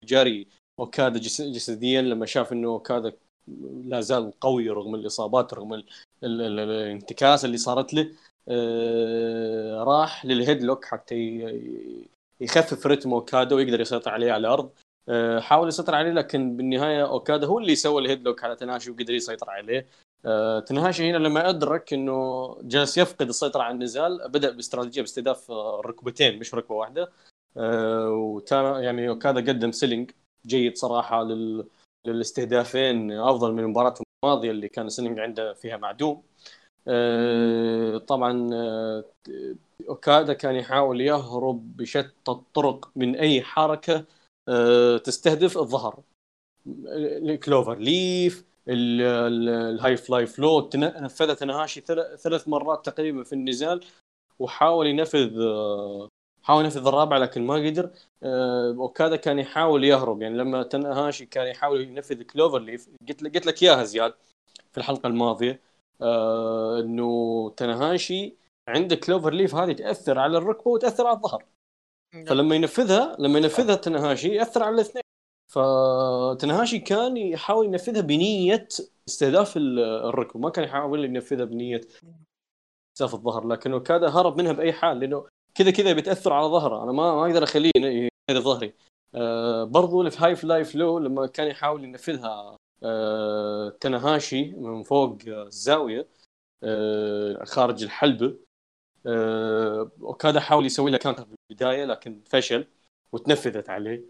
[0.04, 0.46] يجاري
[0.80, 3.12] أوكادا جسديا لما شاف إنه أوكادا
[3.84, 5.82] لا زال قوي رغم الإصابات رغم
[6.24, 8.10] الانتكاس اللي صارت له
[8.48, 11.14] آه راح لل headlock حتى
[12.40, 14.70] يخفف رتم أوكادا ويقدر يسيطر عليه على الأرض.
[15.08, 19.14] آه حاول يسيطر عليه لكن بالنهاية أوكادا هو اللي سوى ال headlock على تناهاشي وقدر
[19.14, 19.86] يسيطر عليه.
[20.26, 26.38] آه، تناهاشي هنا لما أدرك إنه جالس يفقد السيطرة على النزال بدأ باستراتيجية باستهداف الركبتين
[26.38, 27.12] مش ركبة واحدة.
[27.56, 30.10] آه، وتانا يعني أوكادا قدم selling
[30.46, 31.66] جيد صراحة لل...
[32.06, 33.94] للاستهدافين أفضل من المباراة
[34.24, 36.22] الماضية اللي كان selling عنده فيها معدوم.
[36.88, 39.04] آه، طبعا آه،
[39.88, 44.04] اوكادا كان يحاول يهرب بشتى الطرق من أي حركة
[44.48, 46.02] آه، تستهدف الظهر.
[46.66, 53.84] ال cloverleaf ال- ال- ال high fly flow تناهاشي ثل- ثلاث مرات تقريبا في النزال
[54.38, 56.08] وحاول ينفذ آه،
[56.42, 57.90] حاول ينفذ الرابع لكن ما قدر
[58.22, 60.22] آه، اوكادا كان يحاول يهرب.
[60.22, 64.14] يعني لما تنهاشي كان يحاول ينفذ كلوفر ليف قلت لك قلت لك إياها زياد
[64.72, 65.60] في الحلقة الماضية
[66.02, 68.34] آه، إنه تنهاشي
[68.68, 71.44] عنده كلوفر ليف هذه تأثر على الركبة وتأثر على الظهر.
[72.26, 75.04] فلما ينفذها لما ينفذها تنهاشي يأثر على الاثنين.
[75.52, 78.68] فتنهاشي كان يحاول ينفذها بنية
[79.08, 81.80] استهداف ال- الركب ما كان يحاول ينفذها بنية
[82.94, 86.82] استهداف الظهر لكن أوكادا هرب منها بأي حال لأنه كذا كذا بتأثر على ظهره.
[86.82, 88.74] أنا ما ما أقدر أخليه يستهدف ظهري.
[89.14, 96.08] آه برضو في high fly flow لما كان يحاول ينفذها آه تناهاشي من فوق الزاوية
[96.62, 98.36] آه خارج الحلبه
[99.06, 102.66] آه أوكادا حاول يسوي لها counter في البداية لكن فشل
[103.12, 104.04] وتنفذت عليه.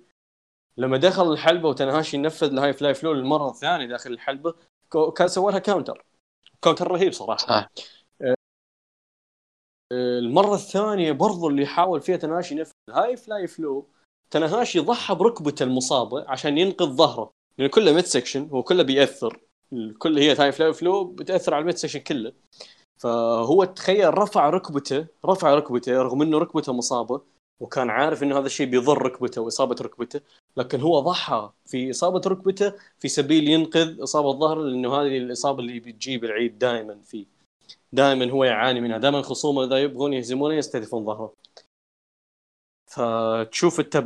[0.76, 4.54] لما دخل الحلبة وتناهاشي نفذ ال high fly flow للمرة الثانية داخل الحلبة
[5.16, 6.04] كان سوى لها counter
[6.62, 7.46] counter رهيب صراحة.
[7.46, 7.68] صح
[9.92, 13.88] المرة الثانية برضو اللي حاول فيها تناهاشي ينفذ ال high fly flow
[14.30, 17.30] تناهاشي ضحى بركبته المصابة عشان ينقذ ظهره.
[17.58, 19.40] لأن كله mid section هو كله بيأثر.
[19.98, 22.32] كل هي high fly flow بتأثر على ال mid section كله.
[22.98, 27.20] فهو تخيل رفع ركبته رفع ركبته رغم إنه ركبته مصابة
[27.60, 30.20] وكان عارف إنه هذا الشيء بيضر ركبته وإصابة ركبته
[30.56, 35.80] لكن هو ضحى في إصابة ركبته في سبيل ينقذ إصابة ظهره لأنه هذه الإصابة اللي
[35.80, 37.26] بتجيب العيد دائما فيه.
[37.92, 41.32] دائما هو يعاني منها دائما خصومه إذا يبغون يهزمونه يستهدفون ظهره.
[42.86, 44.04] فتشوف أنت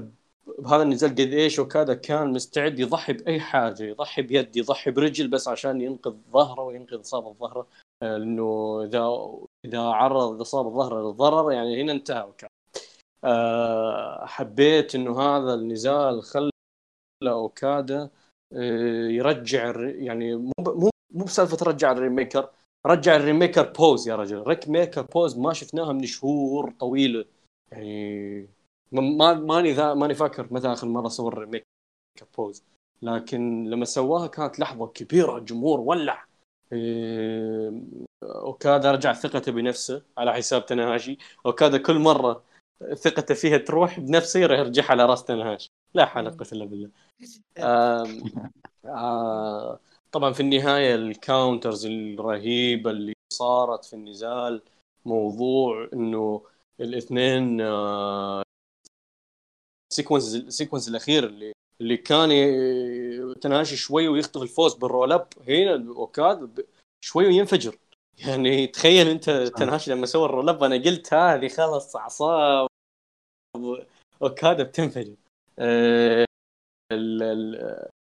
[0.58, 5.48] بهذا النزال قد إيش وكذا كان مستعد يضحي بأي حاجة يضحي بيد يضحي برجل بس
[5.48, 7.66] عشان ينقذ ظهره وينقذ إصابة ظهره
[8.02, 9.28] لأنه إذا
[9.64, 12.50] إذا عرض اصابه ظهره للضرر يعني هنا انتهى وكان.
[13.24, 16.50] آه، حبيت إنه هذا النزال خلى
[17.26, 18.10] أوكادا
[18.52, 20.52] آه، يرجع يعني مو
[21.14, 22.48] مو بسالفة رجع ال Rainmaker
[22.86, 24.42] رجع ال Rainmaker pose يا رجل.
[24.42, 27.24] Rainmaker pose ما شفناها من شهور طويلة.
[27.72, 28.40] يعني
[28.92, 31.64] ما ما- ماني ماني فاكر متى آخر مرة سوى ال Rainmaker
[32.38, 32.62] pose.
[33.02, 36.27] لكن لما سواها كانت لحظة كبيرة الجمهور ولع.
[38.22, 42.44] أوكادا رجع ثقته بنفسه على حساب تناهاشي أوكادا كل مرة
[42.94, 46.90] ثقته فيها تروح بنفسه يرجعها على راس تناهاشي لا قوة إلا بالله.
[48.84, 49.80] آه،
[50.12, 54.62] طبعا في النهاية ال counters الرهيبة اللي صارت في النزال
[55.04, 56.42] موضوع إنه
[56.80, 58.42] الاثنين آه،
[59.92, 62.30] sequence ال sequence الأخير اللي اللي كان
[63.40, 66.66] تناهاشي شوي ويخطف الفوز بال roll up هنا أوكادا
[67.04, 67.76] شوي وينفجر.
[68.18, 72.68] يعني تخيل أنت تناهاشي لما سوى ال roll up أنا قلت هذه خلاص اعصاب
[74.22, 75.14] اوكادا بتنفجر.
[75.58, 76.24] آه،
[76.92, 77.54] ال- ال-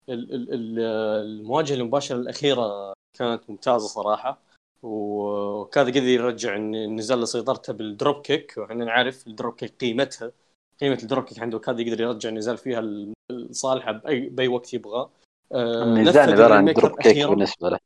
[0.08, 0.78] ال- ال- ال-
[1.24, 4.38] المواجهة المباشرة الأخيرة كانت ممتازة صراحة.
[4.82, 10.32] وكذا قدر يرجع النزال لسيطرته بال dropkick وإحنا نعرف ال dropkick قيمتها.
[10.80, 16.22] قيمة ال dropkick عنده كذا يقدر يرجع النزال فيها لصالحه باي بأي وقت آه، النزال
[16.22, 17.26] نفذ عبارة عن dropkick.
[17.26, 17.78] بالنسبة له.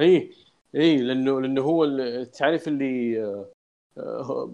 [0.00, 0.32] إي
[0.74, 1.84] إي لأنه لأنه هو
[2.24, 3.50] تعرف اللي آه،
[3.98, 4.50] آه،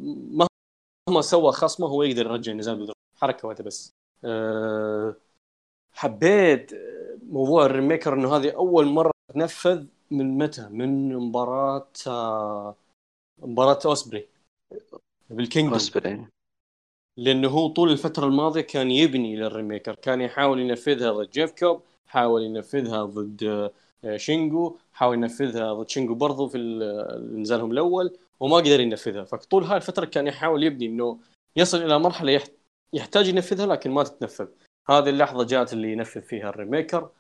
[1.09, 3.91] مهما سوى خصمه هو يقدر يرجع النزال حركة واحدة بس.
[5.95, 12.77] حبيت آه، موضوع ال Rainmaker إنه هذه أول مرة تنفذ من متى؟ من مباراة آه،
[13.39, 14.29] مباراة أوسبري.
[15.31, 15.73] بال Kingdom.
[15.73, 16.27] أوسبري.
[17.17, 21.83] لأنه هو طول الفترة الماضية كان يبني لل Rainmaker كان يحاول ينفذها ضد جيف كوب
[22.07, 23.71] حاول ينفذها ضد
[24.05, 29.25] آه، شينجو حاول ينفذها ضد شينجو برضو في ال- نزالهم الأول وما قدر ينفذها.
[29.25, 31.19] فطول هاي الفترة كان يحاول يبني إنه
[31.57, 32.47] يصل إلى مرحلة يح-
[32.93, 34.49] يحتاج ينفذها لكن ما تتنفذ.
[34.91, 37.11] هذه اللحظة جات اللي ينفذ فيها ال Rainmaker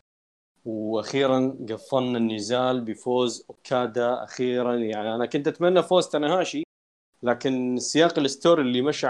[0.64, 4.74] وأخيرا قفلنا النزال بفوز أوكادا أخيرا.
[4.74, 6.62] يعني أنا كنت أتمنى فوز تناهاشي
[7.22, 9.08] لكن سياق ال story اللي مشى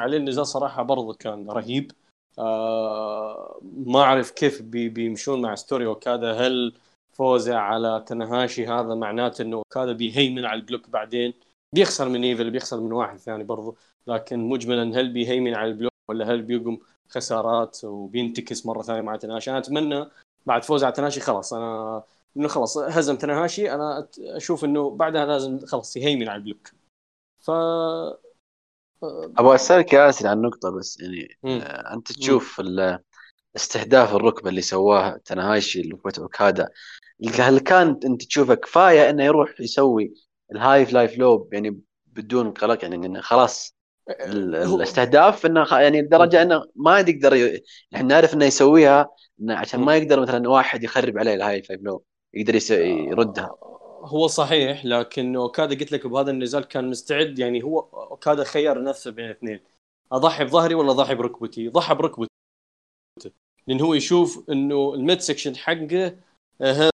[0.00, 1.92] عليه النزال صراحة برضه كان رهيب.
[2.38, 6.32] آه ما أعرف كيف بي بيمشون مع story أوكادا.
[6.32, 6.74] هل
[7.12, 11.34] فوزه على تنهاشي هذا معناته إنه أوكادا بيهيمن على ال block بعدين؟
[11.74, 15.92] بيخسر من إيفل بيخسر من واحد ثاني برضه لكن مجملا هل بيهيمن على ال block
[16.08, 20.06] ولا هل بيقوم خسارات وبينتكس مرة ثانية مع تنهاشي؟ أنا أتمنى
[20.46, 21.52] بعد فوز على تنهاشي خلاص.
[21.54, 22.02] أنا
[22.36, 23.74] إنه خلاص هزم تنهاشي.
[23.74, 26.70] أنا أشوف إنه بعدها لازم خلاص يهيمن على ال block.
[27.38, 27.50] ف
[29.38, 31.60] أبغى أسألك يا ياسر عن نقطة بس يعني مم.
[31.62, 32.98] آه، أنت تشوف ال-
[33.56, 36.68] استهداف الركبة اللي سواه تنهاشي اللي فوت اوكادا
[37.40, 40.14] هل كان أنت تشوفه كفاية إنه يروح يسوي
[40.52, 43.76] ال High Fly Flow يعني بدون قلق يعني إنه خلاص
[44.64, 47.62] هو- الاستهداف إنه يعني لدرجة إنه ما يقدر ي...
[47.92, 49.08] نحن نعرف إنه يسويها
[49.40, 52.04] إنه عشان ما يقدر مثلا واحد يخرب عليه ال High Fly Flow
[52.34, 52.70] يقدر يس...
[52.70, 53.50] يردها.
[54.06, 59.10] هو صحيح لكن أوكادا قلت لك بهذا النزال كان مستعد يعني هو أوكادا خير نفسه
[59.10, 59.60] بين اثنين.
[60.12, 62.28] أضحي بظهري ولا أضحي بركبتي؟ ضحى بركبته
[63.66, 66.16] لأن هو يشوف إنه ال mid section حقه
[66.60, 66.90] أهم.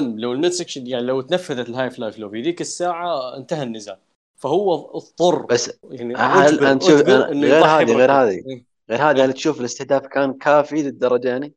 [0.00, 3.62] لو ال mid section يعني لو تنفذت ال High Fly Flow في ذيك الساعة انتهى
[3.62, 3.98] النزال.
[4.36, 8.12] فهو اضطر بس يعني هل أجبر- تشوف أجبر إنه غير هذه غير.
[8.12, 8.42] هذه.
[8.48, 8.64] إيه.
[8.90, 11.52] غير هذه هل تشوف الاستهداف كان كافي للدرجة يعني؟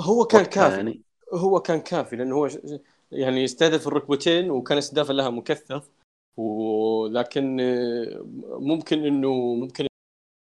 [0.00, 0.76] هو كان كافي.
[0.76, 1.02] يعني.
[1.34, 2.48] هو كان كافي لأنه هو
[3.12, 5.90] يعني استهدف الركبتين وكان استهدافه لها مكثف
[6.36, 9.86] ولكن آه، ممكن إنه ممكن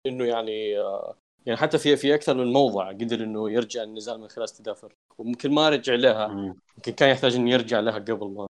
[0.07, 1.17] إنه يعني آه،
[1.47, 4.87] يعني حتى في في أكثر من موضع قدر إنه يرجع النزال من خلال استهداف
[5.19, 6.55] وممكن ما رجع لها.
[6.77, 8.47] يمكن كان يحتاج إنه يرجع لها قبل ما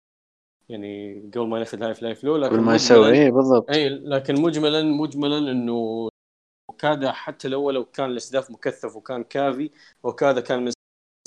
[0.69, 4.41] يعني قبل ما ينفذ High Fly Flow لكن قبل ما يسوي اي بالضبط اي لكن
[4.41, 6.09] مجملا مجملا إنه
[6.69, 9.71] أوكادا حتى لو لو كان الاستهداف مكثف وكان كافي
[10.03, 10.71] أوكادا كان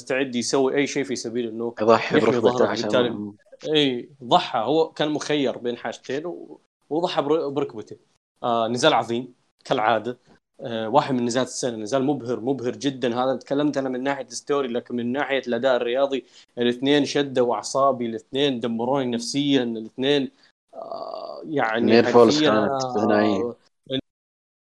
[0.06, 3.34] مستعد يسوي أي شيء في سبيل إنه يضحي بركبته عشان.
[3.74, 4.58] إي ضحى.
[4.58, 6.60] هو كان مخير بين حاجتين و...
[6.90, 7.96] وضحى بر- بركبته.
[8.42, 9.34] آه نزال عظيم
[9.64, 10.16] كالعادة.
[10.60, 11.76] آه واحد من نزالات السنة.
[11.76, 13.24] نزال مبهر مبهر جدا.
[13.24, 16.24] هذا تكلمت أنا من ناحية ال story لكن من ناحية الأداء الرياضي
[16.58, 20.30] الاثنين شدوا اعصابي الاثنين دمروني نفسيا الاثنين
[20.74, 23.54] آه يعني near falls كانت استثنائية.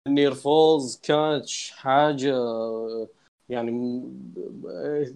[0.07, 3.07] ال near falls كانت حاجة آه،
[3.49, 4.01] يعني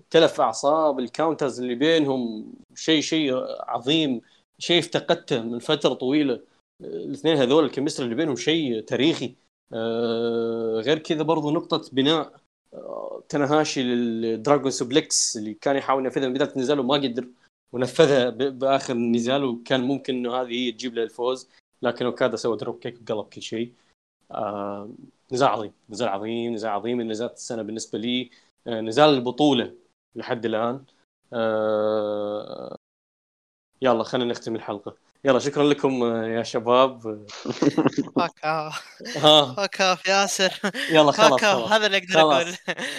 [0.09, 4.21] تلف أعصاب ال counters اللي بينهم شيء شيء عظيم
[4.59, 6.41] شيء افتقدته من فترة طويلة.
[6.81, 9.35] الاثنين هذول ال chemistry اللي بينهم شيء تاريخي.
[9.73, 12.33] آه، غير كذا برضو نقطة بناء
[12.73, 17.27] آه، تنهاشي لل dragon suplex اللي كان يحاول ينفذها من بداية النزال وما قدر
[17.73, 21.49] ونفذها بآخر النزال وكان ممكن إنه هذه هي تجيب له الفوز.
[21.81, 23.73] لكن أوكادا سوى drop kick وقلب كل شيء.
[24.31, 24.89] آه
[25.31, 28.29] نزال عظيم نزال عظيم نزال عظيم من نزالات السنة بالنسبة لي
[28.67, 29.73] آه نزال البطولة
[30.15, 30.85] لحد الآن.
[31.33, 32.77] آه
[33.81, 34.95] يلا خلينا نختم الحلقة.
[35.25, 37.25] يلا شكرا لكم آه، يا شباب.
[38.15, 40.53] fuck off fuck off ياسر.
[40.89, 42.21] يلا خلاص هذا اللي أقدر.
[42.21, 42.55] أقول.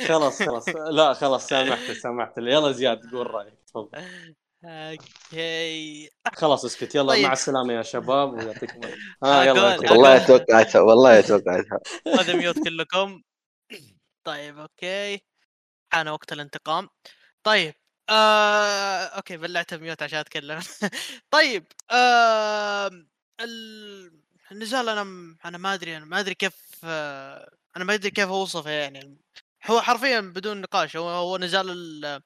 [0.08, 0.68] خلاص خلاص.
[0.68, 2.38] لا خلاص سامحت سامحت.
[2.38, 3.88] يلا زياد قول رأيك تفضل.
[4.64, 6.10] أوكي.
[6.34, 6.94] خلاص اسكت.
[6.94, 7.26] يلا طيب.
[7.26, 8.80] مع السلامة يا شباب ويعطيكم
[9.24, 9.92] ها يلا أقول- okay.
[9.92, 11.78] والله توقعتها والله توقعتها
[12.20, 13.22] هذا mute كلكم.
[14.24, 15.20] طيب okay.
[15.92, 16.88] حان وقت الانتقام.
[17.44, 17.74] طيب
[18.08, 19.04] آه...
[19.04, 20.60] okay بلعت mute عشان أتكلم.
[21.30, 22.90] طيب آه...
[23.40, 24.20] ال...
[24.52, 27.50] النزال أنا م- أنا ما أدري أنا ما أدري كيف آه...
[27.76, 29.18] أنا ما أدري كيف أوصفه يعني.
[29.66, 32.22] هو حرفيا بدون نقاش هو هو نزال ال...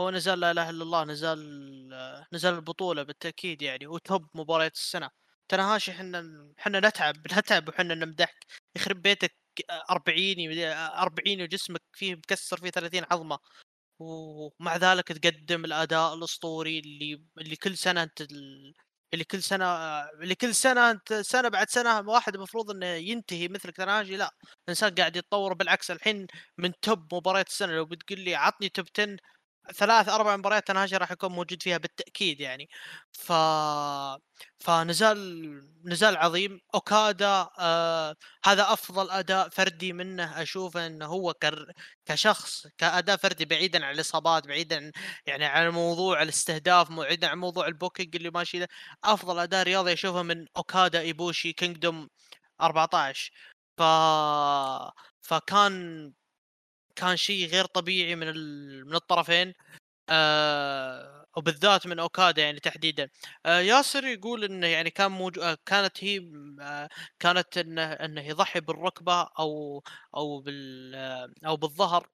[0.00, 1.38] هو نزال لا إله إلا الله نزال
[2.32, 5.10] نزال البطولة بالتأكيد يعني هو top مباريات السنة.
[5.48, 8.46] تناهاشي إحنا إحنا نتعب نتعب وحنا نمدحك.
[8.76, 9.36] يخرب بيتك
[9.90, 10.36] 40
[10.72, 13.38] 40 وجسمك فيه مكسر فيه 30 عظمة.
[14.00, 18.74] ومع ذلك تقدم الأداء الأسطوري اللي اللي كل سنة أنت ال-
[19.14, 19.66] اللي كل سنة
[20.22, 24.30] اللي كل سنة أنت سنة بعد سنة واحد المفروض إنه ينتهي مثلك تناجي لا
[24.68, 25.90] الانسان قاعد يتطور بالعكس.
[25.90, 26.26] الحين
[26.58, 27.72] من توب مباريات السنة.
[27.72, 29.16] لو بتقول لي عطني توب 10
[29.74, 32.68] ثلاث أربع مباريات تناجي راح يكون موجود فيها بالتأكيد يعني.
[33.12, 33.32] ف
[34.58, 35.18] فنزال
[35.84, 36.60] نزال عظيم.
[36.74, 41.72] أوكادا آه هذا أفضل أداء فردي منه اشوفه إنه هو كر...
[42.06, 44.92] كشخص كأداء فردي بعيدا عن الإصابات بعيدا عن
[45.26, 48.66] يعني عن موضوع الاستهداف بعيدا عن موضوع ال booking اللي ماشي له
[49.04, 52.08] أفضل أداء رياضي أشوفه من أوكادا إيبوشي Kingdom
[52.60, 53.32] 14
[53.78, 53.82] ف
[55.20, 56.12] فكان
[56.96, 58.26] كان شيء غير طبيعي من.
[58.86, 59.54] من الطرفين
[60.10, 63.08] آه وبالذات من أوكادا يعني تحديدا.
[63.46, 65.38] آه ياسر يقول إنه يعني كان موج...
[65.38, 66.20] آه كانت هي
[66.60, 66.88] آه
[67.20, 69.82] كانت إنه إنه يضحي بالركبة أو
[70.16, 72.08] أو بال آه أو بالظهر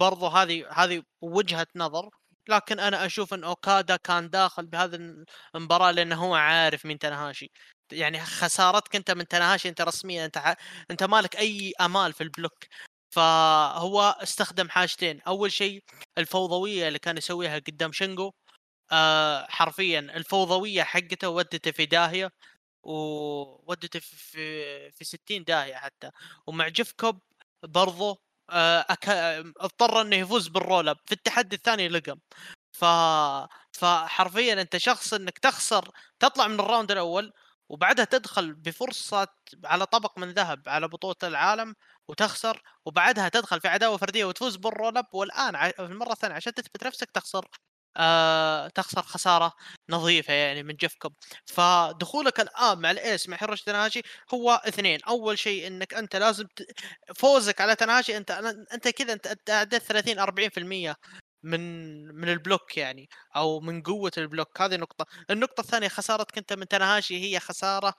[0.00, 2.10] برضو هذه هذه وجهة نظر.
[2.48, 5.24] لكن أنا أشوف إن أوكادا كان داخل بهذه
[5.54, 7.50] المباراة لأنه هو عارف مين تنهاشي.
[7.92, 10.54] يعني خسارتك أنت من تنهاشي أنت رسميا أنت ح...
[10.90, 12.64] أنت مالك أي آمال في البلوك.
[13.14, 15.20] فهو استخدم حاجتين.
[15.20, 15.84] أول شيء
[16.18, 18.32] الفوضوية اللي كان يسويها قدام شينجو
[18.92, 22.32] آه حرفيا الفوضوية حقته ودته في داهية
[22.82, 26.10] وودته في في, في 60 داهية حتى.
[26.46, 26.94] ومع جيف
[27.64, 29.08] برضو آه أك...
[29.60, 30.98] اضطر إنه يفوز بال roll up.
[31.06, 32.18] في التحدي الثاني لقم.
[32.72, 32.84] ف
[33.72, 37.32] فحرفيا أنت شخص إنك تخسر تطلع من ال round الأول
[37.68, 39.28] وبعدها تدخل بفرصة
[39.64, 41.74] على طبق من ذهب على بطولة العالم.
[42.08, 46.54] وتخسر وبعدها تدخل في عداوة فردية وتفوز بال roll up والآن في المرة الثانية عشان
[46.54, 47.46] تثبت نفسك تخسر
[47.96, 49.52] آه تخسر خسارة
[49.90, 51.12] نظيفة يعني من جيف كوب
[51.46, 54.02] فدخولك الآن مع ال Ace مع هيروشي تناهاشي
[54.34, 54.98] هو اثنين.
[55.08, 56.62] أول شيء إنك أنت لازم ت...
[57.16, 58.30] فوزك على تناهاشي أنت
[58.74, 60.96] أنت كذا أنت عديت 30 40%
[61.42, 61.60] من
[62.14, 64.60] من ال block يعني أو من قوة ال block.
[64.60, 65.06] هذه نقطة.
[65.30, 67.94] النقطة الثانية خسارتك أنت من تناهاشي هي خسارة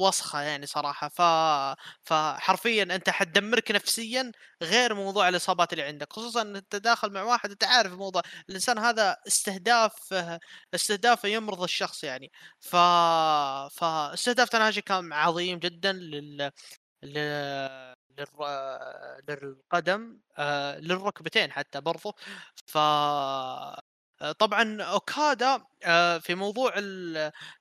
[0.00, 1.08] وسخة يعني صراحة.
[1.08, 1.22] ف
[2.04, 7.50] فحرفيا أنت حتدمرك نفسيا غير موضوع الإصابات اللي عندك خصوصا إن أنت داخل مع واحد
[7.50, 10.14] أنت عارف الموضوع الإنسان هذا استهداف
[10.74, 12.30] استهدافه يمرض الشخص يعني.
[12.60, 12.76] ف
[13.70, 16.50] فاستهداف تناجي كان عظيم جدا لل
[17.02, 17.94] لل...
[19.28, 20.78] للقدم آه...
[20.78, 22.12] للركبتين حتى برضو.
[22.66, 22.78] ف
[24.38, 26.72] طبعا أوكادا آه، في موضوع.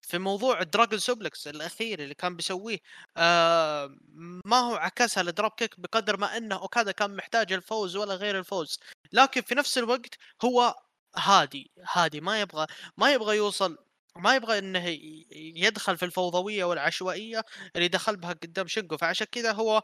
[0.01, 2.79] في موضوع ال dragon suplex الأخير اللي كان بيسويه
[3.17, 3.97] آه،
[4.45, 8.79] ما هو عكسها ال dropkick بقدر ما إنه أوكادا كان محتاج الفوز ولا غير الفوز.
[9.13, 10.15] لكن في نفس الوقت
[10.45, 10.75] هو
[11.17, 12.67] هادي هادي ما يبغى
[12.97, 13.77] ما يبغى يوصل
[14.15, 14.97] ما يبغى إنه
[15.31, 17.43] يدخل في الفوضوية والعشوائية
[17.75, 19.83] اللي دخل بها قدام شنجو فعشان كذا هو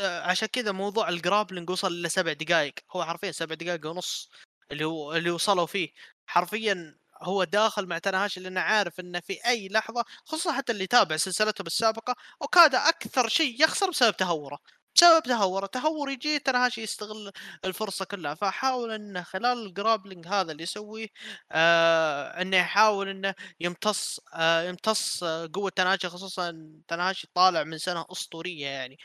[0.00, 4.30] عشان كذا موضوع ال grappling وصل لسبع دقائق هو حرفيا سبع دقائق ونص.
[4.72, 5.88] اللي هو اللي وصلوا فيه.
[6.26, 11.16] حرفيا هو داخل مع تناهاشي لأنه عارف إنه في أي لحظة خصوصا حتى اللي تابع
[11.16, 14.58] سلسلتهم السابقه أوكادا أكثر شيء يخسر بسبب تهوره.
[14.96, 17.32] بسبب تهوره تهور يجي تناهاشي يستغل
[17.64, 18.34] الفرصة كلها.
[18.34, 21.08] فحاول إنه خلال الجرابلينج هذا اللي يسويه
[21.52, 28.66] آه إنه يحاول إنه يمتص آه يمتص قوة تناهاشي خصوصا تناهاشي طالع من سنة أسطورية
[28.66, 28.98] يعني.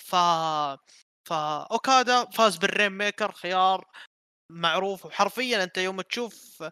[0.00, 0.14] ف
[1.24, 3.84] فاوكادا فاز بال Rainmaker خيار
[4.50, 6.62] معروف وحرفيا أنت يوم تشوف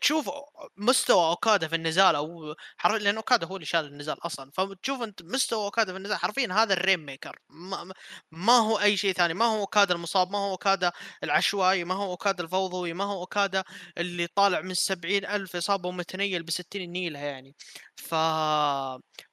[0.00, 0.30] تشوف
[0.76, 5.22] مستوى أوكادا في النزال أو حرفيا لأن أوكادا هو اللي شال النزال أصلا فتشوف أنت
[5.22, 7.38] مستوى أوكادا في النزال حرفيا هذا ال Rainmaker.
[7.50, 7.92] ما,
[8.30, 10.92] ما هو أي شيء ثاني ما هو أوكادا المصاب ما هو أوكادا
[11.24, 13.64] العشوائي ما هو أوكادا الفوضوي ما هو أوكادا
[13.98, 17.54] اللي طالع من سبعين ألف إصابة ومتنيل بستين نيلة يعني.
[17.96, 18.14] ف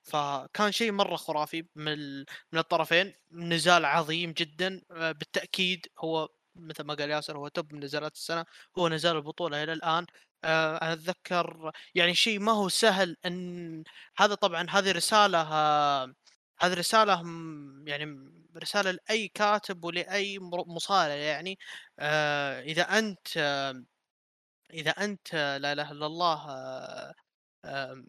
[0.03, 2.19] فكان شيء مرة خرافي من
[2.51, 3.13] من الطرفين.
[3.31, 4.81] نزال عظيم جدا.
[4.89, 6.27] بالتأكيد هو
[6.68, 8.45] مثل ما قال ياسر هو توب من نزالات السنة
[8.80, 10.06] هو نزال البطولة إلى الآن.
[10.44, 13.84] آه أنا أتذكر يعني شيء ما هو سهل إن
[14.18, 15.41] هذا طبعا هذه رسالة
[16.60, 17.23] هذه رسالة
[17.88, 21.60] يعني رسالة لأي كاتب ولأي مصارع يعني.
[21.99, 23.84] آه إذا أنت آه
[24.73, 27.14] إذا أنت لا إله إلا الله آه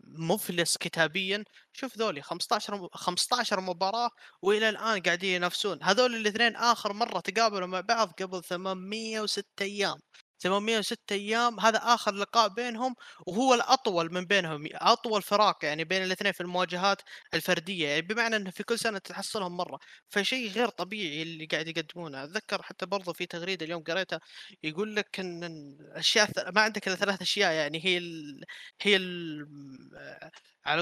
[0.04, 1.44] مفلس كتابيا.
[1.72, 4.10] شوف ذولي 15 15 مباراة
[4.42, 5.78] وإلى الآن قاعدين ينافسون.
[5.82, 9.96] هذول الاثنين آخر مرة تقابلوا مع بعض قبل 806 أيام.
[10.42, 12.94] 806 أيام هذا اخر لقاء بينهم
[13.26, 17.02] وهو الأطول من بينهم أطول فراق يعني بين الاثنين في المواجهات
[17.34, 19.78] الفردية يعني بمعنى إنه في كل سنة تحصلهم مرة.
[20.08, 22.24] فشيء غير طبيعي اللي قاعد يقدمونه.
[22.24, 24.20] أتذكر حتى برضو في تغريدة اليوم قريتها
[24.62, 28.44] يقول لك إن الأشياء ما عندك إلا ثلاث أشياء يعني هي ال
[28.82, 29.46] هي ال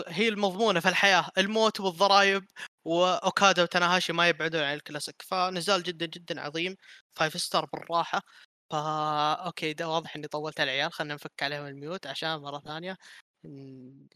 [0.08, 2.44] هي المضمونة في الحياة الموت والضرايب
[2.84, 5.22] واوكادا وتناهاشي ما يبعدون عن الكلاسيك.
[5.22, 6.76] فنزال جدا جدا عظيم
[7.14, 8.22] five star بالراحة.
[8.70, 12.58] فا okay ده واضح إني طولت على العيال خلينا نفك عليهم ال mute عشان مرة
[12.58, 12.96] ثانية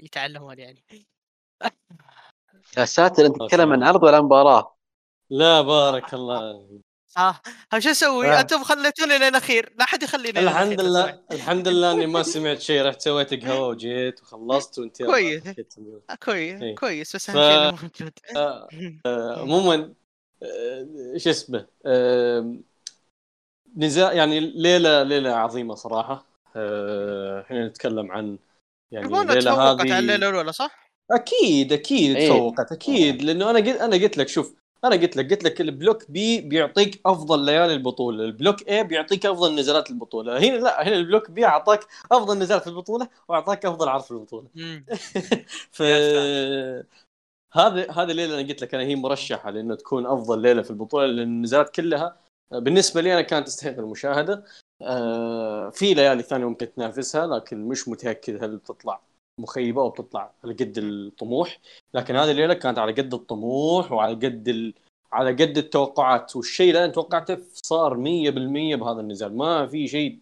[0.00, 0.84] يتعلمون يعني
[2.78, 4.76] يا ساتر أنت تتكلم عن عرض ولا مباراة؟
[5.30, 6.68] لا بارك الله
[7.16, 7.40] ها
[7.72, 8.40] ها شو أسوي؟ آه.
[8.40, 13.00] أنتم خليتوني للاخير لا أحد يخليني الحمد لله الحمد لله إني ما سمعت شيء رحت
[13.00, 15.42] سويت قهوة وجيت وخلصت وأنت كويس
[16.24, 16.74] كويس إيه.
[16.74, 18.68] كويس بس أهم شيء موجود آه،
[19.06, 19.94] آه، عموما
[21.16, 21.66] شو اسمه
[23.76, 26.26] نزاع يعني ليله ليلة عظيمة صراحة
[26.56, 28.38] أه هنا نتكلم عن
[28.90, 32.28] يعني ليله هذه على الليلة الاولى صح؟ أكيد أكيد إيه.
[32.28, 34.54] تفوقت أكيد لأنه أنا قلت أنا قلت لك شوف
[34.84, 38.84] أنا قلت لك قلت لك ال block B بيعطيك أفضل ليالي البطولة، ال block A
[38.84, 41.80] بيعطيك أفضل نزالات البطولة، هنا لا هنا ال block B أعطاك
[42.12, 44.48] أفضل نزالات في البطولة وأعطاك أفضل عرض في البطوله.
[45.76, 45.82] ف
[47.52, 51.06] هذه هذه الليلة أنا قلت لك أنا هي مرشحة لأنه تكون أفضل ليلة في البطولة
[51.06, 52.16] لأن النزالات كلها
[52.58, 54.44] بالنسبة لي أنا كانت تستحق المشاهدة.
[54.82, 59.00] آه في ليالي ثانية ممكن تنافسها لكن مش متأكد هل بتطلع
[59.38, 61.60] مخيبة أو بتطلع على قد الطموح.
[61.94, 64.74] لكن هذه الليلة كانت على قد الطموح وعلى قد ال...
[65.12, 66.36] على قد التوقعات.
[66.36, 69.36] والشيء اللي أنا توقعته صار 100% بهذا النزال.
[69.36, 70.18] ما في شيء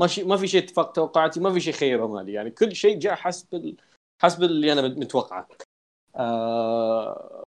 [0.00, 2.98] ما شيء ما في شيء اتفق توقعاتي ما في شيء خير امالي يعني كل شيء
[2.98, 3.76] جاء حسب ال...
[4.22, 5.48] حسب اللي أنا متوقعه.
[6.16, 7.42] آه...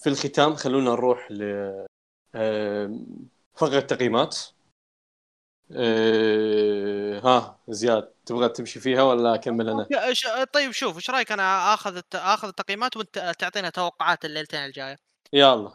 [0.00, 1.42] في الختام خلونا نروح ل
[3.54, 4.38] فقره تقييمات
[5.72, 9.88] أه ها زياد تبغى تمشي فيها ولا أكمل أنا؟
[10.52, 14.96] طيب شوف إيش رأيك؟ أنا آخذ آخذ التقييمات وأنت تعطينا توقعات الليلتين الجاية؟
[15.32, 15.74] يلا.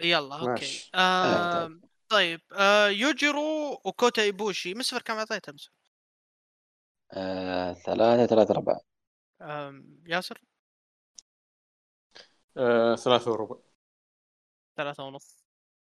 [0.00, 0.50] يلا okay.
[0.50, 0.90] ماشي.
[0.94, 5.72] آه طيب آه يوجيرو وكوتا إيبوشي مسفر كم أعطيته مسفر؟
[7.12, 8.80] آه ثلاثة ثلاثة أربعة.
[9.42, 10.40] آم، ياسر؟
[12.56, 13.56] آه ثلاثة وربع.
[14.76, 15.39] ثلاثة ونص.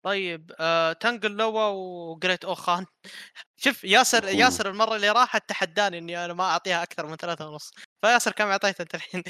[0.05, 2.85] طيب آه تانجا لوا وجريت أوكان
[3.63, 4.39] شوف ياسر مم.
[4.39, 7.71] ياسر المرة اللي راحت تحداني إني أنا ما أعطيها أكثر من ثلاثة ونص.
[8.05, 9.23] فياسر كم أعطيته أنت الحين؟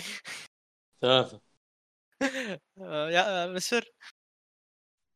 [1.01, 1.41] ثلاثة.
[2.81, 3.85] آه يا آه، مسفر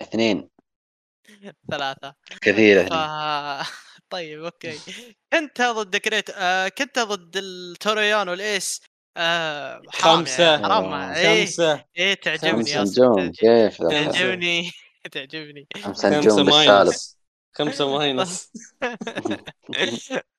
[0.02, 0.50] اثنين.
[1.72, 2.16] ثلاثة.
[2.42, 2.94] كثير ف...
[4.14, 4.80] طيب أوكي.
[5.34, 8.82] كنت ضد كريت آه كنت ضد التوريان والإيس.
[9.18, 10.44] آه حرام خمسة.
[10.44, 10.94] يعني حرام.
[10.94, 11.86] إيه خمسة.
[11.98, 13.78] إيه تعجبني خمسة نجوم كيف.
[13.78, 14.72] تعجبني.
[15.12, 15.68] تعجبني.
[15.84, 17.18] خمسة نجوم بالسالب ماينس
[17.54, 18.52] خمسة ماينس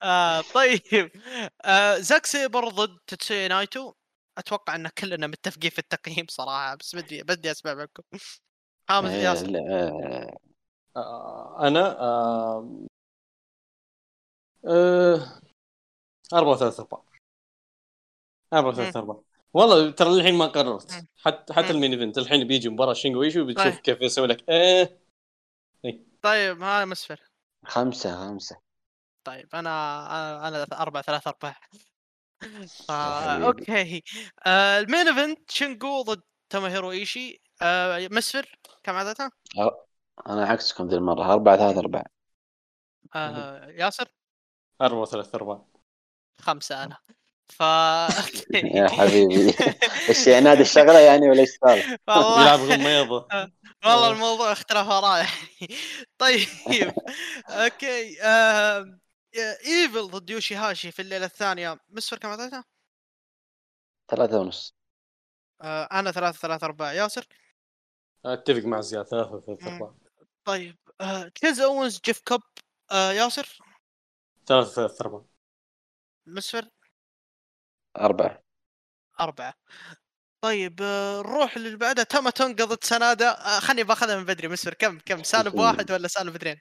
[0.03, 1.11] آه طيب.
[1.65, 3.93] آه زاك سيبر ضد تتسويا نايتو.
[4.39, 8.03] أتوقع إن كلنا متفقين في التقييم صراحة بس بدي بدي أسمع منكم.
[8.89, 9.47] حامد آه، ياسر.
[9.47, 10.37] لا، آه،
[10.97, 12.87] آه أنا آه
[14.67, 15.41] آه
[16.33, 17.05] أربعة ثلاثة أربعة.
[18.53, 19.32] أربعة ثلاثة أربعة.
[19.55, 21.05] والله ترى الحين ما قررت.
[21.17, 21.71] حتى حتى.
[21.71, 23.75] ال main event الحين بيجي مباراة شينجو إيشي بتشوف طيب.
[23.75, 24.49] كيف يسوي لك.
[24.49, 25.03] إيه.
[26.23, 27.21] طيب ها مسفر
[27.67, 28.57] خمسة خمسة.
[29.25, 31.57] طيب أنا أنا أربعة ثلاثة أربعة.
[32.91, 33.47] آه.
[33.47, 34.03] okay.
[34.47, 37.43] آه ال main event شينجو ضد توموهيرو إيشي.
[37.63, 39.31] آه مسفر كم عددها؟
[40.27, 41.33] أنا عكسكم ذي المرة.
[41.33, 42.05] أربعة ثلاثة أربعة.
[43.15, 44.09] آه ياسر؟
[44.81, 45.69] أربعة ثلاثة أربعة.
[46.39, 46.99] خمسة أنا.
[47.59, 47.63] ف
[48.79, 49.55] يا حبيبي.
[50.09, 51.59] إيش يعني؟ هذه الشغلة يعني ولا إيش
[52.09, 53.29] يلعب غميضة.
[53.85, 55.27] والله الموضوع اختلف وراي.
[55.61, 55.75] يعني
[56.19, 56.49] طيب.
[57.49, 58.17] okay.
[59.67, 61.79] إيفل ضد يوشي هاشي في الليلة الثانية.
[61.89, 62.65] مسفر كم أعطيته؟
[64.11, 64.75] ثلاثة ونص.
[65.63, 66.93] آه، أنا ثلاثة ثلاثة أربعة.
[66.93, 67.27] ياسر؟
[68.25, 69.07] أتفق مع زياد.
[69.07, 69.67] ثلاثة ثلاثة.
[69.75, 69.95] أربعة.
[70.45, 70.77] طيب.
[71.01, 72.41] آه، تشيس اوينز جيف كوب
[72.93, 73.59] آه، ياسر؟
[74.47, 75.25] ثلاثة ثلاثة أربعة.
[76.27, 76.69] مسفر
[78.01, 78.43] أربعة.
[79.21, 79.55] أربعة.
[80.45, 83.29] طيب آه، نروح اللي بعدها تاما تونغا ضد سنادا.
[83.31, 86.61] آه، خلني باخذها من بدري مسفر كم كم؟ سالب واحد ولا سالب اثنين؟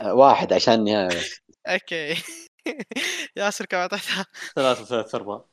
[0.00, 2.14] آه، واحد عشان النهاية بس أوكي.
[3.36, 5.48] ياسر كم أعطيتها؟ ثلاثة ثلاثة أربعة.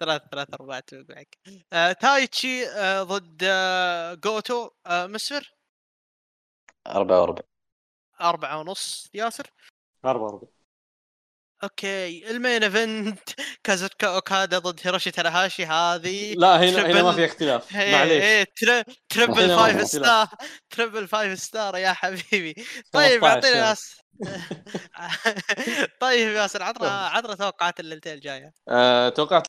[0.00, 1.38] ثلاثة ثلاثة أربعة أتفق معك
[2.00, 2.64] تايتشي
[3.02, 3.44] ضد
[4.20, 4.70] جوتو.
[4.88, 5.54] مسفر
[6.86, 7.44] أربعة وأربعة
[8.20, 9.10] أربعة ونص.
[9.14, 9.50] ياسر؟
[10.04, 10.63] أربعة أربعة.
[11.62, 13.18] okay ال main event
[13.64, 18.46] كازوتشيكا أوكادا ضد هيروشي تاناهاشي هذه لا هنا هنا ما triple- في اختلاف معليش.
[18.60, 18.82] تر...
[19.08, 19.82] triple five.
[19.86, 20.28] star
[20.70, 22.54] triple five star يا حبيبي.
[22.92, 23.60] طيب 15 اعطينا.
[23.60, 23.96] ناس
[26.00, 28.52] طيب ياسر عطنا عطنا توقعات الليلتين الجاية.
[28.68, 29.46] آه، توقعت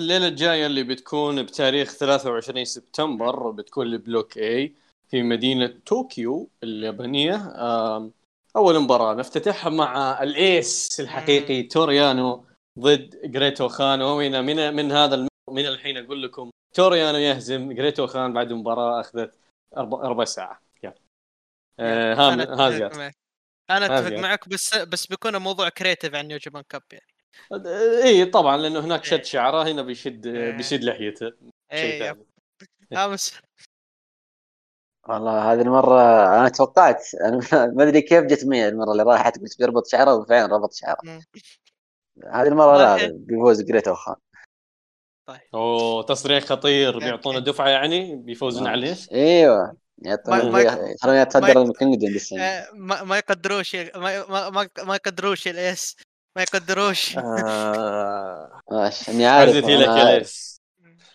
[0.00, 4.74] الليلة الجاية اللي بتكون بتاريخ 23 سبتمبر بتكون ل block A
[5.10, 7.34] في مدينة طوكيو اليابانية.
[7.56, 8.12] آم،
[8.56, 12.46] أول مباراة نفتتحها مع ال ace الحقيقي تورو يانو
[12.78, 14.02] ضد جريتو خان.
[14.02, 15.28] ومن من من هذا الم...
[15.50, 19.38] من الحين أقول لكم تورو يانو يهزم جريتو خان بعد مباراة أخذت
[19.76, 20.60] أربع, أربع ساعة.
[20.82, 20.94] يلا.
[21.80, 23.16] آه، ها أنا ها أتفق زياد معك.
[23.70, 24.16] أنا أتفق.
[24.16, 27.06] معك بس بس بيكون الموضوع creative عن New Japan Cup يعني.
[28.02, 29.10] اي طبعا لأنه هناك إيه.
[29.10, 30.50] شد شعره هنا بيشد إيه.
[30.50, 31.32] بيشد لحيته.
[31.72, 32.26] شيء اي ثاني.
[32.92, 33.40] امس
[35.08, 36.00] والله هذه المرة
[36.40, 37.38] أنا توقعت أنا
[37.76, 40.98] ما أدري كيف جت معي المرة اللي راحت قلت بيربط شعره وفعلا ربط شعره.
[42.32, 43.12] هذه المرة لا.
[43.14, 44.16] بيفوز جريتو خان.
[45.54, 47.38] أوه تصريح خطير بيعطونا.
[47.38, 52.72] دفعة يعني؟ بيفوزون عليه؟ إيوه يعطون ما- ما يق- يخلون يتصدر ال kingdom آه،
[53.04, 53.90] ما يقدروش ما
[54.28, 55.96] ما ما, ما يقدروش ال ace
[56.36, 57.18] ما يقدروش.
[57.18, 58.60] آه...
[58.72, 59.88] ماشي اني عارف عزتي لك.
[59.88, 60.53] ليس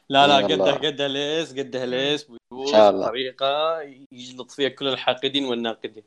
[0.09, 0.63] لا لا يلا.
[0.63, 2.91] قده قده ليس قده ليس الله.
[2.91, 3.81] بطريقه
[4.11, 6.03] يجلط فيها كل الحاقدين والناقدين.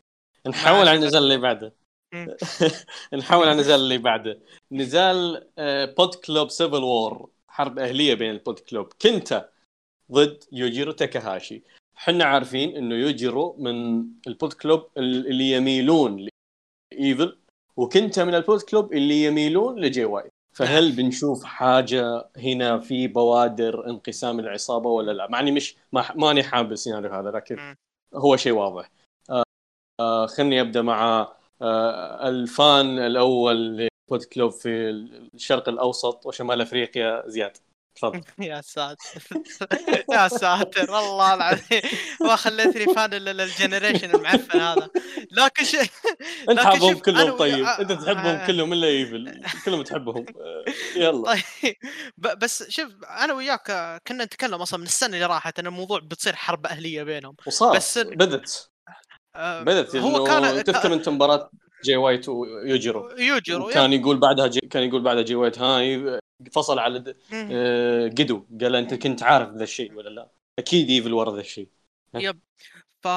[0.46, 1.74] نحول على النزال اللي بعده.
[2.14, 2.36] مم.
[3.18, 4.40] نحول على النزال اللي بعده.
[4.72, 5.48] نزال
[5.96, 9.48] Bullet Club civil war حرب أهلية بين ال Bullet Club كنتا
[10.12, 11.62] ضد يوجيرو تاكاهاشي.
[11.94, 16.28] حنا عارفين إنه يوجيرو من ال Bullet Club اللي يميلون
[16.92, 17.38] لايفل
[17.76, 23.86] وكنتا من ال Bullet Club اللي يميلون لجي وايت فهل بنشوف حاجة هنا في بوادر
[23.90, 27.74] انقسام العصابة ولا لا؟ مع إني مش ما ماني حابب السيناريو هذا لكن.
[28.14, 28.90] هو شيء واضح.
[29.30, 29.42] آه
[30.00, 31.28] آه خلني أبدأ مع
[31.62, 34.90] آه ال fan الأول ل Bullet Club في
[35.34, 37.56] الشرق الأوسط وشمال أفريقيا زياد.
[37.94, 38.20] تفضل.
[38.38, 39.22] يا ساتر.
[40.12, 41.80] يا ساتر والله العظيم.
[42.20, 44.88] ما خليتني fan الا لل generation المعفن هذا.
[45.32, 45.74] لكن ش...
[45.76, 45.88] أنت
[46.48, 47.64] لكن حابهم شوف، أنا كلهم ويا- طيب.
[47.64, 48.46] آه، أنت تحبهم آه.
[48.46, 49.42] كلهم إلا إيفل.
[49.64, 50.24] كلهم تحبهم.
[50.40, 50.64] آه،
[50.96, 51.32] يلا.
[51.32, 51.76] طيب.
[52.18, 56.36] بس شوف أنا وياك آه، كنا نتكلم أصلا من السنة اللي راحت إن الموضوع بتصير
[56.36, 57.36] حرب أهلية بينهم.
[57.46, 57.76] وصار.
[57.76, 58.70] بس بدت.
[59.36, 61.50] آه، بدت هو كان تذكر أنت مباراة.
[61.84, 66.20] جي وايت ويوجيرو يوجرو كان يقول بعدها جي كان يقول بعدها جي وايت هاي
[66.52, 67.16] فصل على د-.
[67.32, 68.46] آه، قدو.
[68.60, 71.68] قال أنت كنت عارف ذا الشيء ولا لا؟ أكيد ايفل ورا ذا الشيء.
[73.02, 73.08] ف...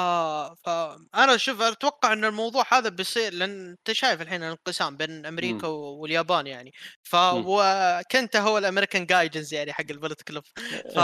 [0.65, 0.69] ف
[1.15, 6.47] أنا شوف أتوقع إن الموضوع هذا بيصير لأن أنت شايف الحين الانقسام بين أمريكا واليابان
[6.47, 6.73] يعني.
[7.03, 10.43] ف وكنت هو الأمريكان جايدنز يعني حق البلد كلوب
[10.95, 10.99] ف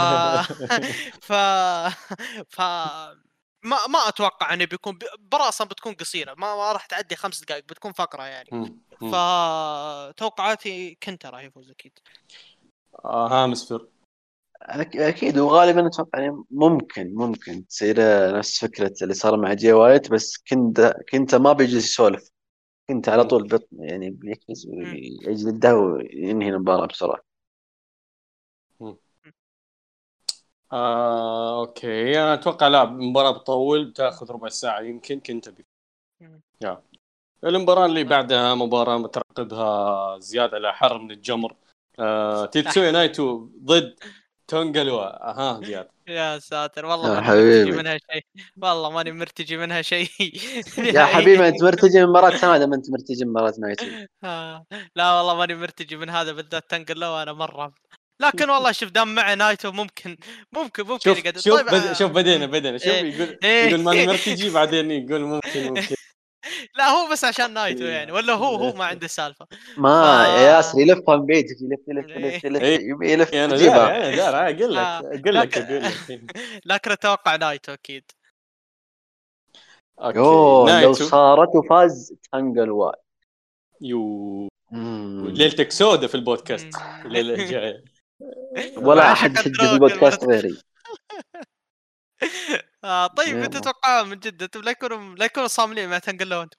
[1.22, 1.32] ف
[2.48, 2.60] ف
[3.62, 6.34] ما ما أتوقع إنه بيكون برا أصلا بتكون قصيرة.
[6.34, 8.50] ما, ما راح تعدي خمس دقائق بتكون فقرة يعني.
[10.12, 11.98] فتوقعاتي كنت راح يفوز أكيد.
[13.04, 13.44] آه،
[14.64, 15.38] أك- أكيد.
[15.38, 17.96] وغالبا أتوقع يعني ممكن ممكن تصير
[18.38, 22.30] نفس فكرة اللي صار مع جي وايت بس كنتا كنتا ما بيجلس يسولف.
[22.88, 27.31] كنتا على طول بط يعني بيكنس ويجلده وينهي المباراة بسرعة.
[30.72, 32.22] آه، okay.
[32.22, 35.66] أنا أتوقع لا المباراه بتطول بتاخذ ربع ساعة يمكن كنت أبي.
[36.62, 36.82] يا.
[37.44, 41.56] المباراة اللي بعدها مباراة مترقبها زيادة على حر من الجمر.
[41.98, 43.94] آه، تيتسويا نايتو ضد
[44.48, 47.64] تونجلوا أها زياد يا ساتر والله يا ماني حبيبي.
[47.64, 48.22] مرتجي منها شيء.
[48.62, 50.08] والله ماني مرتجي منها شيء.
[50.78, 53.86] يا حبيبي أنت مرتجي من مباراة سنة ما أنت مرتجي من مباراة نايتو
[54.24, 54.66] آه،
[54.96, 57.74] لا والله ماني مرتجي من هذا بالذات تنقل له أنا مرة
[58.22, 60.16] لكن والله شوف دام معي نايتو ممكن
[60.52, 61.38] ممكن ممكن شوف يقعد.
[61.38, 61.74] شوف طيب بد...
[61.86, 62.78] آه، شوف بدينا بدينا.
[62.78, 63.14] شوف إيه.
[63.14, 63.64] يقول إيه.
[63.68, 65.94] يقول ماني مرتجي بعدين يقول ممكن ممكن.
[66.78, 69.46] لا هو بس عشان نايتو يعني ولا هو هو ما عنده سالفة.
[69.76, 70.38] ما آه.
[70.38, 72.90] يا ياسر يلفها من بعيد يلف يلف يلف يلف إيه.
[72.90, 76.36] يبي يلف أنا يجيبها دار أقول لك آه، أقول لك لكن- أقول لك.
[76.64, 78.04] لكن أتوقع نايتو أكيد.
[80.00, 80.18] okay.
[80.18, 82.92] يوه لو صارت وفاز تانقا لوا
[83.80, 85.28] يو مم.
[85.28, 86.68] ليلتك سودة في البودكاست.
[87.04, 87.84] الليلة الجاية.
[88.86, 90.58] ولا أحد يسجل في البودكاست غيري.
[92.84, 93.36] آه طيب.
[93.36, 96.58] أنت تتوقع من جد أنتم لا يكونوا لا يكونوا صاملين مع تانقا لوا أنتم.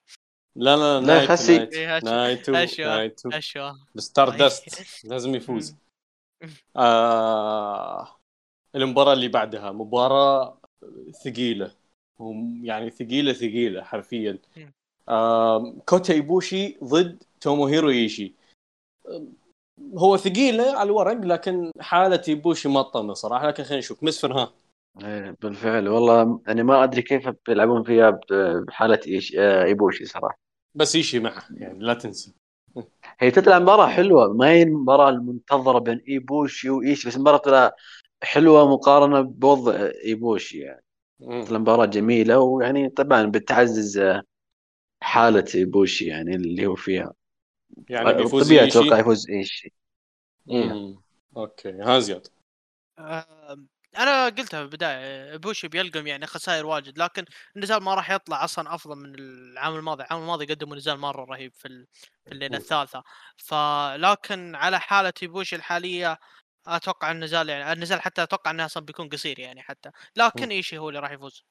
[0.56, 1.06] لا لا لا،.
[1.07, 3.30] نايتو إيه، أشوى- نايتو
[4.15, 4.38] طيب.
[4.38, 5.76] دست لازم يفوز.
[6.76, 8.15] آه
[8.76, 10.61] المباراة اللي بعدها مباراة
[11.26, 11.76] ثقيلة.
[12.19, 14.40] هم- يعني ثقيلة ثقيلة حرفيا.
[15.10, 18.34] آه كوتا ايبوشي ضد توموهيرو ايشي
[19.07, 19.23] آه،
[19.97, 23.47] هو ثقيلة على الورق لكن حالة ايبوشي ما تطمن صراحة.
[23.47, 24.03] لكن خلينا نشوف.
[24.03, 24.53] مسفر ها.
[25.03, 25.87] إيه، بالفعل.
[25.87, 28.19] والله أنا ما أدري كيف بيلعبون فيها
[28.67, 30.39] بحالة إيش آه، إيبوشي صراحة.
[30.75, 32.33] بس إيشي معه يعني لا تنسى.
[33.19, 34.33] هي تطلع مباراة حلوة.
[34.33, 37.75] ما هي المباراة المنتظرة بين إيبوشي وايشي بس المباراة طلع
[38.23, 40.83] حلوة مقارنة بوضع إيبوشي يعني.
[41.19, 41.45] مم.
[41.45, 44.21] طلع مباراة جميلة ويعني طبعا بتعزز آه،
[45.03, 47.13] حالة إيبوشي يعني اللي هو فيها.
[47.89, 49.73] يعني بيفوز طبيعي ايشي أتوقع يفوز ايشي
[50.49, 50.73] إيه.
[50.73, 51.01] مم.
[51.38, 52.27] okay ها زياد
[52.99, 53.57] آه،
[53.97, 57.25] أنا قلتها في البداية ايبوشي بيلقم يعني خسائر واجد لكن
[57.55, 60.03] النزال ما راح يطلع أصلا أفضل من العام الماضي.
[60.03, 61.87] العام الماضي قدموا نزال مرة رهيب في ال-
[62.25, 63.03] في الليلة الثالثة.
[63.37, 66.19] فلكن على حالة ايبوشي الحالية
[66.67, 69.91] أتوقع النزال يعني النزال حتى أتوقع إنه أصلا بيكون قصير يعني حتى.
[70.15, 71.43] لكن إيشي هو اللي راح يفوز.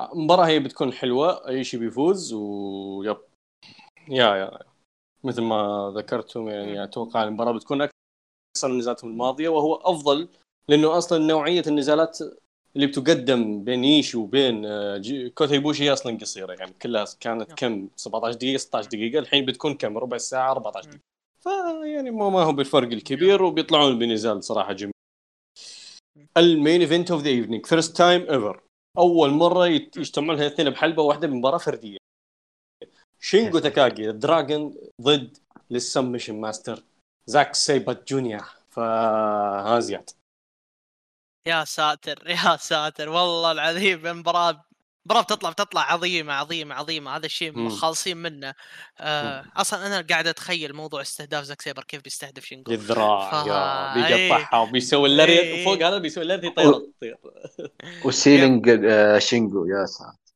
[0.00, 3.18] المباراة هي بتكون حلوة ايشي بيفوز ويب.
[4.08, 4.69] يا يا.
[5.24, 6.84] مثل ما ذكرتم يعني.
[6.84, 10.28] أتوقع المباراة بتكون أكثر من النزالات الماضية وهو أفضل
[10.68, 12.18] لأنه أصلا نوعية النزالات
[12.76, 15.02] اللي بتقدم بين إيشي وبين آه،
[15.34, 17.56] كوتا ايبوشي هي أصلا قصيرة يعني كلها كانت نعم.
[17.56, 20.92] كم؟ 17 دقيقة 16 دقيقة الحين بتكون كم؟ ربع ساعة 14 مم.
[20.92, 21.04] دقيقة.
[21.40, 24.92] فيعني ما ما هو بالفرق الكبير وبيطلعون بنزال صراحة جميل.
[26.36, 28.62] ال main event of the evening first time ever
[28.98, 31.96] أول مرة يجتمعون الاثنين بحلبة واحدة بمباراة فردية.
[33.20, 35.36] شينجو تاكاجي dragon ضد
[35.70, 36.82] لل submission master
[37.26, 40.10] زاك سيبر جونيور فها زياد
[41.46, 44.64] يا ساتر يا ساتر والله العظيم المباراة
[45.06, 47.16] مباراة بتطلع بتطلع عظيمة عظيمة عظيمة.
[47.16, 47.68] هذا الشيء.
[47.68, 48.54] خالصين منه.
[48.98, 54.26] آه أصلا أنا قاعد أتخيل موضوع استهداف زاك سيبر كيف بيستهدف شينجو للذراع فا- يا
[54.28, 55.12] بيقطعها وبيسوي إيه.
[55.12, 57.16] ال lariat وفوق هذا بيسوي ال lariat يطير تطير
[58.04, 60.29] و selling آه، شينجو يا ساتر.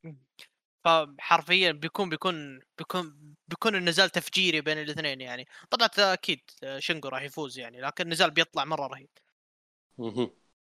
[0.84, 5.46] فحرفيا بيكون بيكون بيكون بيكون النزال تفجيري بين الاثنين يعني.
[5.70, 6.40] طبعا أكيد
[6.78, 9.08] شينجو راح يفوز يعني لكن النزال بيطلع مرة رهيب.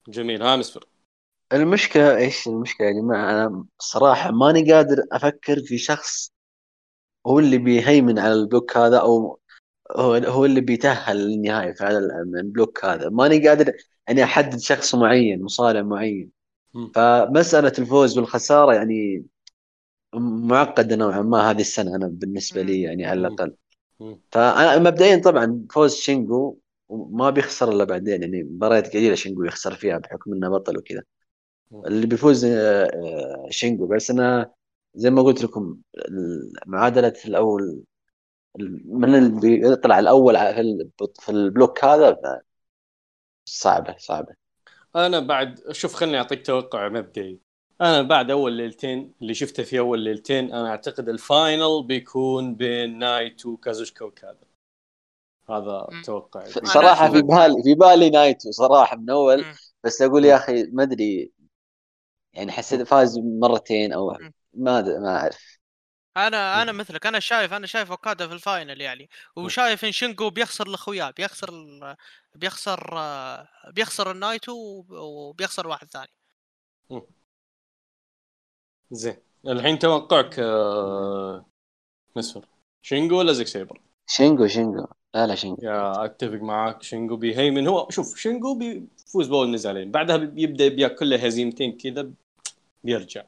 [0.08, 0.42] جميل.
[0.42, 0.84] ها مسفر
[1.52, 6.32] المشكلة إيش المشكلة يا جماعة؟ أنا الصراحة ماني قادر أفكر في شخص
[7.26, 9.40] هو اللي بيهيمن على ال block هذا أو
[9.96, 11.98] هو هو اللي بيتأهل للنهايه في هذا
[12.40, 13.08] ال block هذا.
[13.08, 13.72] ماني قادر
[14.08, 16.30] يعني أحدد شخص معين مصارع معين.
[16.94, 19.24] فمسألة الفوز والخساره يعني
[20.20, 23.20] معقدة نوعا ما هذه السنة أنا بالنسبة لي يعني على.
[23.20, 23.56] الأقل.
[24.32, 26.58] فأنا مبدئيا طبعا فوز شينجو
[26.90, 31.02] ما بيخسر إلا بعدين يعني مباريات قليله شينجو يخسر فيها بحكم إنه بطل وكذا.
[31.86, 34.52] اللي بيفوز آه، آه، شينجو بس أنا
[34.94, 35.78] زي ما قلت لكم
[36.66, 37.82] معادله الأول
[38.86, 42.18] من اللي بيطلع الأول في ال- في ال block هذا
[43.44, 44.34] صعبة صعبة
[44.96, 47.40] أنا بعد شوف خليني أعطيك توقع مبدئي
[47.80, 52.98] أنا بعد أول ليلتين اللي شفته في أول ليلتين أنا أعتقد ال final بيكون بين
[52.98, 54.36] نايتو وكازوتشيكا وكذا
[55.50, 55.86] هذا.
[56.04, 59.44] توقعي صراحة في بالي في بالي نايتو صراحة من أول.
[59.84, 61.32] بس أقول يا أخي ما أدري
[62.32, 64.16] يعني حسيت فاز مرتين أو.
[64.54, 65.58] ما أدري ما أعرف
[66.16, 66.72] أنا أنا.
[66.72, 71.10] مثلك أنا شايف أنا شايف أوكادا في ال final يعني وشايف إن شينجو بيخسر لأخوياه
[71.10, 71.96] بيخسر ال-
[72.34, 72.80] بيخسر
[73.70, 76.12] بيخسر النايتو وب- وبيخسر واحد ثاني
[78.94, 79.16] زين.
[79.48, 81.44] الحين توقعك آه،
[82.16, 82.44] مسفر
[82.82, 84.86] شينجو ولا زاك سيبر؟ شينجو شينجو.
[85.14, 85.66] لا لا شينجو.
[85.66, 86.82] yeah أتفق معاك.
[86.82, 87.66] شينجو بيهيمن.
[87.66, 89.90] هو شوف شينجو بيفوز بأول نزالين.
[89.90, 92.10] بعدها بيبدا بيأكل له هزيمتين كذا
[92.84, 93.22] بيرجع.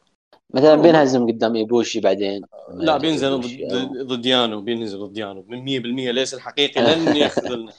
[0.54, 2.42] مثلا بينهزم قدام إيبوشي بعدين.
[2.74, 5.44] لا بينزل ضد ضد يانو بينزل ضد يانو.
[5.48, 6.80] من 100% ليس الحقيقي.
[6.80, 7.72] لن ياخذونه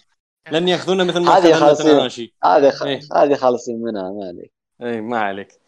[0.52, 1.74] لن ياخذونه مثل ما هذه.
[1.74, 2.34] تناشي.
[2.44, 2.84] هذه خ...
[2.84, 3.00] إيه.
[3.16, 4.52] هذه خالصين منها ما عليك.
[4.82, 5.67] اي ما عليك.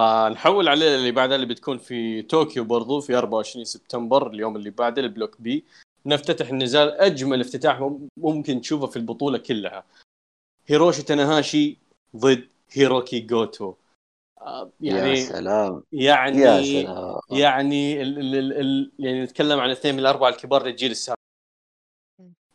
[0.00, 4.70] فنحول على الليلة اللي بعدها اللي بتكون في طوكيو برضو في 24 سبتمبر اليوم اللي
[4.70, 5.64] بعده البلوك بي.
[6.06, 9.84] نفتتح النزال أجمل افتتاح مم- ممكن تشوفه في البطولة كلها.
[10.66, 11.78] هيروشي تاناهاشي
[12.16, 13.74] ضد هيروكي جوتو.
[14.40, 15.82] آه، يا يعني سلام.
[15.92, 17.20] يعني يا سلام.
[17.30, 21.18] يعني ال ال ال ال يعني نتكلم عن اثنين من الأربعة الكبار للجيل السابق.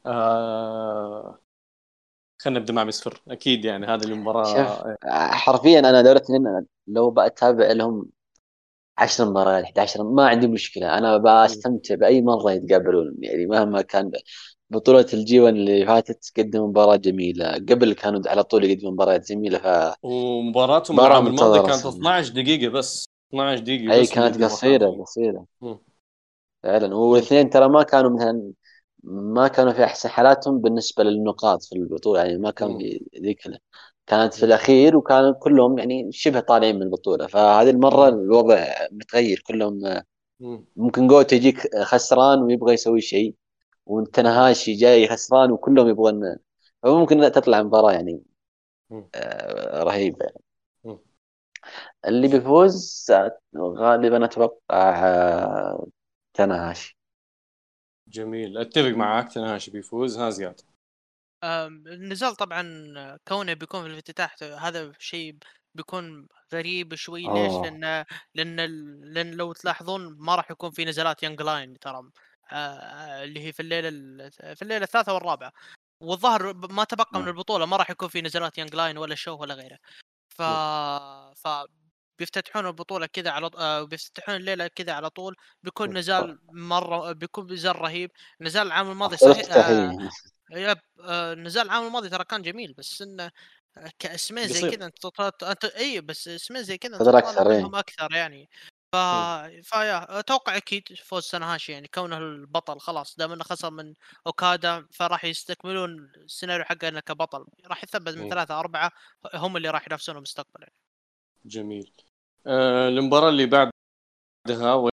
[0.05, 1.39] آه
[2.45, 4.97] خلينا نبدأ مع مسفر أكيد يعني هذه المباراة
[5.29, 8.05] حرفيا أنا دوري الاثنين لو بتابع لهم
[8.97, 10.97] 10 مباريات 11 ما عندي مشكلة.
[10.97, 13.15] أنا بستمتع بأي مرة يتقابلون.
[13.19, 14.11] يعني مهما كان
[14.69, 17.53] بطولة الجي 1 اللي فاتت قدموا مباراة جميلة.
[17.53, 21.97] قبل كانوا على طول يقدموا مباريات جميلة ف ومباراتهم مباراة العام الماضي كانت صراحة.
[21.97, 23.05] 12 دقيقة بس.
[23.29, 24.89] 12 دقيقة هي بس كانت قصيرة.
[25.01, 25.45] قصيرة.
[26.63, 26.95] فعلا.
[26.95, 28.51] والاثنين ترى ما كانوا مثلا
[29.05, 32.77] ما كانوا في أحسن حالاتهم بالنسبة للنقاط في البطولة يعني ما مم.
[32.77, 33.41] في ذيك
[34.07, 38.09] كانت في الأخير وكانوا كلهم يعني شبه طالعين من البطولة فهذه المرة مم.
[38.09, 40.03] الوضع متغير كلهم
[40.39, 40.65] مم.
[40.75, 43.35] ممكن جوتو يجيك خسران ويبغى يسوي شيء
[43.85, 46.37] وتنهاشي جاي خسران وكلهم يبغون
[46.83, 48.23] فممكن تطلع مباراة يعني.
[49.15, 50.29] آه، رهيبة
[50.83, 50.99] مم.
[52.05, 53.07] اللي بيفوز
[53.57, 55.87] غالبا أتوقع آه،
[56.33, 56.97] تنهاشي
[58.15, 58.57] جميل.
[58.57, 60.17] أتفق معاك تنهاشي بيفوز.
[60.17, 60.61] ها زياد.
[61.43, 62.63] النزال طبعا
[63.27, 65.37] كونه بيكون في الإفتتاح هذا شيء
[65.75, 67.21] بيكون غريب شوي.
[67.21, 67.63] ليش؟ أوه.
[67.63, 68.05] لأن
[68.35, 68.55] لأن
[69.13, 72.09] لأن لو تلاحظون ما راح يكون في نزالات يانج لاين ترى
[72.51, 75.51] آه، اللي هي في الليلة ال- في الليلة الثالثة والرابعة.
[75.99, 77.29] والظاهر ما تبقى من نعم.
[77.29, 79.77] البطولة ما راح يكون في نزالات young lion ولا show ولا غيره.
[80.29, 80.41] ف
[81.41, 81.47] ف
[82.19, 85.97] بيفتتحون البطولة كذا على آه، بيفتتحون الليلة كذا على طول بيكون.
[85.97, 88.11] نزال مرة بيكون نزال رهيب
[88.41, 90.09] نزال العام الماضي صحيح آه،
[90.51, 93.31] yep آه، نزال العام الماضي ترى كان جميل بس إنه
[93.77, 94.71] آه، كاسمين زي.
[94.71, 97.57] كذا أنت أنت إي بس اسمين زي كذا أنت إيه.
[97.57, 98.49] منهم أكثر يعني
[98.91, 98.95] ف
[99.63, 103.93] ف yeah أتوقع أكيد فوز تاناهاشي يعني كونه البطل خلاص دام إنه خسر من
[104.27, 108.29] أوكادا فراح يستكملون السيناريو حقه إنه كبطل راح يثبت من مم.
[108.29, 108.91] ثلاثة أربعة
[109.33, 110.69] هم اللي راح ينافسونه مستقبلا
[111.45, 111.91] جميل.
[112.47, 114.89] آه المباراة اللي بعدها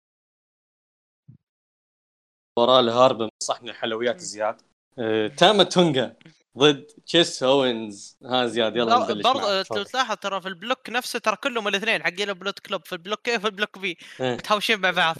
[2.59, 4.63] مباراة الهارب من صحن الحلويات زياد.
[4.99, 6.17] آه تاما تونجا
[6.59, 8.19] ضد تشيس أوينز.
[8.25, 9.83] ها زياد يلا نبلش برضه لو.
[9.83, 12.99] تلاحظ ترى في ال block نفسه ترى كلهم الاثنين حقين ال Bullet Club في ال
[12.99, 14.35] block A وفي ال block B إيه.
[14.35, 15.17] متهاوشين مع بعض.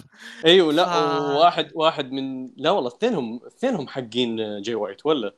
[0.47, 5.35] أيوه لا ف- واحد واحد من لا والله اثنينهم اثنينهم حقين جاي وايت ولا؟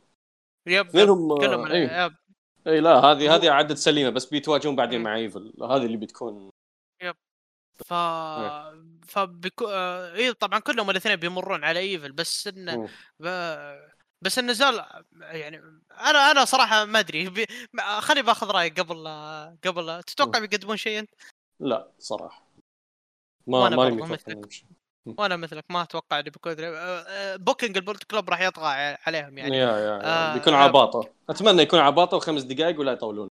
[0.67, 2.15] yep اثنينهم كلهم اي yep.
[2.67, 5.03] إي لا هذه هذه عدد سليمة بس بيتواجهون بعدين.
[5.03, 5.53] مع إيفل.
[5.63, 6.51] هذه اللي بتكون.
[7.87, 7.95] ف
[9.09, 9.67] فبكو...
[9.67, 12.89] آه، إي طبعا كلهم الاثنين بيمرون على إيفل بس انه.
[13.21, 13.27] ب...
[14.23, 14.85] بس النزال
[15.21, 15.57] يعني
[16.01, 17.29] أنا أنا صراحة ما أدري.
[17.31, 17.47] بي...
[18.01, 19.09] خليني بأخذ رأيك قبل
[19.65, 21.11] قبل تتوقع بيقدمون شيء أنت؟
[21.61, 22.47] لا صراحة.
[23.47, 23.77] ما وأنا
[25.07, 29.39] وأنا مثلك ما أتوقع انه بيكون آه، آه، booking ال Bullet Club راح يطغى عليهم
[29.39, 29.57] يعني.
[29.57, 30.01] yeah yeah, yeah.
[30.05, 30.59] آه، بيكون لا.
[30.59, 31.09] عباطة.
[31.31, 33.29] أتمنى يكون عباطة وخمس دقائق ولا يطولون.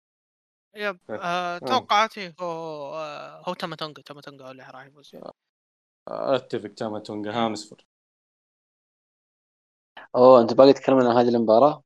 [0.76, 0.99] yep.
[1.10, 1.19] إيه.
[1.22, 4.02] آه، توقعاتي هو آه، هو تاماتونجا.
[4.02, 5.11] تاماتونجا هو اللي راح يفوز.
[6.07, 6.69] أتفق.
[6.73, 7.85] تاما تونجا ها مسفر
[10.15, 11.84] أوه أنتوا باقي تتكلمون عن هذه المباراة؟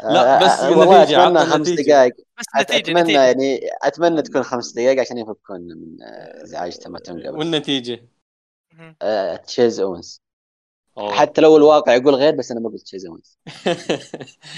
[0.00, 4.42] لا بس آه، والله النتيجه أتمنى خمس دقائق بس نتيجه أتمنى نتيجه يعني أتمنى تكون
[4.42, 7.94] خمس دقائق عشان يفكون من آه، ازعاج تماتونجا بس والنتيجة.
[7.94, 8.19] آه،
[9.36, 10.22] تشيز أونز
[10.98, 11.12] أوه.
[11.12, 13.38] حتى لو الواقع يقول غير بس أنا بقول تشيز أونز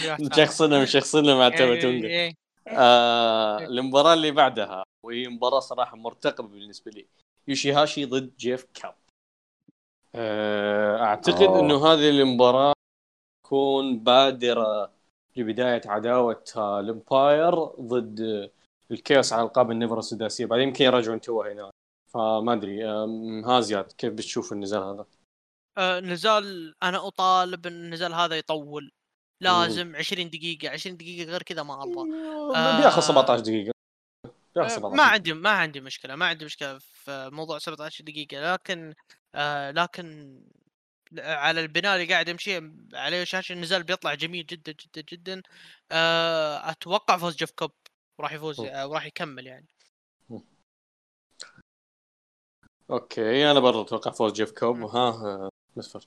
[0.04, 0.32] يا سلام.
[0.32, 1.50] شخصنا شخصنا مع.
[2.68, 7.06] آه المباراة اللي بعدها وهي مباراة صراحة مرتقبة بالنسبة لي
[7.48, 8.94] يوشيهاشي ضد جيف كوب
[10.14, 11.60] آه أعتقد أوه.
[11.60, 12.72] إنه هذه المباراة
[13.44, 14.92] تكون بادرة
[15.36, 18.50] لبداية عداوة آه، ال Empire ضد
[18.90, 21.70] ال Chaos على ألقاب النفر السداسية بعدين يمكن يرجعون توه هنا
[22.14, 22.84] فما أدري
[23.44, 25.06] ها زياد كيف بتشوف النزال هذا؟
[25.78, 28.92] آه، نزال أنا أطالب إن النزال هذا يطول.
[29.40, 32.10] لازم 20 دقيقة 20 دقيقة غير كذا ما أبغى.
[32.54, 32.80] آه.
[32.80, 33.72] بياخذ 17 دقيقة.
[34.54, 38.52] بياخذ آه، 17 ما عندي ما عندي مشكلة ما عندي مشكلة في موضوع 17 دقيقة.
[38.52, 38.94] لكن
[39.34, 40.38] آه لكن
[41.18, 42.60] على البناء اللي قاعد يمشي
[42.94, 45.42] عليه شاشة النزال بيطلع جميل جدا جدا جدا.
[45.92, 47.72] آه أتوقع فوز جيف كوب.
[48.18, 49.66] وراح يفوز وراح يكمل يعني.
[52.90, 54.82] okay أنا برضه أتوقع فوز جيف كوب مم.
[54.82, 56.06] وها آه، مسفر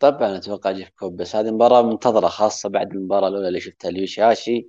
[0.00, 4.68] طبعا أتوقع جيف كوب بس هذه مباراة منتظرة خاصة بعد المباراة الأولى اللي شفتها ليوشيهاشي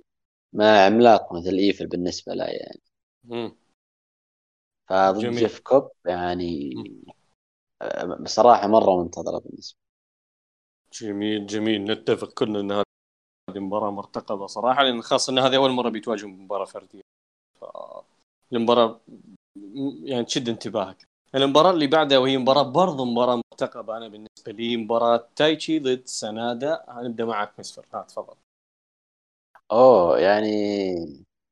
[0.54, 2.80] مع عملاق مثل إيفل بالنسبة له يعني
[3.24, 3.56] مم.
[4.88, 5.34] فضد جميل.
[5.34, 6.84] جيف كوب يعني
[7.82, 9.78] آه، بصراحة مرة منتظرة بالنسبة
[10.92, 15.88] جميل جميل نتفق كلنا إن هذه مباراة مرتقبة صراحة لأن خاصة إن هذه أول مرة
[15.90, 17.02] بيتواجهوا مباراة فردية
[17.60, 17.64] ف
[18.52, 19.34] المباراة م-
[20.04, 25.28] يعني تشد انتباهك المباراة اللي بعدها وهي مباراة برضو مباراة مرتقبة أنا بالنسبة لي مباراة
[25.36, 28.36] تايتشي ضد سنادا هنبدا معك مسفر ها تفضل
[29.72, 30.48] أوه يعني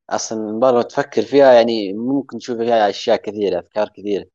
[0.09, 4.25] أصلا المباراة لو تفكر فيها يعني ممكن تشوف فيها أشياء كثيرة أفكار كثيرة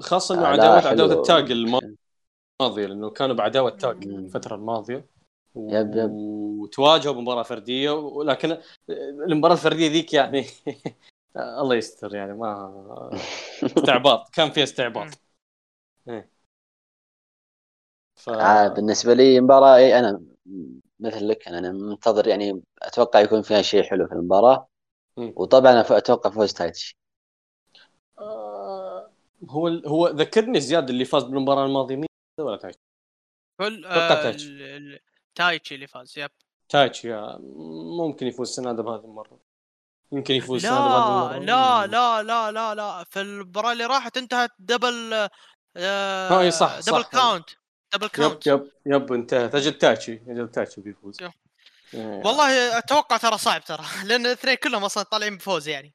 [0.00, 0.88] خاصة إنه آه، حلو.
[0.88, 4.24] عداوة التاج الماضية لأنه كانوا بعداوة تاج مم.
[4.26, 5.06] الفترة الماضية
[5.72, 6.16] يب يب.
[6.60, 8.58] وتواجهوا بمباراة فردية ولكن
[9.28, 10.46] المباراة الفردية ذيك يعني
[11.36, 13.10] الله يستر يعني ما
[13.78, 15.20] استعباط كان فيها استعباط
[16.08, 16.30] إيه.
[18.16, 18.28] ف...
[18.40, 20.22] آه بالنسبة لي مباراة إيه أنا
[21.00, 24.68] مثل لك أنا منتظر يعني أتوقع يكون فيها شيء حلو في المباراة
[25.16, 25.34] مم.
[25.36, 26.98] وطبعا أتوقع فوز تايتشي
[28.18, 29.10] آه،
[29.50, 32.06] هو هو ذكرني زياد اللي فاز بالمباراة الماضية مين
[32.40, 32.80] ولا تايتشي؟
[33.60, 34.52] كل آه تايتشي.
[35.34, 36.30] تايتشي اللي فاز yep
[36.68, 37.38] تايتشي آه،
[37.98, 39.40] ممكن يفوز سنادا بهذه المرة
[40.12, 45.28] يمكن يفوز لا لا لا لا لا لا في المباراة اللي راحت انتهت double
[45.76, 47.08] آه إي صح، double صح.
[47.10, 47.50] count
[47.94, 51.30] double yep count yep yep انتهت أجل تايتشي أجل تايتشي بيفوز yep.
[51.94, 52.22] إيه.
[52.24, 55.94] والله أتوقع ترى صعب ترى لأن الاثنين كلهم أصلا طالعين بفوز يعني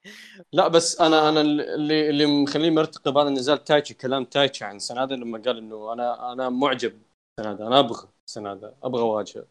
[0.54, 1.30] لا بس أنا.
[1.30, 5.94] أنا اللي اللي مخليني مرتقب هذا النزال تايتشي كلام تايتشي عن سنادا لما قال إنه
[5.94, 7.02] أنا أنا معجب
[7.42, 9.46] سنادا أنا أبغى سنادا أبغى اواجهه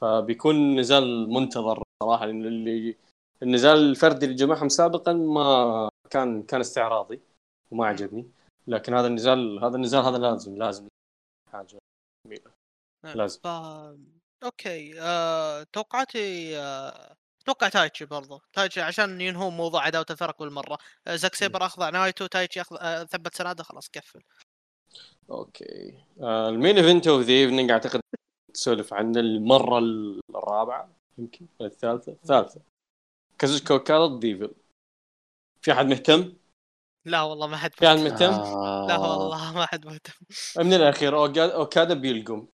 [0.00, 2.96] فبيكون نزال منتظر صراحة لأن اللي
[3.42, 7.20] النزال الفردي اللي جمعهم سابقا ما كان كان استعراضي
[7.70, 8.30] وما عجبني.
[8.66, 10.88] لكن هذا النزال هذا النزال هذا لازم لازم
[11.52, 11.78] حاجة
[12.26, 12.52] جميلة.
[13.14, 13.40] لازم.
[13.40, 13.46] ف...
[14.44, 15.00] okay.
[15.00, 15.62] آه...
[15.72, 17.14] توقعاتي آه...
[17.42, 18.40] أتوقع تايتشي برضو.
[18.52, 22.78] تايتشي عشان ينهوا موضوع عداوة الفرق بالمرة آه، زاك سيبر أخضع نايتو تايتشي أخضع...
[22.80, 23.04] آه...
[23.04, 24.20] ثبت سنادة خلاص كفل.
[25.30, 25.94] okay.
[26.20, 28.00] آه ال main event of the evening أعتقد
[28.54, 29.78] تسولف عن المرة
[30.30, 30.88] الرابعة
[31.18, 32.12] يمكن الثالثة.
[32.12, 32.60] الثالثة.
[33.42, 34.54] كازوشكا اوكادا ضد إيفل
[35.62, 36.32] في أحد مهتم؟
[37.04, 38.24] لا والله ما حد في أحد مهتم.
[38.32, 40.12] آه لا والله ما حد مهتم.
[40.58, 41.24] من الأخير
[41.54, 42.46] أوكادا بيلقم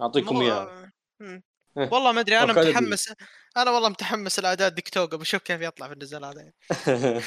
[0.00, 0.90] أعطيكم اياه.
[1.20, 1.42] إيه.
[1.76, 3.12] والله ما أدري أنا متحمس.
[3.56, 6.52] أنا والله متحمس لأداء ديك توغو بشوف كيف يطلع في النزال هذا.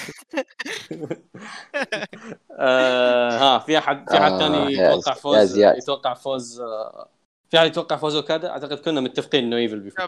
[2.60, 5.58] آه ها في احد في أحد آه، ثاني يا يتوقع يا فوز.
[5.58, 7.10] يتوقع فوز آه،
[7.50, 10.08] في أحد يتوقع فوز أوكادا؟ أعتقد كنا متفقين إنه إيفل بيفوز.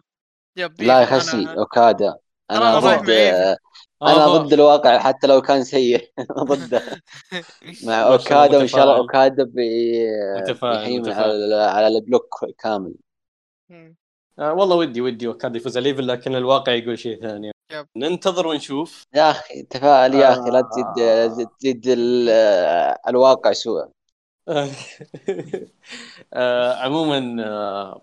[0.58, 1.60] yep لا إيفل، يخسي أنا-
[2.60, 3.10] رايح ضد
[4.02, 6.12] آه، ضد الواقع حتى لو كان سيء.
[6.50, 6.82] ضده.
[7.86, 9.22] مع أوكادا وإن شاء الله متفائل.
[9.30, 10.08] أوكادا بي-
[10.42, 11.54] متفائل بيحيي من متفائل.
[11.54, 12.94] على على ال block كامل.
[14.40, 17.52] آه والله ودي ودي اوكادا يفوز على ايفل لكن الواقع يقول شيء ثاني.
[17.72, 17.88] yep.
[17.98, 19.04] ننتظر ونشوف.
[19.16, 20.62] يا أخي تفائل يا أخي لا آه.
[20.72, 20.86] تزيد
[21.30, 22.30] تزيد- تزيد ال-
[23.08, 23.86] الواقع سوء
[26.34, 28.02] آه عموما آه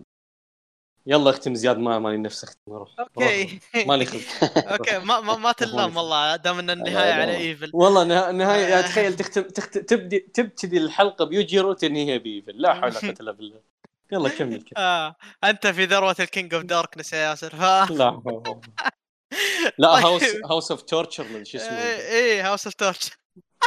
[1.07, 2.89] يلا اختم زياد ما مالي نفس اختم أروح.
[2.99, 3.59] okay.
[3.87, 4.21] مالي خلق.
[4.71, 7.71] okay ما ما, ما تلام والله دام إن النهاية على إيفل.
[7.73, 8.81] والله نها- نهاية يا آه.
[8.81, 9.77] تخيل تختم تخت...
[9.77, 13.61] تبدي تبتدي الحلقة بيوجيرو تنهيها بإيفل لا حول ولا قوة إلا بالله.
[14.11, 14.77] يلا كمل كمل.
[14.77, 15.15] آه.
[15.43, 17.49] أنت في ذروه ال King of Darkness يا ياسر.
[17.55, 17.61] ف...
[17.91, 18.21] لا.
[19.77, 19.87] لا.
[19.87, 23.09] House House of Torture شو اسمه؟ إيه House of Torture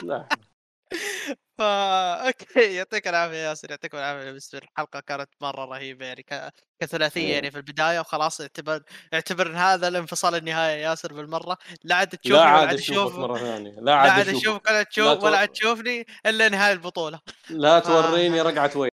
[0.03, 0.29] لا.
[1.59, 1.65] فا
[2.29, 6.51] أوكي يعطيك العافية يا ياسر يعطيكم العافية مستر الحلقة كانت مرة رهيبة يعني ك...
[6.83, 7.35] كثلاثية إيه.
[7.35, 8.83] يعني في البداية وخلاص اعتبر
[9.15, 12.79] اعتبر إن هذا الانفصال النهائي يا ياسر بالمرة لا عاد لا تشوفني ولا عاد عاد
[12.79, 16.49] أشوفك تشوف مرة ثانية لا لا عاد أشوفك ولا لا تشوف ولا عاد تشوفني إلا
[16.49, 17.21] نهاية البطولة.
[17.49, 18.91] لا ف- توريني رقعة وين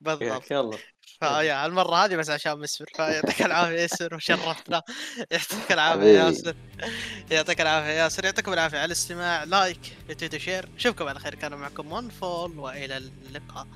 [0.00, 0.50] بالضبط.
[0.50, 0.78] يلا.
[1.20, 1.66] فيا إيه.
[1.66, 4.82] المرة هذه بس عشان مسفر فيعطيك العافية ياسر وشرفتنا
[5.30, 6.56] يعطيك العافية ياسر.
[7.30, 8.24] يعطيك العافية ياسر.
[8.24, 10.68] يعطيكم العافية على الاستماع like retweet share.
[10.76, 13.66] نشوفكم على خير كان معكم One Fall وإلى اللقاء.